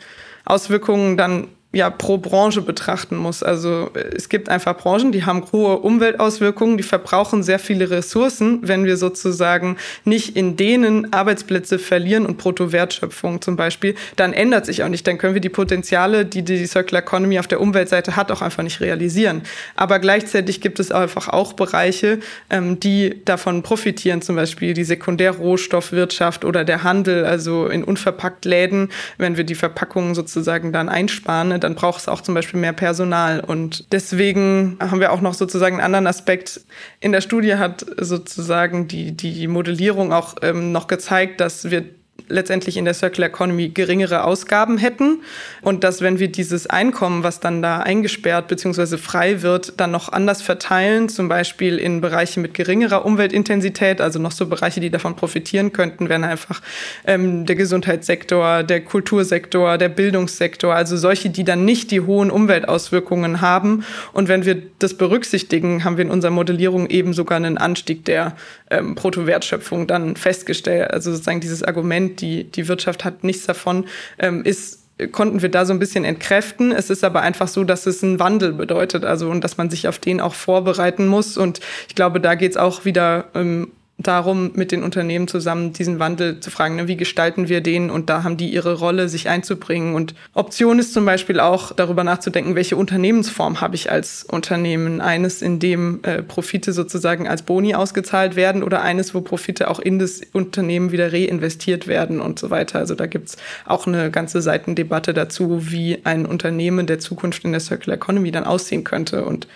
Auswirkungen 0.45 1.17
dann 1.17 1.47
ja 1.73 1.89
pro 1.89 2.19
Branche 2.19 2.61
betrachten 2.61 3.17
muss. 3.17 3.41
Also 3.41 3.89
es 4.15 4.29
gibt 4.29 4.47
einfach 4.47 4.77
Branchen, 4.77 5.11
die 5.11 5.25
haben 5.25 5.43
hohe 5.51 5.79
Umweltauswirkungen, 5.79 6.77
die 6.77 6.83
verbrauchen 6.83 7.41
sehr 7.41 7.57
viele 7.57 7.89
Ressourcen, 7.89 8.59
wenn 8.61 8.85
wir 8.85 8.95
sozusagen 8.95 9.77
nicht 10.05 10.37
in 10.37 10.55
denen 10.55 11.11
Arbeitsplätze 11.11 11.79
verlieren 11.79 12.27
und 12.27 12.37
Bruttowertschöpfung 12.37 13.41
zum 13.41 13.55
Beispiel, 13.55 13.95
dann 14.15 14.33
ändert 14.33 14.67
sich 14.67 14.83
auch 14.83 14.89
nicht. 14.89 15.07
Dann 15.07 15.17
können 15.17 15.33
wir 15.33 15.41
die 15.41 15.49
Potenziale, 15.49 16.25
die 16.25 16.43
die 16.43 16.65
Circular 16.67 17.01
Economy 17.01 17.39
auf 17.39 17.47
der 17.47 17.59
Umweltseite 17.59 18.15
hat, 18.15 18.31
auch 18.31 18.43
einfach 18.43 18.61
nicht 18.61 18.79
realisieren. 18.79 19.41
Aber 19.75 19.97
gleichzeitig 19.97 20.61
gibt 20.61 20.79
es 20.79 20.91
einfach 20.91 21.27
auch 21.27 21.53
Bereiche, 21.53 22.19
ähm, 22.51 22.79
die 22.79 23.25
davon 23.25 23.63
profitieren, 23.63 24.21
zum 24.21 24.35
Beispiel 24.35 24.75
die 24.75 24.83
Sekundärrohstoffwirtschaft 24.83 26.45
oder 26.45 26.63
der 26.63 26.83
Handel, 26.83 27.25
also 27.25 27.65
in 27.65 27.83
unverpackt 27.83 28.45
Läden, 28.45 28.89
wenn 29.17 29.37
wir 29.37 29.43
die 29.43 29.55
Verpackungen 29.55 30.13
sozusagen 30.13 30.71
dann 30.71 30.87
einsparen, 30.87 31.62
dann 31.63 31.75
braucht 31.75 32.01
es 32.01 32.07
auch 32.07 32.21
zum 32.21 32.35
Beispiel 32.35 32.59
mehr 32.59 32.73
Personal. 32.73 33.39
Und 33.39 33.91
deswegen 33.91 34.77
haben 34.79 34.99
wir 34.99 35.11
auch 35.11 35.21
noch 35.21 35.33
sozusagen 35.33 35.75
einen 35.75 35.85
anderen 35.85 36.07
Aspekt. 36.07 36.61
In 36.99 37.11
der 37.11 37.21
Studie 37.21 37.55
hat 37.55 37.85
sozusagen 37.97 38.87
die, 38.87 39.15
die 39.15 39.47
Modellierung 39.47 40.13
auch 40.13 40.35
ähm, 40.41 40.71
noch 40.71 40.87
gezeigt, 40.87 41.39
dass 41.39 41.71
wir 41.71 41.85
letztendlich 42.29 42.77
in 42.77 42.85
der 42.85 42.93
Circular 42.93 43.29
Economy 43.29 43.69
geringere 43.69 44.23
Ausgaben 44.23 44.77
hätten 44.77 45.21
und 45.61 45.83
dass 45.83 46.01
wenn 46.01 46.19
wir 46.19 46.31
dieses 46.31 46.67
Einkommen, 46.67 47.23
was 47.23 47.39
dann 47.39 47.61
da 47.61 47.79
eingesperrt 47.79 48.47
bzw. 48.47 48.97
frei 48.97 49.41
wird, 49.41 49.79
dann 49.79 49.91
noch 49.91 50.11
anders 50.11 50.41
verteilen, 50.41 51.09
zum 51.09 51.27
Beispiel 51.27 51.77
in 51.77 52.01
Bereiche 52.01 52.39
mit 52.39 52.53
geringerer 52.53 53.05
Umweltintensität, 53.05 53.99
also 53.99 54.19
noch 54.19 54.31
so 54.31 54.47
Bereiche, 54.47 54.79
die 54.79 54.89
davon 54.89 55.15
profitieren 55.15 55.73
könnten, 55.73 56.09
wären 56.09 56.23
einfach 56.23 56.61
ähm, 57.05 57.45
der 57.45 57.55
Gesundheitssektor, 57.55 58.63
der 58.63 58.81
Kultursektor, 58.81 59.77
der 59.77 59.89
Bildungssektor, 59.89 60.73
also 60.73 60.97
solche, 60.97 61.29
die 61.29 61.43
dann 61.43 61.65
nicht 61.65 61.91
die 61.91 62.01
hohen 62.01 62.31
Umweltauswirkungen 62.31 63.41
haben. 63.41 63.83
Und 64.13 64.27
wenn 64.27 64.45
wir 64.45 64.61
das 64.79 64.95
berücksichtigen, 64.95 65.83
haben 65.83 65.97
wir 65.97 66.05
in 66.05 66.11
unserer 66.11 66.31
Modellierung 66.31 66.87
eben 66.87 67.13
sogar 67.13 67.37
einen 67.37 67.57
Anstieg 67.57 68.05
der 68.05 68.35
ähm, 68.73 68.95
Bruttowertschöpfung 68.95 69.87
dann 69.87 70.15
festgestellt. 70.15 70.91
Also 70.91 71.11
sozusagen 71.11 71.39
dieses 71.39 71.63
Argument, 71.63 72.21
die, 72.21 72.45
die 72.45 72.67
Wirtschaft 72.67 73.05
hat 73.05 73.23
nichts 73.23 73.45
davon, 73.45 73.85
ähm, 74.19 74.43
ist 74.43 74.83
konnten 75.11 75.41
wir 75.41 75.49
da 75.49 75.65
so 75.65 75.73
ein 75.73 75.79
bisschen 75.79 76.05
entkräften. 76.05 76.71
Es 76.71 76.89
ist 76.89 77.03
aber 77.03 77.21
einfach 77.21 77.47
so, 77.47 77.63
dass 77.63 77.87
es 77.87 78.03
einen 78.03 78.19
Wandel 78.19 78.53
bedeutet, 78.53 79.03
also 79.05 79.29
und 79.29 79.43
dass 79.43 79.57
man 79.57 79.69
sich 79.69 79.87
auf 79.87 79.97
den 79.97 80.21
auch 80.21 80.35
vorbereiten 80.35 81.07
muss. 81.07 81.35
Und 81.35 81.59
ich 81.87 81.95
glaube, 81.95 82.19
da 82.19 82.35
geht 82.35 82.51
es 82.51 82.57
auch 82.57 82.85
wieder 82.85 83.25
ähm, 83.33 83.71
darum, 83.99 84.51
mit 84.55 84.71
den 84.71 84.83
Unternehmen 84.83 85.27
zusammen 85.27 85.71
diesen 85.71 85.99
Wandel 85.99 86.39
zu 86.39 86.49
fragen, 86.49 86.75
ne, 86.75 86.87
wie 86.87 86.97
gestalten 86.97 87.47
wir 87.47 87.61
den? 87.61 87.89
Und 87.89 88.09
da 88.09 88.23
haben 88.23 88.37
die 88.37 88.49
ihre 88.49 88.73
Rolle, 88.73 89.07
sich 89.07 89.29
einzubringen. 89.29 89.93
Und 89.95 90.15
Option 90.33 90.79
ist 90.79 90.93
zum 90.93 91.05
Beispiel 91.05 91.39
auch 91.39 91.71
darüber 91.73 92.03
nachzudenken, 92.03 92.55
welche 92.55 92.75
Unternehmensform 92.75 93.61
habe 93.61 93.75
ich 93.75 93.91
als 93.91 94.23
Unternehmen? 94.23 94.99
Eines, 94.99 95.41
in 95.41 95.59
dem 95.59 95.99
äh, 96.03 96.23
Profite 96.23 96.73
sozusagen 96.73 97.27
als 97.27 97.43
Boni 97.43 97.75
ausgezahlt 97.75 98.35
werden 98.35 98.63
oder 98.63 98.81
eines, 98.81 99.13
wo 99.13 99.21
Profite 99.21 99.69
auch 99.69 99.79
in 99.79 99.99
das 99.99 100.21
Unternehmen 100.33 100.91
wieder 100.91 101.13
reinvestiert 101.13 101.87
werden 101.87 102.19
und 102.19 102.39
so 102.39 102.49
weiter. 102.49 102.79
Also 102.79 102.95
da 102.95 103.05
gibt's 103.05 103.37
auch 103.65 103.85
eine 103.85 104.09
ganze 104.09 104.41
Seitendebatte 104.41 105.13
dazu, 105.13 105.71
wie 105.71 105.99
ein 106.03 106.25
Unternehmen 106.25 106.87
der 106.87 106.99
Zukunft 106.99 107.45
in 107.45 107.51
der 107.51 107.61
Circular 107.61 107.97
Economy 107.97 108.31
dann 108.31 108.43
aussehen 108.43 108.83
könnte. 108.83 109.23
Und 109.23 109.47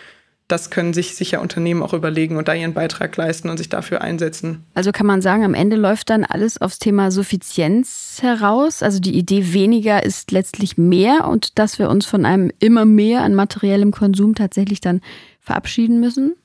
das 0.47 0.69
können 0.69 0.93
sich 0.93 1.15
sicher 1.15 1.41
Unternehmen 1.41 1.83
auch 1.83 1.93
überlegen 1.93 2.37
und 2.37 2.47
da 2.47 2.53
ihren 2.53 2.73
Beitrag 2.73 3.15
leisten 3.17 3.49
und 3.49 3.57
sich 3.57 3.67
dafür 3.67 4.01
einsetzen. 4.01 4.63
Also 4.73 4.91
kann 4.91 5.05
man 5.05 5.21
sagen, 5.21 5.43
am 5.43 5.53
Ende 5.53 5.75
läuft 5.75 6.09
dann 6.09 6.23
alles 6.23 6.61
aufs 6.61 6.79
Thema 6.79 7.11
Suffizienz 7.11 8.19
heraus. 8.21 8.81
Also 8.81 8.99
die 8.99 9.17
Idee 9.17 9.53
weniger 9.53 10.03
ist 10.03 10.31
letztlich 10.31 10.77
mehr 10.77 11.27
und 11.27 11.59
dass 11.59 11.79
wir 11.79 11.89
uns 11.89 12.05
von 12.05 12.25
einem 12.25 12.51
immer 12.59 12.85
mehr 12.85 13.23
an 13.23 13.35
materiellem 13.35 13.91
Konsum 13.91 14.35
tatsächlich 14.35 14.79
dann 14.79 15.01
verabschieden 15.41 15.99
müssen. 15.99 16.35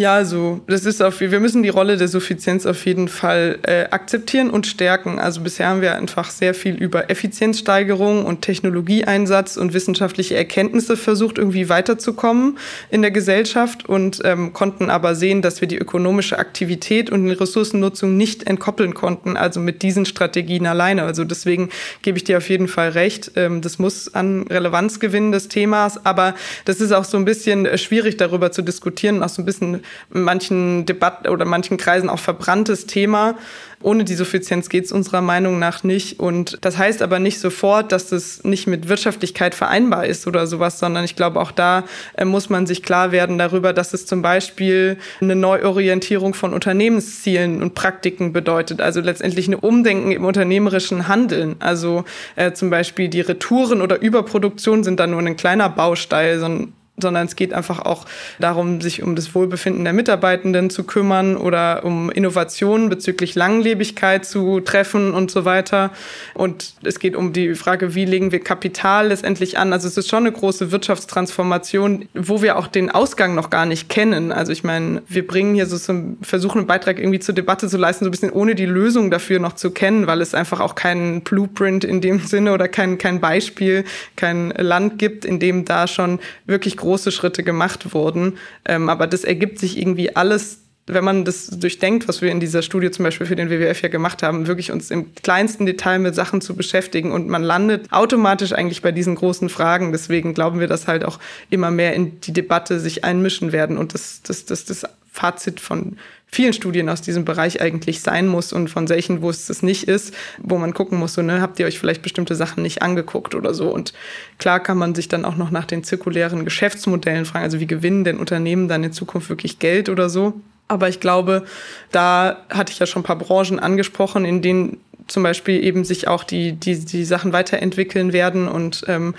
Ja, 0.00 0.14
also 0.14 0.62
das 0.66 0.86
ist 0.86 1.02
auf, 1.02 1.20
wir 1.20 1.40
müssen 1.40 1.62
die 1.62 1.68
Rolle 1.68 1.98
der 1.98 2.08
Suffizienz 2.08 2.64
auf 2.64 2.86
jeden 2.86 3.06
Fall 3.06 3.58
äh, 3.64 3.84
akzeptieren 3.90 4.48
und 4.48 4.66
stärken. 4.66 5.18
Also 5.18 5.42
bisher 5.42 5.68
haben 5.68 5.82
wir 5.82 5.94
einfach 5.94 6.30
sehr 6.30 6.54
viel 6.54 6.74
über 6.74 7.10
Effizienzsteigerung 7.10 8.24
und 8.24 8.40
Technologieeinsatz 8.40 9.58
und 9.58 9.74
wissenschaftliche 9.74 10.38
Erkenntnisse 10.38 10.96
versucht, 10.96 11.36
irgendwie 11.36 11.68
weiterzukommen 11.68 12.56
in 12.90 13.02
der 13.02 13.10
Gesellschaft 13.10 13.90
und 13.90 14.22
ähm, 14.24 14.54
konnten 14.54 14.88
aber 14.88 15.14
sehen, 15.14 15.42
dass 15.42 15.60
wir 15.60 15.68
die 15.68 15.76
ökonomische 15.76 16.38
Aktivität 16.38 17.10
und 17.10 17.26
die 17.26 17.32
Ressourcennutzung 17.32 18.16
nicht 18.16 18.44
entkoppeln 18.44 18.94
konnten, 18.94 19.36
also 19.36 19.60
mit 19.60 19.82
diesen 19.82 20.06
Strategien 20.06 20.64
alleine. 20.64 21.02
Also 21.02 21.24
deswegen 21.24 21.68
gebe 22.00 22.16
ich 22.16 22.24
dir 22.24 22.38
auf 22.38 22.48
jeden 22.48 22.68
Fall 22.68 22.88
recht. 22.88 23.32
Ähm, 23.36 23.60
das 23.60 23.78
muss 23.78 24.14
an 24.14 24.46
Relevanz 24.46 24.98
gewinnen 24.98 25.30
des 25.30 25.48
Themas, 25.48 26.06
aber 26.06 26.34
das 26.64 26.80
ist 26.80 26.92
auch 26.92 27.04
so 27.04 27.18
ein 27.18 27.26
bisschen 27.26 27.66
äh, 27.66 27.76
schwierig 27.76 28.16
darüber 28.16 28.50
zu 28.50 28.62
diskutieren, 28.62 29.22
auch 29.22 29.28
so 29.28 29.42
ein 29.42 29.44
bisschen 29.44 29.82
manchen 30.10 30.86
Debatten 30.86 31.28
oder 31.28 31.44
manchen 31.44 31.76
Kreisen 31.76 32.08
auch 32.08 32.18
verbranntes 32.18 32.86
Thema. 32.86 33.36
Ohne 33.82 34.04
die 34.04 34.14
Suffizienz 34.14 34.68
geht 34.68 34.84
es 34.84 34.92
unserer 34.92 35.22
Meinung 35.22 35.58
nach 35.58 35.84
nicht. 35.84 36.20
Und 36.20 36.58
das 36.60 36.76
heißt 36.76 37.00
aber 37.00 37.18
nicht 37.18 37.40
sofort, 37.40 37.92
dass 37.92 38.08
das 38.08 38.44
nicht 38.44 38.66
mit 38.66 38.90
Wirtschaftlichkeit 38.90 39.54
vereinbar 39.54 40.04
ist 40.04 40.26
oder 40.26 40.46
sowas, 40.46 40.78
sondern 40.78 41.04
ich 41.04 41.16
glaube, 41.16 41.40
auch 41.40 41.50
da 41.50 41.84
äh, 42.14 42.26
muss 42.26 42.50
man 42.50 42.66
sich 42.66 42.82
klar 42.82 43.10
werden 43.10 43.38
darüber, 43.38 43.72
dass 43.72 43.94
es 43.94 44.04
zum 44.04 44.20
Beispiel 44.20 44.98
eine 45.22 45.34
Neuorientierung 45.34 46.34
von 46.34 46.52
Unternehmenszielen 46.52 47.62
und 47.62 47.74
Praktiken 47.74 48.34
bedeutet. 48.34 48.82
Also 48.82 49.00
letztendlich 49.00 49.46
eine 49.46 49.56
Umdenken 49.56 50.12
im 50.12 50.26
unternehmerischen 50.26 51.08
Handeln. 51.08 51.56
Also 51.60 52.04
äh, 52.36 52.52
zum 52.52 52.68
Beispiel 52.68 53.08
die 53.08 53.22
Retouren 53.22 53.80
oder 53.80 54.02
Überproduktion 54.02 54.84
sind 54.84 55.00
da 55.00 55.06
nur 55.06 55.20
ein 55.20 55.36
kleiner 55.38 55.70
Baustein, 55.70 56.74
sondern 57.00 57.26
es 57.26 57.36
geht 57.36 57.52
einfach 57.52 57.80
auch 57.80 58.06
darum, 58.38 58.80
sich 58.80 59.02
um 59.02 59.16
das 59.16 59.34
Wohlbefinden 59.34 59.84
der 59.84 59.92
Mitarbeitenden 59.92 60.70
zu 60.70 60.84
kümmern 60.84 61.36
oder 61.36 61.84
um 61.84 62.10
Innovationen 62.10 62.88
bezüglich 62.88 63.34
Langlebigkeit 63.34 64.24
zu 64.24 64.60
treffen 64.60 65.14
und 65.14 65.30
so 65.30 65.44
weiter. 65.44 65.90
Und 66.34 66.74
es 66.82 66.98
geht 66.98 67.16
um 67.16 67.32
die 67.32 67.54
Frage, 67.54 67.94
wie 67.94 68.04
legen 68.04 68.32
wir 68.32 68.40
Kapital 68.40 69.08
letztendlich 69.08 69.58
an. 69.58 69.72
Also 69.72 69.88
es 69.88 69.96
ist 69.96 70.08
schon 70.08 70.24
eine 70.24 70.32
große 70.32 70.72
Wirtschaftstransformation, 70.72 72.06
wo 72.14 72.42
wir 72.42 72.56
auch 72.56 72.66
den 72.66 72.90
Ausgang 72.90 73.34
noch 73.34 73.50
gar 73.50 73.66
nicht 73.66 73.88
kennen. 73.88 74.32
Also 74.32 74.52
ich 74.52 74.64
meine, 74.64 75.02
wir 75.08 75.26
bringen 75.26 75.54
hier 75.54 75.66
so 75.66 75.78
zum 75.78 76.18
versuchen 76.22 76.58
einen 76.58 76.66
Beitrag 76.66 76.98
irgendwie 76.98 77.18
zur 77.18 77.34
Debatte 77.34 77.68
zu 77.68 77.76
leisten, 77.76 78.04
so 78.04 78.08
ein 78.08 78.10
bisschen 78.10 78.30
ohne 78.30 78.54
die 78.54 78.66
Lösung 78.66 79.10
dafür 79.10 79.38
noch 79.38 79.54
zu 79.54 79.70
kennen, 79.70 80.06
weil 80.06 80.20
es 80.20 80.34
einfach 80.34 80.60
auch 80.60 80.74
keinen 80.74 81.22
Blueprint 81.22 81.84
in 81.84 82.00
dem 82.00 82.20
Sinne 82.20 82.52
oder 82.52 82.68
kein, 82.68 82.98
kein 82.98 83.20
Beispiel, 83.20 83.84
kein 84.16 84.50
Land 84.50 84.98
gibt, 84.98 85.24
in 85.24 85.38
dem 85.38 85.64
da 85.64 85.86
schon 85.86 86.20
wirklich 86.46 86.76
groß 86.76 86.89
große 86.90 87.12
Schritte 87.12 87.44
gemacht 87.44 87.94
wurden. 87.94 88.36
Ähm, 88.64 88.88
aber 88.88 89.06
das 89.06 89.22
ergibt 89.22 89.60
sich 89.60 89.78
irgendwie 89.78 90.16
alles 90.16 90.58
wenn 90.86 91.04
man 91.04 91.24
das 91.24 91.46
durchdenkt, 91.46 92.08
was 92.08 92.20
wir 92.20 92.32
in 92.32 92.40
dieser 92.40 92.62
Studie 92.62 92.90
zum 92.90 93.04
Beispiel 93.04 93.26
für 93.26 93.36
den 93.36 93.48
WWF 93.48 93.80
ja 93.80 93.88
gemacht 93.88 94.24
haben, 94.24 94.48
wirklich 94.48 94.72
uns 94.72 94.90
im 94.90 95.14
kleinsten 95.14 95.64
Detail 95.64 96.00
mit 96.00 96.16
Sachen 96.16 96.40
zu 96.40 96.56
beschäftigen 96.56 97.12
und 97.12 97.28
man 97.28 97.44
landet 97.44 97.92
automatisch 97.92 98.52
eigentlich 98.52 98.82
bei 98.82 98.90
diesen 98.90 99.14
großen 99.14 99.50
Fragen. 99.50 99.92
Deswegen 99.92 100.34
glauben 100.34 100.58
wir, 100.58 100.66
dass 100.66 100.88
halt 100.88 101.04
auch 101.04 101.20
immer 101.48 101.70
mehr 101.70 101.94
in 101.94 102.20
die 102.22 102.32
Debatte 102.32 102.80
sich 102.80 103.04
einmischen 103.04 103.52
werden 103.52 103.78
und 103.78 103.94
das, 103.94 104.22
das, 104.22 104.46
das, 104.46 104.64
das 104.64 104.84
Fazit 105.12 105.60
von 105.60 105.96
vielen 106.30 106.52
Studien 106.52 106.88
aus 106.88 107.02
diesem 107.02 107.24
Bereich 107.24 107.60
eigentlich 107.60 108.00
sein 108.00 108.26
muss 108.26 108.52
und 108.52 108.68
von 108.68 108.86
solchen, 108.86 109.22
wo 109.22 109.30
es 109.30 109.46
das 109.46 109.62
nicht 109.62 109.88
ist, 109.88 110.14
wo 110.38 110.58
man 110.58 110.74
gucken 110.74 110.98
muss, 110.98 111.14
so, 111.14 111.22
ne, 111.22 111.40
habt 111.40 111.58
ihr 111.58 111.66
euch 111.66 111.78
vielleicht 111.78 112.02
bestimmte 112.02 112.34
Sachen 112.34 112.62
nicht 112.62 112.82
angeguckt 112.82 113.34
oder 113.34 113.54
so. 113.54 113.68
Und 113.72 113.92
klar 114.38 114.60
kann 114.60 114.78
man 114.78 114.94
sich 114.94 115.08
dann 115.08 115.24
auch 115.24 115.36
noch 115.36 115.50
nach 115.50 115.64
den 115.64 115.84
zirkulären 115.84 116.44
Geschäftsmodellen 116.44 117.24
fragen, 117.24 117.44
also 117.44 117.60
wie 117.60 117.66
gewinnen 117.66 118.04
denn 118.04 118.18
Unternehmen 118.18 118.68
dann 118.68 118.84
in 118.84 118.92
Zukunft 118.92 119.28
wirklich 119.28 119.58
Geld 119.58 119.88
oder 119.88 120.08
so. 120.08 120.40
Aber 120.68 120.88
ich 120.88 121.00
glaube, 121.00 121.44
da 121.90 122.44
hatte 122.48 122.72
ich 122.72 122.78
ja 122.78 122.86
schon 122.86 123.00
ein 123.02 123.06
paar 123.06 123.18
Branchen 123.18 123.58
angesprochen, 123.58 124.24
in 124.24 124.40
denen 124.40 124.78
zum 125.08 125.24
Beispiel 125.24 125.64
eben 125.64 125.84
sich 125.84 126.06
auch 126.06 126.22
die, 126.22 126.52
die, 126.52 126.84
die 126.84 127.04
Sachen 127.04 127.32
weiterentwickeln 127.32 128.12
werden 128.12 128.46
und 128.46 128.84
ähm, 128.86 129.14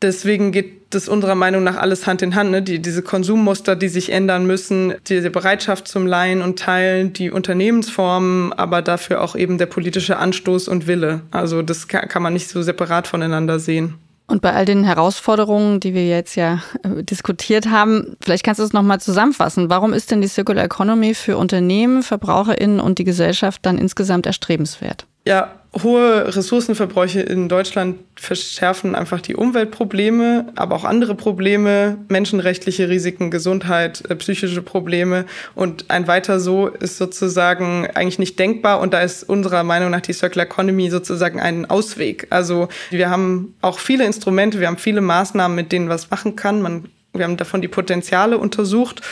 Deswegen 0.00 0.52
geht 0.52 0.77
das 0.90 1.08
unserer 1.08 1.34
Meinung 1.34 1.64
nach 1.64 1.76
alles 1.76 2.06
Hand 2.06 2.22
in 2.22 2.34
Hand. 2.34 2.50
Ne? 2.50 2.62
Die, 2.62 2.80
diese 2.80 3.02
Konsummuster, 3.02 3.76
die 3.76 3.88
sich 3.88 4.10
ändern 4.10 4.46
müssen, 4.46 4.94
diese 5.08 5.30
Bereitschaft 5.30 5.88
zum 5.88 6.06
Leihen 6.06 6.42
und 6.42 6.58
Teilen, 6.58 7.12
die 7.12 7.30
Unternehmensformen, 7.30 8.52
aber 8.52 8.82
dafür 8.82 9.22
auch 9.22 9.36
eben 9.36 9.58
der 9.58 9.66
politische 9.66 10.18
Anstoß 10.18 10.68
und 10.68 10.86
Wille. 10.86 11.22
Also 11.30 11.62
das 11.62 11.88
kann, 11.88 12.08
kann 12.08 12.22
man 12.22 12.32
nicht 12.32 12.48
so 12.48 12.62
separat 12.62 13.06
voneinander 13.06 13.58
sehen. 13.58 13.94
Und 14.30 14.42
bei 14.42 14.52
all 14.52 14.66
den 14.66 14.84
Herausforderungen, 14.84 15.80
die 15.80 15.94
wir 15.94 16.06
jetzt 16.06 16.36
ja 16.36 16.62
äh, 16.82 17.02
diskutiert 17.02 17.70
haben, 17.70 18.16
vielleicht 18.20 18.44
kannst 18.44 18.58
du 18.58 18.64
es 18.64 18.74
nochmal 18.74 19.00
zusammenfassen. 19.00 19.70
Warum 19.70 19.94
ist 19.94 20.10
denn 20.10 20.20
die 20.20 20.28
Circular 20.28 20.64
Economy 20.64 21.14
für 21.14 21.38
Unternehmen, 21.38 22.02
VerbraucherInnen 22.02 22.78
und 22.78 22.98
die 22.98 23.04
Gesellschaft 23.04 23.64
dann 23.64 23.78
insgesamt 23.78 24.26
erstrebenswert? 24.26 25.06
Ja, 25.24 25.58
hohe 25.82 26.34
Ressourcenverbräuche 26.34 27.20
in 27.20 27.48
Deutschland 27.48 27.98
verschärfen 28.16 28.94
einfach 28.94 29.20
die 29.20 29.34
Umweltprobleme, 29.34 30.52
aber 30.56 30.76
auch 30.76 30.84
andere 30.84 31.14
Probleme, 31.14 31.98
menschenrechtliche 32.08 32.88
Risiken, 32.88 33.30
Gesundheit, 33.30 34.02
äh, 34.08 34.16
psychische 34.16 34.62
Probleme. 34.62 35.26
Und 35.54 35.90
ein 35.90 36.06
weiter 36.06 36.40
so 36.40 36.68
ist 36.68 36.96
sozusagen 36.96 37.86
eigentlich 37.94 38.18
nicht 38.18 38.38
denkbar. 38.38 38.80
Und 38.80 38.94
da 38.94 39.02
ist 39.02 39.22
unserer 39.28 39.62
Meinung 39.62 39.90
nach 39.90 40.00
die 40.00 40.12
Circular 40.12 40.46
Economy 40.46 40.90
sozusagen 40.90 41.40
ein 41.40 41.66
Ausweg. 41.66 42.26
Also 42.30 42.68
wir 42.90 43.10
haben 43.10 43.54
auch 43.60 43.78
viele 43.78 44.04
Instrumente, 44.04 44.60
wir 44.60 44.66
haben 44.66 44.78
viele 44.78 45.00
Maßnahmen, 45.00 45.54
mit 45.54 45.72
denen 45.72 45.88
was 45.88 46.10
machen 46.10 46.36
kann. 46.36 46.62
Man 46.62 46.88
wir 47.18 47.24
haben 47.24 47.36
davon 47.36 47.60
die 47.60 47.68
Potenziale 47.68 48.38
untersucht 48.38 49.02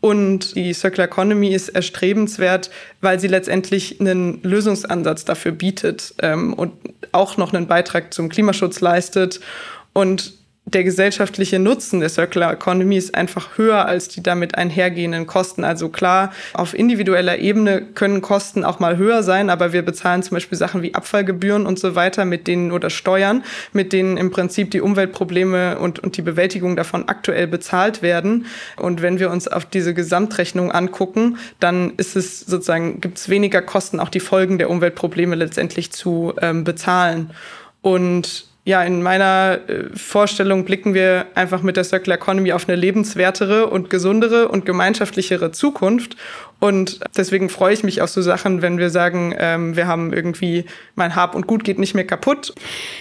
und 0.00 0.54
die 0.54 0.72
Circular 0.72 1.06
Economy 1.06 1.54
ist 1.54 1.70
erstrebenswert, 1.70 2.70
weil 3.00 3.18
sie 3.18 3.28
letztendlich 3.28 4.00
einen 4.00 4.42
Lösungsansatz 4.42 5.24
dafür 5.24 5.52
bietet 5.52 6.14
ähm, 6.22 6.54
und 6.54 6.72
auch 7.12 7.36
noch 7.36 7.52
einen 7.52 7.66
Beitrag 7.66 8.12
zum 8.14 8.28
Klimaschutz 8.28 8.80
leistet. 8.80 9.40
Und 9.92 10.34
der 10.68 10.82
gesellschaftliche 10.82 11.60
Nutzen 11.60 12.00
der 12.00 12.08
Circular 12.08 12.52
Economy 12.52 12.96
ist 12.96 13.14
einfach 13.14 13.56
höher 13.56 13.86
als 13.86 14.08
die 14.08 14.20
damit 14.20 14.56
einhergehenden 14.56 15.28
Kosten. 15.28 15.62
Also 15.62 15.90
klar, 15.90 16.32
auf 16.54 16.74
individueller 16.74 17.38
Ebene 17.38 17.82
können 17.82 18.20
Kosten 18.20 18.64
auch 18.64 18.80
mal 18.80 18.96
höher 18.96 19.22
sein, 19.22 19.48
aber 19.48 19.72
wir 19.72 19.82
bezahlen 19.82 20.24
zum 20.24 20.34
Beispiel 20.34 20.58
Sachen 20.58 20.82
wie 20.82 20.92
Abfallgebühren 20.92 21.66
und 21.66 21.78
so 21.78 21.94
weiter, 21.94 22.24
mit 22.24 22.48
denen 22.48 22.72
oder 22.72 22.90
Steuern, 22.90 23.44
mit 23.72 23.92
denen 23.92 24.16
im 24.16 24.32
Prinzip 24.32 24.72
die 24.72 24.80
Umweltprobleme 24.80 25.78
und, 25.78 26.00
und 26.00 26.16
die 26.16 26.22
Bewältigung 26.22 26.74
davon 26.74 27.08
aktuell 27.08 27.46
bezahlt 27.46 28.02
werden. 28.02 28.46
Und 28.76 29.02
wenn 29.02 29.20
wir 29.20 29.30
uns 29.30 29.46
auf 29.46 29.66
diese 29.66 29.94
Gesamtrechnung 29.94 30.72
angucken, 30.72 31.38
dann 31.60 31.92
ist 31.96 32.16
es 32.16 32.40
sozusagen, 32.40 33.00
gibt 33.00 33.18
es 33.18 33.28
weniger 33.28 33.62
Kosten, 33.62 34.00
auch 34.00 34.08
die 34.08 34.18
Folgen 34.18 34.58
der 34.58 34.68
Umweltprobleme 34.70 35.36
letztendlich 35.36 35.92
zu 35.92 36.34
ähm, 36.40 36.64
bezahlen. 36.64 37.30
Und 37.82 38.46
ja, 38.66 38.82
in 38.82 39.00
meiner 39.00 39.60
äh, 39.68 39.84
Vorstellung 39.96 40.64
blicken 40.64 40.92
wir 40.92 41.26
einfach 41.36 41.62
mit 41.62 41.76
der 41.76 41.84
Circular 41.84 42.18
Economy 42.18 42.52
auf 42.52 42.68
eine 42.68 42.74
lebenswertere 42.76 43.68
und 43.68 43.90
gesundere 43.90 44.48
und 44.48 44.66
gemeinschaftlichere 44.66 45.52
Zukunft. 45.52 46.16
Und 46.58 47.00
deswegen 47.16 47.48
freue 47.48 47.74
ich 47.74 47.84
mich 47.84 48.00
auf 48.00 48.10
so 48.10 48.22
Sachen, 48.22 48.62
wenn 48.62 48.78
wir 48.78 48.90
sagen, 48.90 49.34
ähm, 49.38 49.76
wir 49.76 49.86
haben 49.86 50.12
irgendwie, 50.12 50.64
mein 50.94 51.14
Hab 51.14 51.34
und 51.34 51.46
Gut 51.46 51.64
geht 51.64 51.78
nicht 51.78 51.94
mehr 51.94 52.06
kaputt. 52.06 52.54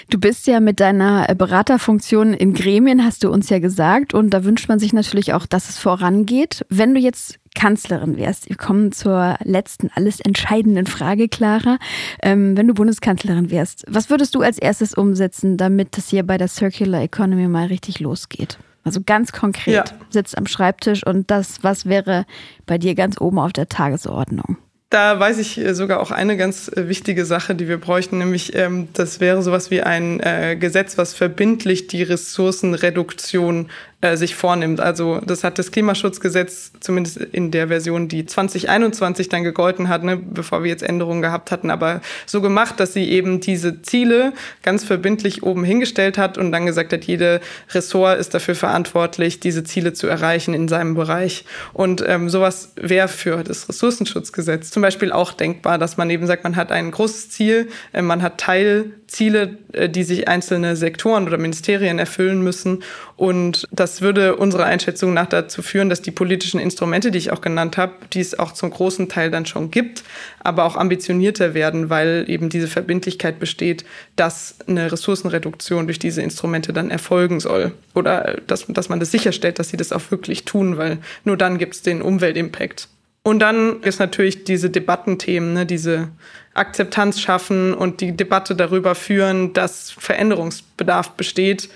Du 0.09 0.19
bist 0.19 0.45
ja 0.47 0.59
mit 0.59 0.79
deiner 0.79 1.33
Beraterfunktion 1.35 2.33
in 2.33 2.53
Gremien, 2.53 3.05
hast 3.05 3.23
du 3.23 3.31
uns 3.31 3.49
ja 3.49 3.59
gesagt. 3.59 4.13
Und 4.13 4.31
da 4.31 4.43
wünscht 4.43 4.67
man 4.67 4.79
sich 4.79 4.93
natürlich 4.93 5.33
auch, 5.33 5.45
dass 5.45 5.69
es 5.69 5.77
vorangeht. 5.77 6.65
Wenn 6.69 6.93
du 6.93 6.99
jetzt 6.99 7.39
Kanzlerin 7.55 8.17
wärst. 8.17 8.49
Wir 8.49 8.57
kommen 8.57 8.91
zur 8.91 9.37
letzten, 9.43 9.89
alles 9.95 10.19
entscheidenden 10.19 10.85
Frage, 10.85 11.29
Clara. 11.29 11.79
Ähm, 12.21 12.55
wenn 12.55 12.67
du 12.67 12.73
Bundeskanzlerin 12.73 13.49
wärst, 13.49 13.85
was 13.87 14.09
würdest 14.09 14.35
du 14.35 14.41
als 14.41 14.59
erstes 14.59 14.93
umsetzen, 14.93 15.57
damit 15.57 15.97
das 15.97 16.09
hier 16.09 16.23
bei 16.23 16.37
der 16.37 16.49
Circular 16.49 17.01
Economy 17.01 17.47
mal 17.47 17.67
richtig 17.67 17.99
losgeht? 17.99 18.59
Also 18.85 19.01
ganz 19.03 19.31
konkret, 19.31 19.73
ja. 19.73 19.83
sitzt 20.11 20.37
am 20.37 20.45
Schreibtisch 20.45 21.05
und 21.05 21.29
das, 21.31 21.63
was 21.63 21.85
wäre 21.87 22.25
bei 22.65 22.77
dir 22.77 22.95
ganz 22.95 23.19
oben 23.19 23.39
auf 23.39 23.51
der 23.51 23.67
Tagesordnung? 23.67 24.57
Da 24.91 25.19
weiß 25.19 25.39
ich 25.39 25.57
äh, 25.57 25.73
sogar 25.73 25.99
auch 25.99 26.11
eine 26.11 26.37
ganz 26.37 26.69
äh, 26.69 26.87
wichtige 26.87 27.25
Sache, 27.25 27.55
die 27.55 27.67
wir 27.67 27.79
bräuchten, 27.79 28.19
nämlich 28.19 28.55
ähm, 28.55 28.87
das 28.93 29.19
wäre 29.19 29.41
sowas 29.41 29.71
wie 29.71 29.81
ein 29.81 30.19
äh, 30.19 30.55
Gesetz, 30.55 30.97
was 30.97 31.15
verbindlich 31.15 31.87
die 31.87 32.03
Ressourcenreduktion 32.03 33.69
äh, 34.01 34.17
sich 34.17 34.35
vornimmt. 34.35 34.81
Also 34.81 35.21
das 35.25 35.43
hat 35.43 35.57
das 35.57 35.71
Klimaschutzgesetz 35.71 36.73
zumindest 36.79 37.17
in 37.17 37.49
der 37.51 37.69
Version, 37.69 38.07
die 38.07 38.25
2021 38.25 39.29
dann 39.29 39.43
gegolten 39.43 39.89
hat, 39.89 40.03
ne, 40.03 40.17
bevor 40.17 40.63
wir 40.63 40.69
jetzt 40.69 40.83
Änderungen 40.83 41.21
gehabt 41.21 41.49
hatten, 41.49 41.71
aber 41.71 42.01
so 42.25 42.41
gemacht, 42.41 42.79
dass 42.79 42.93
sie 42.93 43.09
eben 43.09 43.39
diese 43.39 43.81
Ziele 43.81 44.33
ganz 44.63 44.83
verbindlich 44.83 45.43
oben 45.43 45.63
hingestellt 45.63 46.17
hat 46.17 46.37
und 46.37 46.51
dann 46.51 46.65
gesagt 46.65 46.93
hat, 46.93 47.05
jede 47.05 47.39
Ressort 47.71 48.19
ist 48.19 48.33
dafür 48.33 48.55
verantwortlich, 48.55 49.39
diese 49.39 49.63
Ziele 49.63 49.93
zu 49.93 50.07
erreichen 50.07 50.53
in 50.53 50.67
seinem 50.67 50.95
Bereich. 50.95 51.45
Und 51.73 52.03
ähm, 52.05 52.29
sowas 52.29 52.73
wäre 52.75 53.07
für 53.07 53.43
das 53.43 53.69
Ressourcenschutzgesetz 53.69 54.71
zum 54.71 54.81
Beispiel 54.81 55.11
auch 55.11 55.31
denkbar, 55.31 55.77
dass 55.77 55.97
man 55.97 56.09
eben 56.09 56.27
sagt, 56.27 56.43
man 56.43 56.55
hat 56.57 56.71
ein 56.71 56.91
großes 56.91 57.29
Ziel, 57.29 57.69
äh, 57.93 58.01
man 58.01 58.21
hat 58.21 58.39
Teilziele, 58.39 59.04
äh, 59.21 59.89
die 59.89 60.03
sich 60.03 60.27
einzelne 60.27 60.75
Sektoren 60.75 61.27
oder 61.27 61.37
Ministerien 61.37 61.99
erfüllen 61.99 62.41
müssen 62.41 62.83
und 63.17 63.65
das 63.71 64.01
würde 64.01 64.35
unserer 64.35 64.65
Einschätzung 64.65 65.13
nach 65.13 65.27
dazu 65.27 65.61
führen, 65.61 65.89
dass 65.89 66.01
die 66.01 66.11
politischen 66.11 66.59
Instrumente, 66.59 67.11
die 67.11 67.17
ich 67.17 67.31
auch 67.31 67.39
genannt 67.39 67.77
habe, 67.77 67.93
die 68.11 68.19
es 68.19 68.37
auch 68.37 68.51
zum 68.51 68.71
großen 68.71 69.07
Teil 69.07 69.31
dann 69.31 69.45
schon 69.45 69.71
gibt, 69.71 70.03
aber 70.43 70.65
auch 70.65 70.75
ambitionierter 70.75 71.53
werden, 71.53 71.89
weil 71.89 72.25
eben 72.27 72.49
diese 72.49 72.67
Verbindlichkeit 72.67 73.39
besteht, 73.39 73.85
dass 74.17 74.55
eine 74.67 74.91
Ressourcenreduktion 74.91 75.87
durch 75.87 75.99
diese 75.99 76.21
Instrumente 76.21 76.73
dann 76.73 76.91
erfolgen 76.91 77.39
soll. 77.39 77.71
Oder 77.93 78.41
dass, 78.47 78.65
dass 78.67 78.89
man 78.89 78.99
das 78.99 79.11
sicherstellt, 79.11 79.59
dass 79.59 79.69
sie 79.69 79.77
das 79.77 79.93
auch 79.93 80.11
wirklich 80.11 80.43
tun, 80.43 80.77
weil 80.77 80.97
nur 81.23 81.37
dann 81.37 81.57
gibt 81.57 81.75
es 81.75 81.81
den 81.81 82.01
Umweltimpact. 82.01 82.89
Und 83.23 83.39
dann 83.39 83.81
ist 83.81 83.99
natürlich 83.99 84.43
diese 84.43 84.69
Debattenthemen, 84.69 85.53
ne, 85.53 85.65
diese 85.65 86.09
Akzeptanz 86.55 87.19
schaffen 87.19 87.73
und 87.73 88.01
die 88.01 88.15
Debatte 88.15 88.55
darüber 88.55 88.95
führen, 88.95 89.53
dass 89.53 89.91
Veränderungsbedarf 89.91 91.11
besteht 91.11 91.69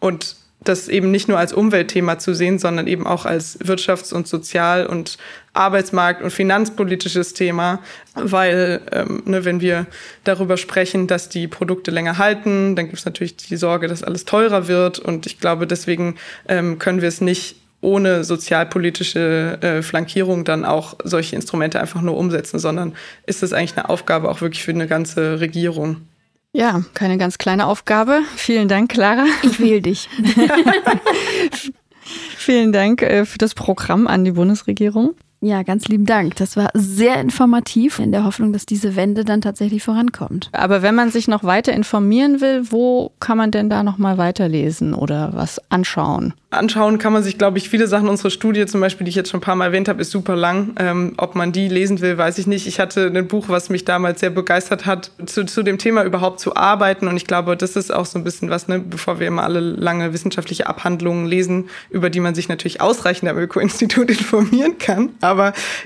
und 0.00 0.36
das 0.64 0.88
eben 0.88 1.10
nicht 1.10 1.28
nur 1.28 1.38
als 1.38 1.52
Umweltthema 1.52 2.18
zu 2.18 2.34
sehen, 2.34 2.58
sondern 2.58 2.86
eben 2.86 3.06
auch 3.06 3.26
als 3.26 3.60
wirtschafts- 3.60 4.12
und 4.12 4.26
sozial- 4.26 4.86
und 4.86 5.18
Arbeitsmarkt- 5.52 6.22
und 6.22 6.30
finanzpolitisches 6.30 7.34
Thema, 7.34 7.80
weil 8.14 8.80
ähm, 8.90 9.22
ne, 9.26 9.44
wenn 9.44 9.60
wir 9.60 9.86
darüber 10.24 10.56
sprechen, 10.56 11.06
dass 11.06 11.28
die 11.28 11.46
Produkte 11.46 11.90
länger 11.90 12.18
halten, 12.18 12.76
dann 12.76 12.86
gibt 12.86 12.98
es 12.98 13.04
natürlich 13.04 13.36
die 13.36 13.56
Sorge, 13.56 13.88
dass 13.88 14.02
alles 14.02 14.24
teurer 14.24 14.66
wird. 14.66 14.98
Und 14.98 15.26
ich 15.26 15.38
glaube, 15.38 15.66
deswegen 15.66 16.16
ähm, 16.48 16.78
können 16.78 17.02
wir 17.02 17.08
es 17.08 17.20
nicht 17.20 17.56
ohne 17.84 18.24
sozialpolitische 18.24 19.58
äh, 19.60 19.82
Flankierung 19.82 20.44
dann 20.44 20.64
auch 20.64 20.96
solche 21.04 21.36
Instrumente 21.36 21.80
einfach 21.80 22.00
nur 22.00 22.16
umsetzen, 22.16 22.58
sondern 22.58 22.94
ist 23.26 23.42
es 23.42 23.52
eigentlich 23.52 23.76
eine 23.76 23.88
Aufgabe 23.88 24.28
auch 24.30 24.40
wirklich 24.40 24.64
für 24.64 24.72
eine 24.72 24.86
ganze 24.86 25.40
Regierung. 25.40 26.08
Ja, 26.52 26.82
keine 26.94 27.18
ganz 27.18 27.38
kleine 27.38 27.66
Aufgabe. 27.66 28.20
Vielen 28.36 28.68
Dank, 28.68 28.90
Clara. 28.90 29.26
Ich 29.42 29.60
wähle 29.60 29.82
dich. 29.82 30.08
Vielen 32.36 32.72
Dank 32.72 33.02
äh, 33.02 33.24
für 33.24 33.38
das 33.38 33.54
Programm 33.54 34.06
an 34.06 34.24
die 34.24 34.32
Bundesregierung. 34.32 35.14
Ja, 35.44 35.62
ganz 35.62 35.88
lieben 35.88 36.06
Dank. 36.06 36.36
Das 36.36 36.56
war 36.56 36.70
sehr 36.72 37.20
informativ 37.20 37.98
in 37.98 38.12
der 38.12 38.24
Hoffnung, 38.24 38.54
dass 38.54 38.64
diese 38.64 38.96
Wende 38.96 39.26
dann 39.26 39.42
tatsächlich 39.42 39.82
vorankommt. 39.82 40.48
Aber 40.52 40.80
wenn 40.80 40.94
man 40.94 41.10
sich 41.10 41.28
noch 41.28 41.44
weiter 41.44 41.74
informieren 41.74 42.40
will, 42.40 42.62
wo 42.70 43.12
kann 43.20 43.36
man 43.36 43.50
denn 43.50 43.68
da 43.68 43.82
noch 43.82 43.98
mal 43.98 44.16
weiterlesen 44.16 44.94
oder 44.94 45.32
was 45.34 45.60
anschauen? 45.70 46.32
anschauen 46.54 46.98
kann 46.98 47.12
man 47.12 47.22
sich, 47.22 47.38
glaube 47.38 47.58
ich, 47.58 47.68
viele 47.68 47.86
Sachen. 47.86 48.08
Unsere 48.08 48.30
Studie 48.30 48.66
zum 48.66 48.80
Beispiel, 48.80 49.04
die 49.04 49.10
ich 49.10 49.16
jetzt 49.16 49.30
schon 49.30 49.38
ein 49.38 49.42
paar 49.42 49.56
Mal 49.56 49.66
erwähnt 49.66 49.88
habe, 49.88 50.00
ist 50.00 50.10
super 50.10 50.36
lang. 50.36 50.74
Ähm, 50.78 51.14
ob 51.16 51.34
man 51.34 51.52
die 51.52 51.68
lesen 51.68 52.00
will, 52.00 52.16
weiß 52.16 52.38
ich 52.38 52.46
nicht. 52.46 52.66
Ich 52.66 52.80
hatte 52.80 53.12
ein 53.14 53.28
Buch, 53.28 53.46
was 53.48 53.70
mich 53.70 53.84
damals 53.84 54.20
sehr 54.20 54.30
begeistert 54.30 54.86
hat, 54.86 55.10
zu, 55.26 55.44
zu 55.44 55.62
dem 55.62 55.78
Thema 55.78 56.04
überhaupt 56.04 56.40
zu 56.40 56.56
arbeiten. 56.56 57.08
Und 57.08 57.16
ich 57.16 57.26
glaube, 57.26 57.56
das 57.56 57.76
ist 57.76 57.92
auch 57.92 58.06
so 58.06 58.18
ein 58.18 58.24
bisschen 58.24 58.50
was, 58.50 58.68
ne, 58.68 58.78
bevor 58.78 59.20
wir 59.20 59.26
immer 59.26 59.42
alle 59.42 59.60
lange 59.60 60.12
wissenschaftliche 60.12 60.66
Abhandlungen 60.66 61.26
lesen, 61.26 61.68
über 61.90 62.10
die 62.10 62.20
man 62.20 62.34
sich 62.34 62.48
natürlich 62.48 62.80
ausreichend 62.80 63.28
am 63.28 63.38
Öko-Institut 63.38 64.08
informieren 64.10 64.78
kann. 64.78 65.10
Aber 65.20 65.33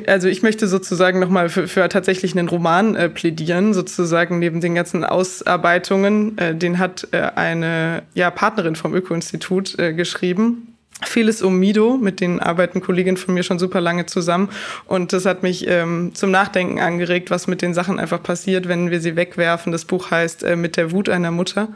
also 0.07 0.29
ich 0.29 0.43
möchte 0.43 0.67
sozusagen 0.67 1.19
nochmal 1.19 1.49
für, 1.49 1.69
für 1.69 1.89
tatsächlich 1.89 2.37
einen 2.37 2.49
Roman 2.49 2.95
äh, 2.95 3.09
plädieren, 3.09 3.75
sozusagen 3.75 4.39
neben 4.39 4.61
den 4.61 4.75
ganzen 4.75 5.05
Ausarbeitungen. 5.05 6.37
Äh, 6.39 6.55
den 6.55 6.79
hat 6.79 7.09
äh, 7.13 7.31
eine 7.35 8.03
ja, 8.15 8.31
Partnerin 8.31 8.77
vom 8.77 8.95
Öko-Institut 8.95 9.79
äh, 9.79 9.93
geschrieben 9.93 10.75
vieles 11.07 11.43
um 11.43 11.59
Mido, 11.59 11.97
mit 11.97 12.21
denen 12.21 12.41
arbeiten 12.41 12.81
Kolleginnen 12.81 13.17
von 13.17 13.35
mir 13.35 13.43
schon 13.43 13.59
super 13.59 13.81
lange 13.81 14.07
zusammen. 14.07 14.49
Und 14.87 15.13
das 15.13 15.27
hat 15.27 15.43
mich 15.43 15.67
ähm, 15.69 16.13
zum 16.15 16.31
Nachdenken 16.31 16.81
angeregt, 16.81 17.31
was 17.31 17.47
mit 17.47 17.63
den 17.63 17.75
Sachen 17.75 18.01
einfach 18.01 18.23
passiert, 18.23 18.69
wenn 18.69 18.91
wir 18.91 19.01
sie 19.01 19.15
wegwerfen. 19.15 19.71
Das 19.71 19.85
Buch 19.85 20.11
heißt 20.11 20.43
äh, 20.43 20.57
Mit 20.57 20.77
der 20.77 20.91
Wut 20.91 21.09
einer 21.09 21.31
Mutter 21.31 21.69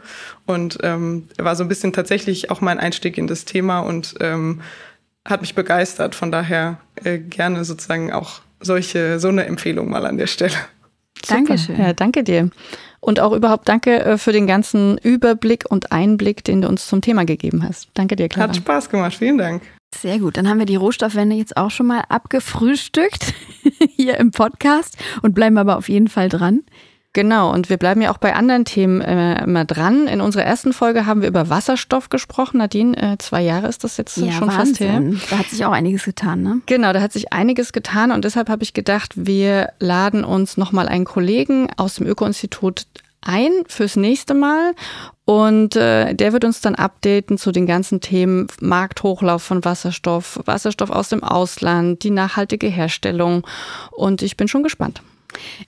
und 0.45 0.79
ähm, 0.83 1.27
war 1.37 1.55
so 1.55 1.63
ein 1.63 1.69
bisschen 1.69 1.93
tatsächlich 1.93 2.51
auch 2.51 2.61
mein 2.61 2.79
Einstieg 2.79 3.17
in 3.17 3.27
das 3.27 3.45
Thema 3.45 3.79
und 3.79 4.15
ähm, 4.19 4.61
hat 5.25 5.41
mich 5.41 5.55
begeistert. 5.55 6.15
Von 6.15 6.31
daher 6.31 6.79
äh, 7.03 7.19
gerne 7.19 7.65
sozusagen 7.65 8.11
auch 8.11 8.41
solche, 8.59 9.19
so 9.19 9.29
eine 9.29 9.45
Empfehlung 9.45 9.89
mal 9.89 10.05
an 10.05 10.17
der 10.17 10.27
Stelle. 10.27 10.55
Dankeschön. 11.27 11.79
Ja, 11.79 11.93
danke 11.93 12.23
dir. 12.23 12.49
Und 12.99 13.19
auch 13.19 13.33
überhaupt 13.33 13.67
danke 13.67 13.99
äh, 14.03 14.17
für 14.17 14.31
den 14.31 14.47
ganzen 14.47 14.97
Überblick 14.97 15.65
und 15.69 15.91
Einblick, 15.91 16.43
den 16.43 16.61
du 16.61 16.67
uns 16.67 16.87
zum 16.87 17.01
Thema 17.01 17.25
gegeben 17.25 17.63
hast. 17.63 17.89
Danke 17.93 18.15
dir, 18.15 18.29
Clara. 18.29 18.49
Hat 18.49 18.55
Spaß 18.55 18.89
gemacht. 18.89 19.15
Vielen 19.15 19.37
Dank. 19.37 19.61
Sehr 19.95 20.19
gut. 20.19 20.37
Dann 20.37 20.49
haben 20.49 20.59
wir 20.59 20.65
die 20.65 20.75
Rohstoffwende 20.75 21.35
jetzt 21.35 21.55
auch 21.57 21.69
schon 21.69 21.87
mal 21.87 22.03
abgefrühstückt 22.09 23.33
hier 23.95 24.17
im 24.17 24.31
Podcast 24.31 24.97
und 25.21 25.35
bleiben 25.35 25.57
aber 25.57 25.77
auf 25.77 25.89
jeden 25.89 26.07
Fall 26.07 26.29
dran. 26.29 26.63
Genau, 27.13 27.53
und 27.53 27.69
wir 27.69 27.77
bleiben 27.77 28.01
ja 28.01 28.11
auch 28.11 28.17
bei 28.17 28.35
anderen 28.35 28.65
Themen 28.65 28.99
äh, 28.99 29.43
immer 29.43 29.65
dran. 29.65 30.07
In 30.07 30.19
unserer 30.19 30.45
ersten 30.45 30.73
Folge 30.73 31.05
haben 31.05 31.21
wir 31.21 31.27
über 31.27 31.47
Wasserstoff 31.47 32.09
gesprochen. 32.09 32.57
Nadine, 32.57 32.97
äh, 32.97 33.17
zwei 33.19 33.43
Jahre 33.43 33.67
ist 33.67 33.83
das 33.83 33.97
jetzt 33.97 34.17
ja, 34.17 34.31
schon 34.31 34.47
Wahnsinn. 34.47 35.13
fast 35.13 35.21
her. 35.21 35.29
Da 35.29 35.37
hat 35.37 35.45
sich 35.45 35.63
auch 35.63 35.71
einiges 35.71 36.05
getan, 36.05 36.41
ne? 36.41 36.61
Genau, 36.65 36.91
da 36.91 37.01
hat 37.01 37.13
sich 37.13 37.31
einiges 37.31 37.71
getan 37.71 38.11
und 38.11 38.25
deshalb 38.25 38.49
habe 38.49 38.63
ich 38.63 38.73
gedacht, 38.73 39.13
wir 39.15 39.73
laden 39.77 40.23
uns 40.23 40.57
nochmal 40.57 40.87
einen 40.87 41.05
Kollegen 41.05 41.67
aus 41.77 41.95
dem 41.95 42.07
Öko-Institut 42.07 42.87
ein 43.21 43.51
fürs 43.67 43.95
nächste 43.95 44.33
Mal 44.33 44.73
und 45.25 45.75
äh, 45.75 46.15
der 46.15 46.33
wird 46.33 46.43
uns 46.43 46.61
dann 46.61 46.73
updaten 46.73 47.37
zu 47.37 47.51
den 47.51 47.67
ganzen 47.67 48.01
Themen 48.01 48.47
Markthochlauf 48.59 49.43
von 49.43 49.63
Wasserstoff, 49.63 50.39
Wasserstoff 50.45 50.89
aus 50.89 51.09
dem 51.09 51.23
Ausland, 51.23 52.03
die 52.03 52.09
nachhaltige 52.09 52.67
Herstellung 52.67 53.45
und 53.91 54.23
ich 54.23 54.35
bin 54.35 54.47
schon 54.47 54.63
gespannt. 54.63 55.01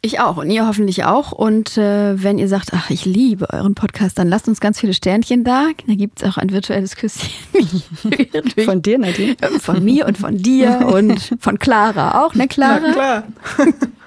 Ich 0.02 0.20
auch 0.20 0.38
und 0.38 0.50
ihr 0.50 0.68
hoffentlich 0.68 1.04
auch. 1.06 1.32
Und 1.32 1.78
äh, 1.78 2.22
wenn 2.22 2.38
ihr 2.38 2.48
sagt, 2.48 2.72
ach, 2.74 2.90
ich 2.90 3.06
liebe 3.06 3.50
euren 3.52 3.76
Podcast, 3.76 4.18
dann 4.20 4.28
lasst 4.28 4.48
uns 4.48 4.60
ganz 4.60 4.80
viele 4.80 4.94
Sternchen 4.94 5.44
da. 5.44 5.68
Da 5.88 5.96
gibt 5.96 6.22
es 6.22 6.30
auch 6.30 6.38
ein 6.38 6.52
virtuelles 6.52 6.96
Küsschen. 6.96 7.30
von 8.66 8.82
dir, 8.82 8.98
Nadine? 8.98 9.36
Von 9.60 9.84
mir 9.84 10.08
und 10.08 10.18
von 10.18 10.38
dir 10.38 10.88
und 10.94 11.36
von 11.40 11.60
Clara 11.60 12.24
auch, 12.24 12.34
ne 12.36 12.48
Clara? 12.48 12.82
Na 12.84 12.94
klar. 12.94 13.24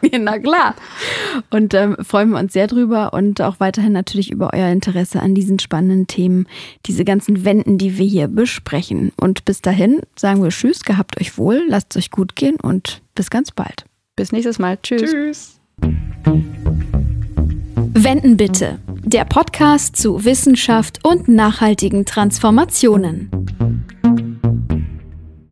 Na 0.21 0.39
klar. 0.39 0.75
Und 1.51 1.75
ähm, 1.75 1.97
freuen 2.01 2.31
wir 2.31 2.39
uns 2.39 2.53
sehr 2.53 2.67
drüber 2.67 3.13
und 3.13 3.41
auch 3.41 3.59
weiterhin 3.59 3.93
natürlich 3.93 4.31
über 4.31 4.51
euer 4.53 4.69
Interesse 4.69 5.21
an 5.21 5.35
diesen 5.35 5.59
spannenden 5.59 6.07
Themen, 6.07 6.47
diese 6.87 7.05
ganzen 7.05 7.45
Wänden, 7.45 7.79
die 7.79 7.99
wir 7.99 8.07
hier 8.07 8.29
besprechen. 8.29 9.13
Und 9.17 9.45
bis 9.45 9.61
dahin 9.61 10.01
sagen 10.17 10.43
wir 10.43 10.51
Tschüss, 10.51 10.83
gehabt 10.83 11.21
euch 11.21 11.37
wohl, 11.37 11.65
lasst 11.69 11.97
es 11.97 12.05
euch 12.05 12.11
gut 12.11 12.37
gehen 12.37 12.57
und 12.61 13.03
bis 13.15 13.31
ganz 13.31 13.51
bald. 13.51 13.88
Bis 14.19 14.33
nächstes 14.33 14.59
Mal. 14.59 14.77
Tschüss. 14.83 15.13
Tschüss. 15.13 15.61
Wenden 17.95 18.37
bitte. 18.37 18.81
Der 19.05 19.25
Podcast 19.25 19.95
zu 19.95 20.25
Wissenschaft 20.25 20.99
und 21.05 21.29
nachhaltigen 21.29 22.05
Transformationen. 22.05 23.31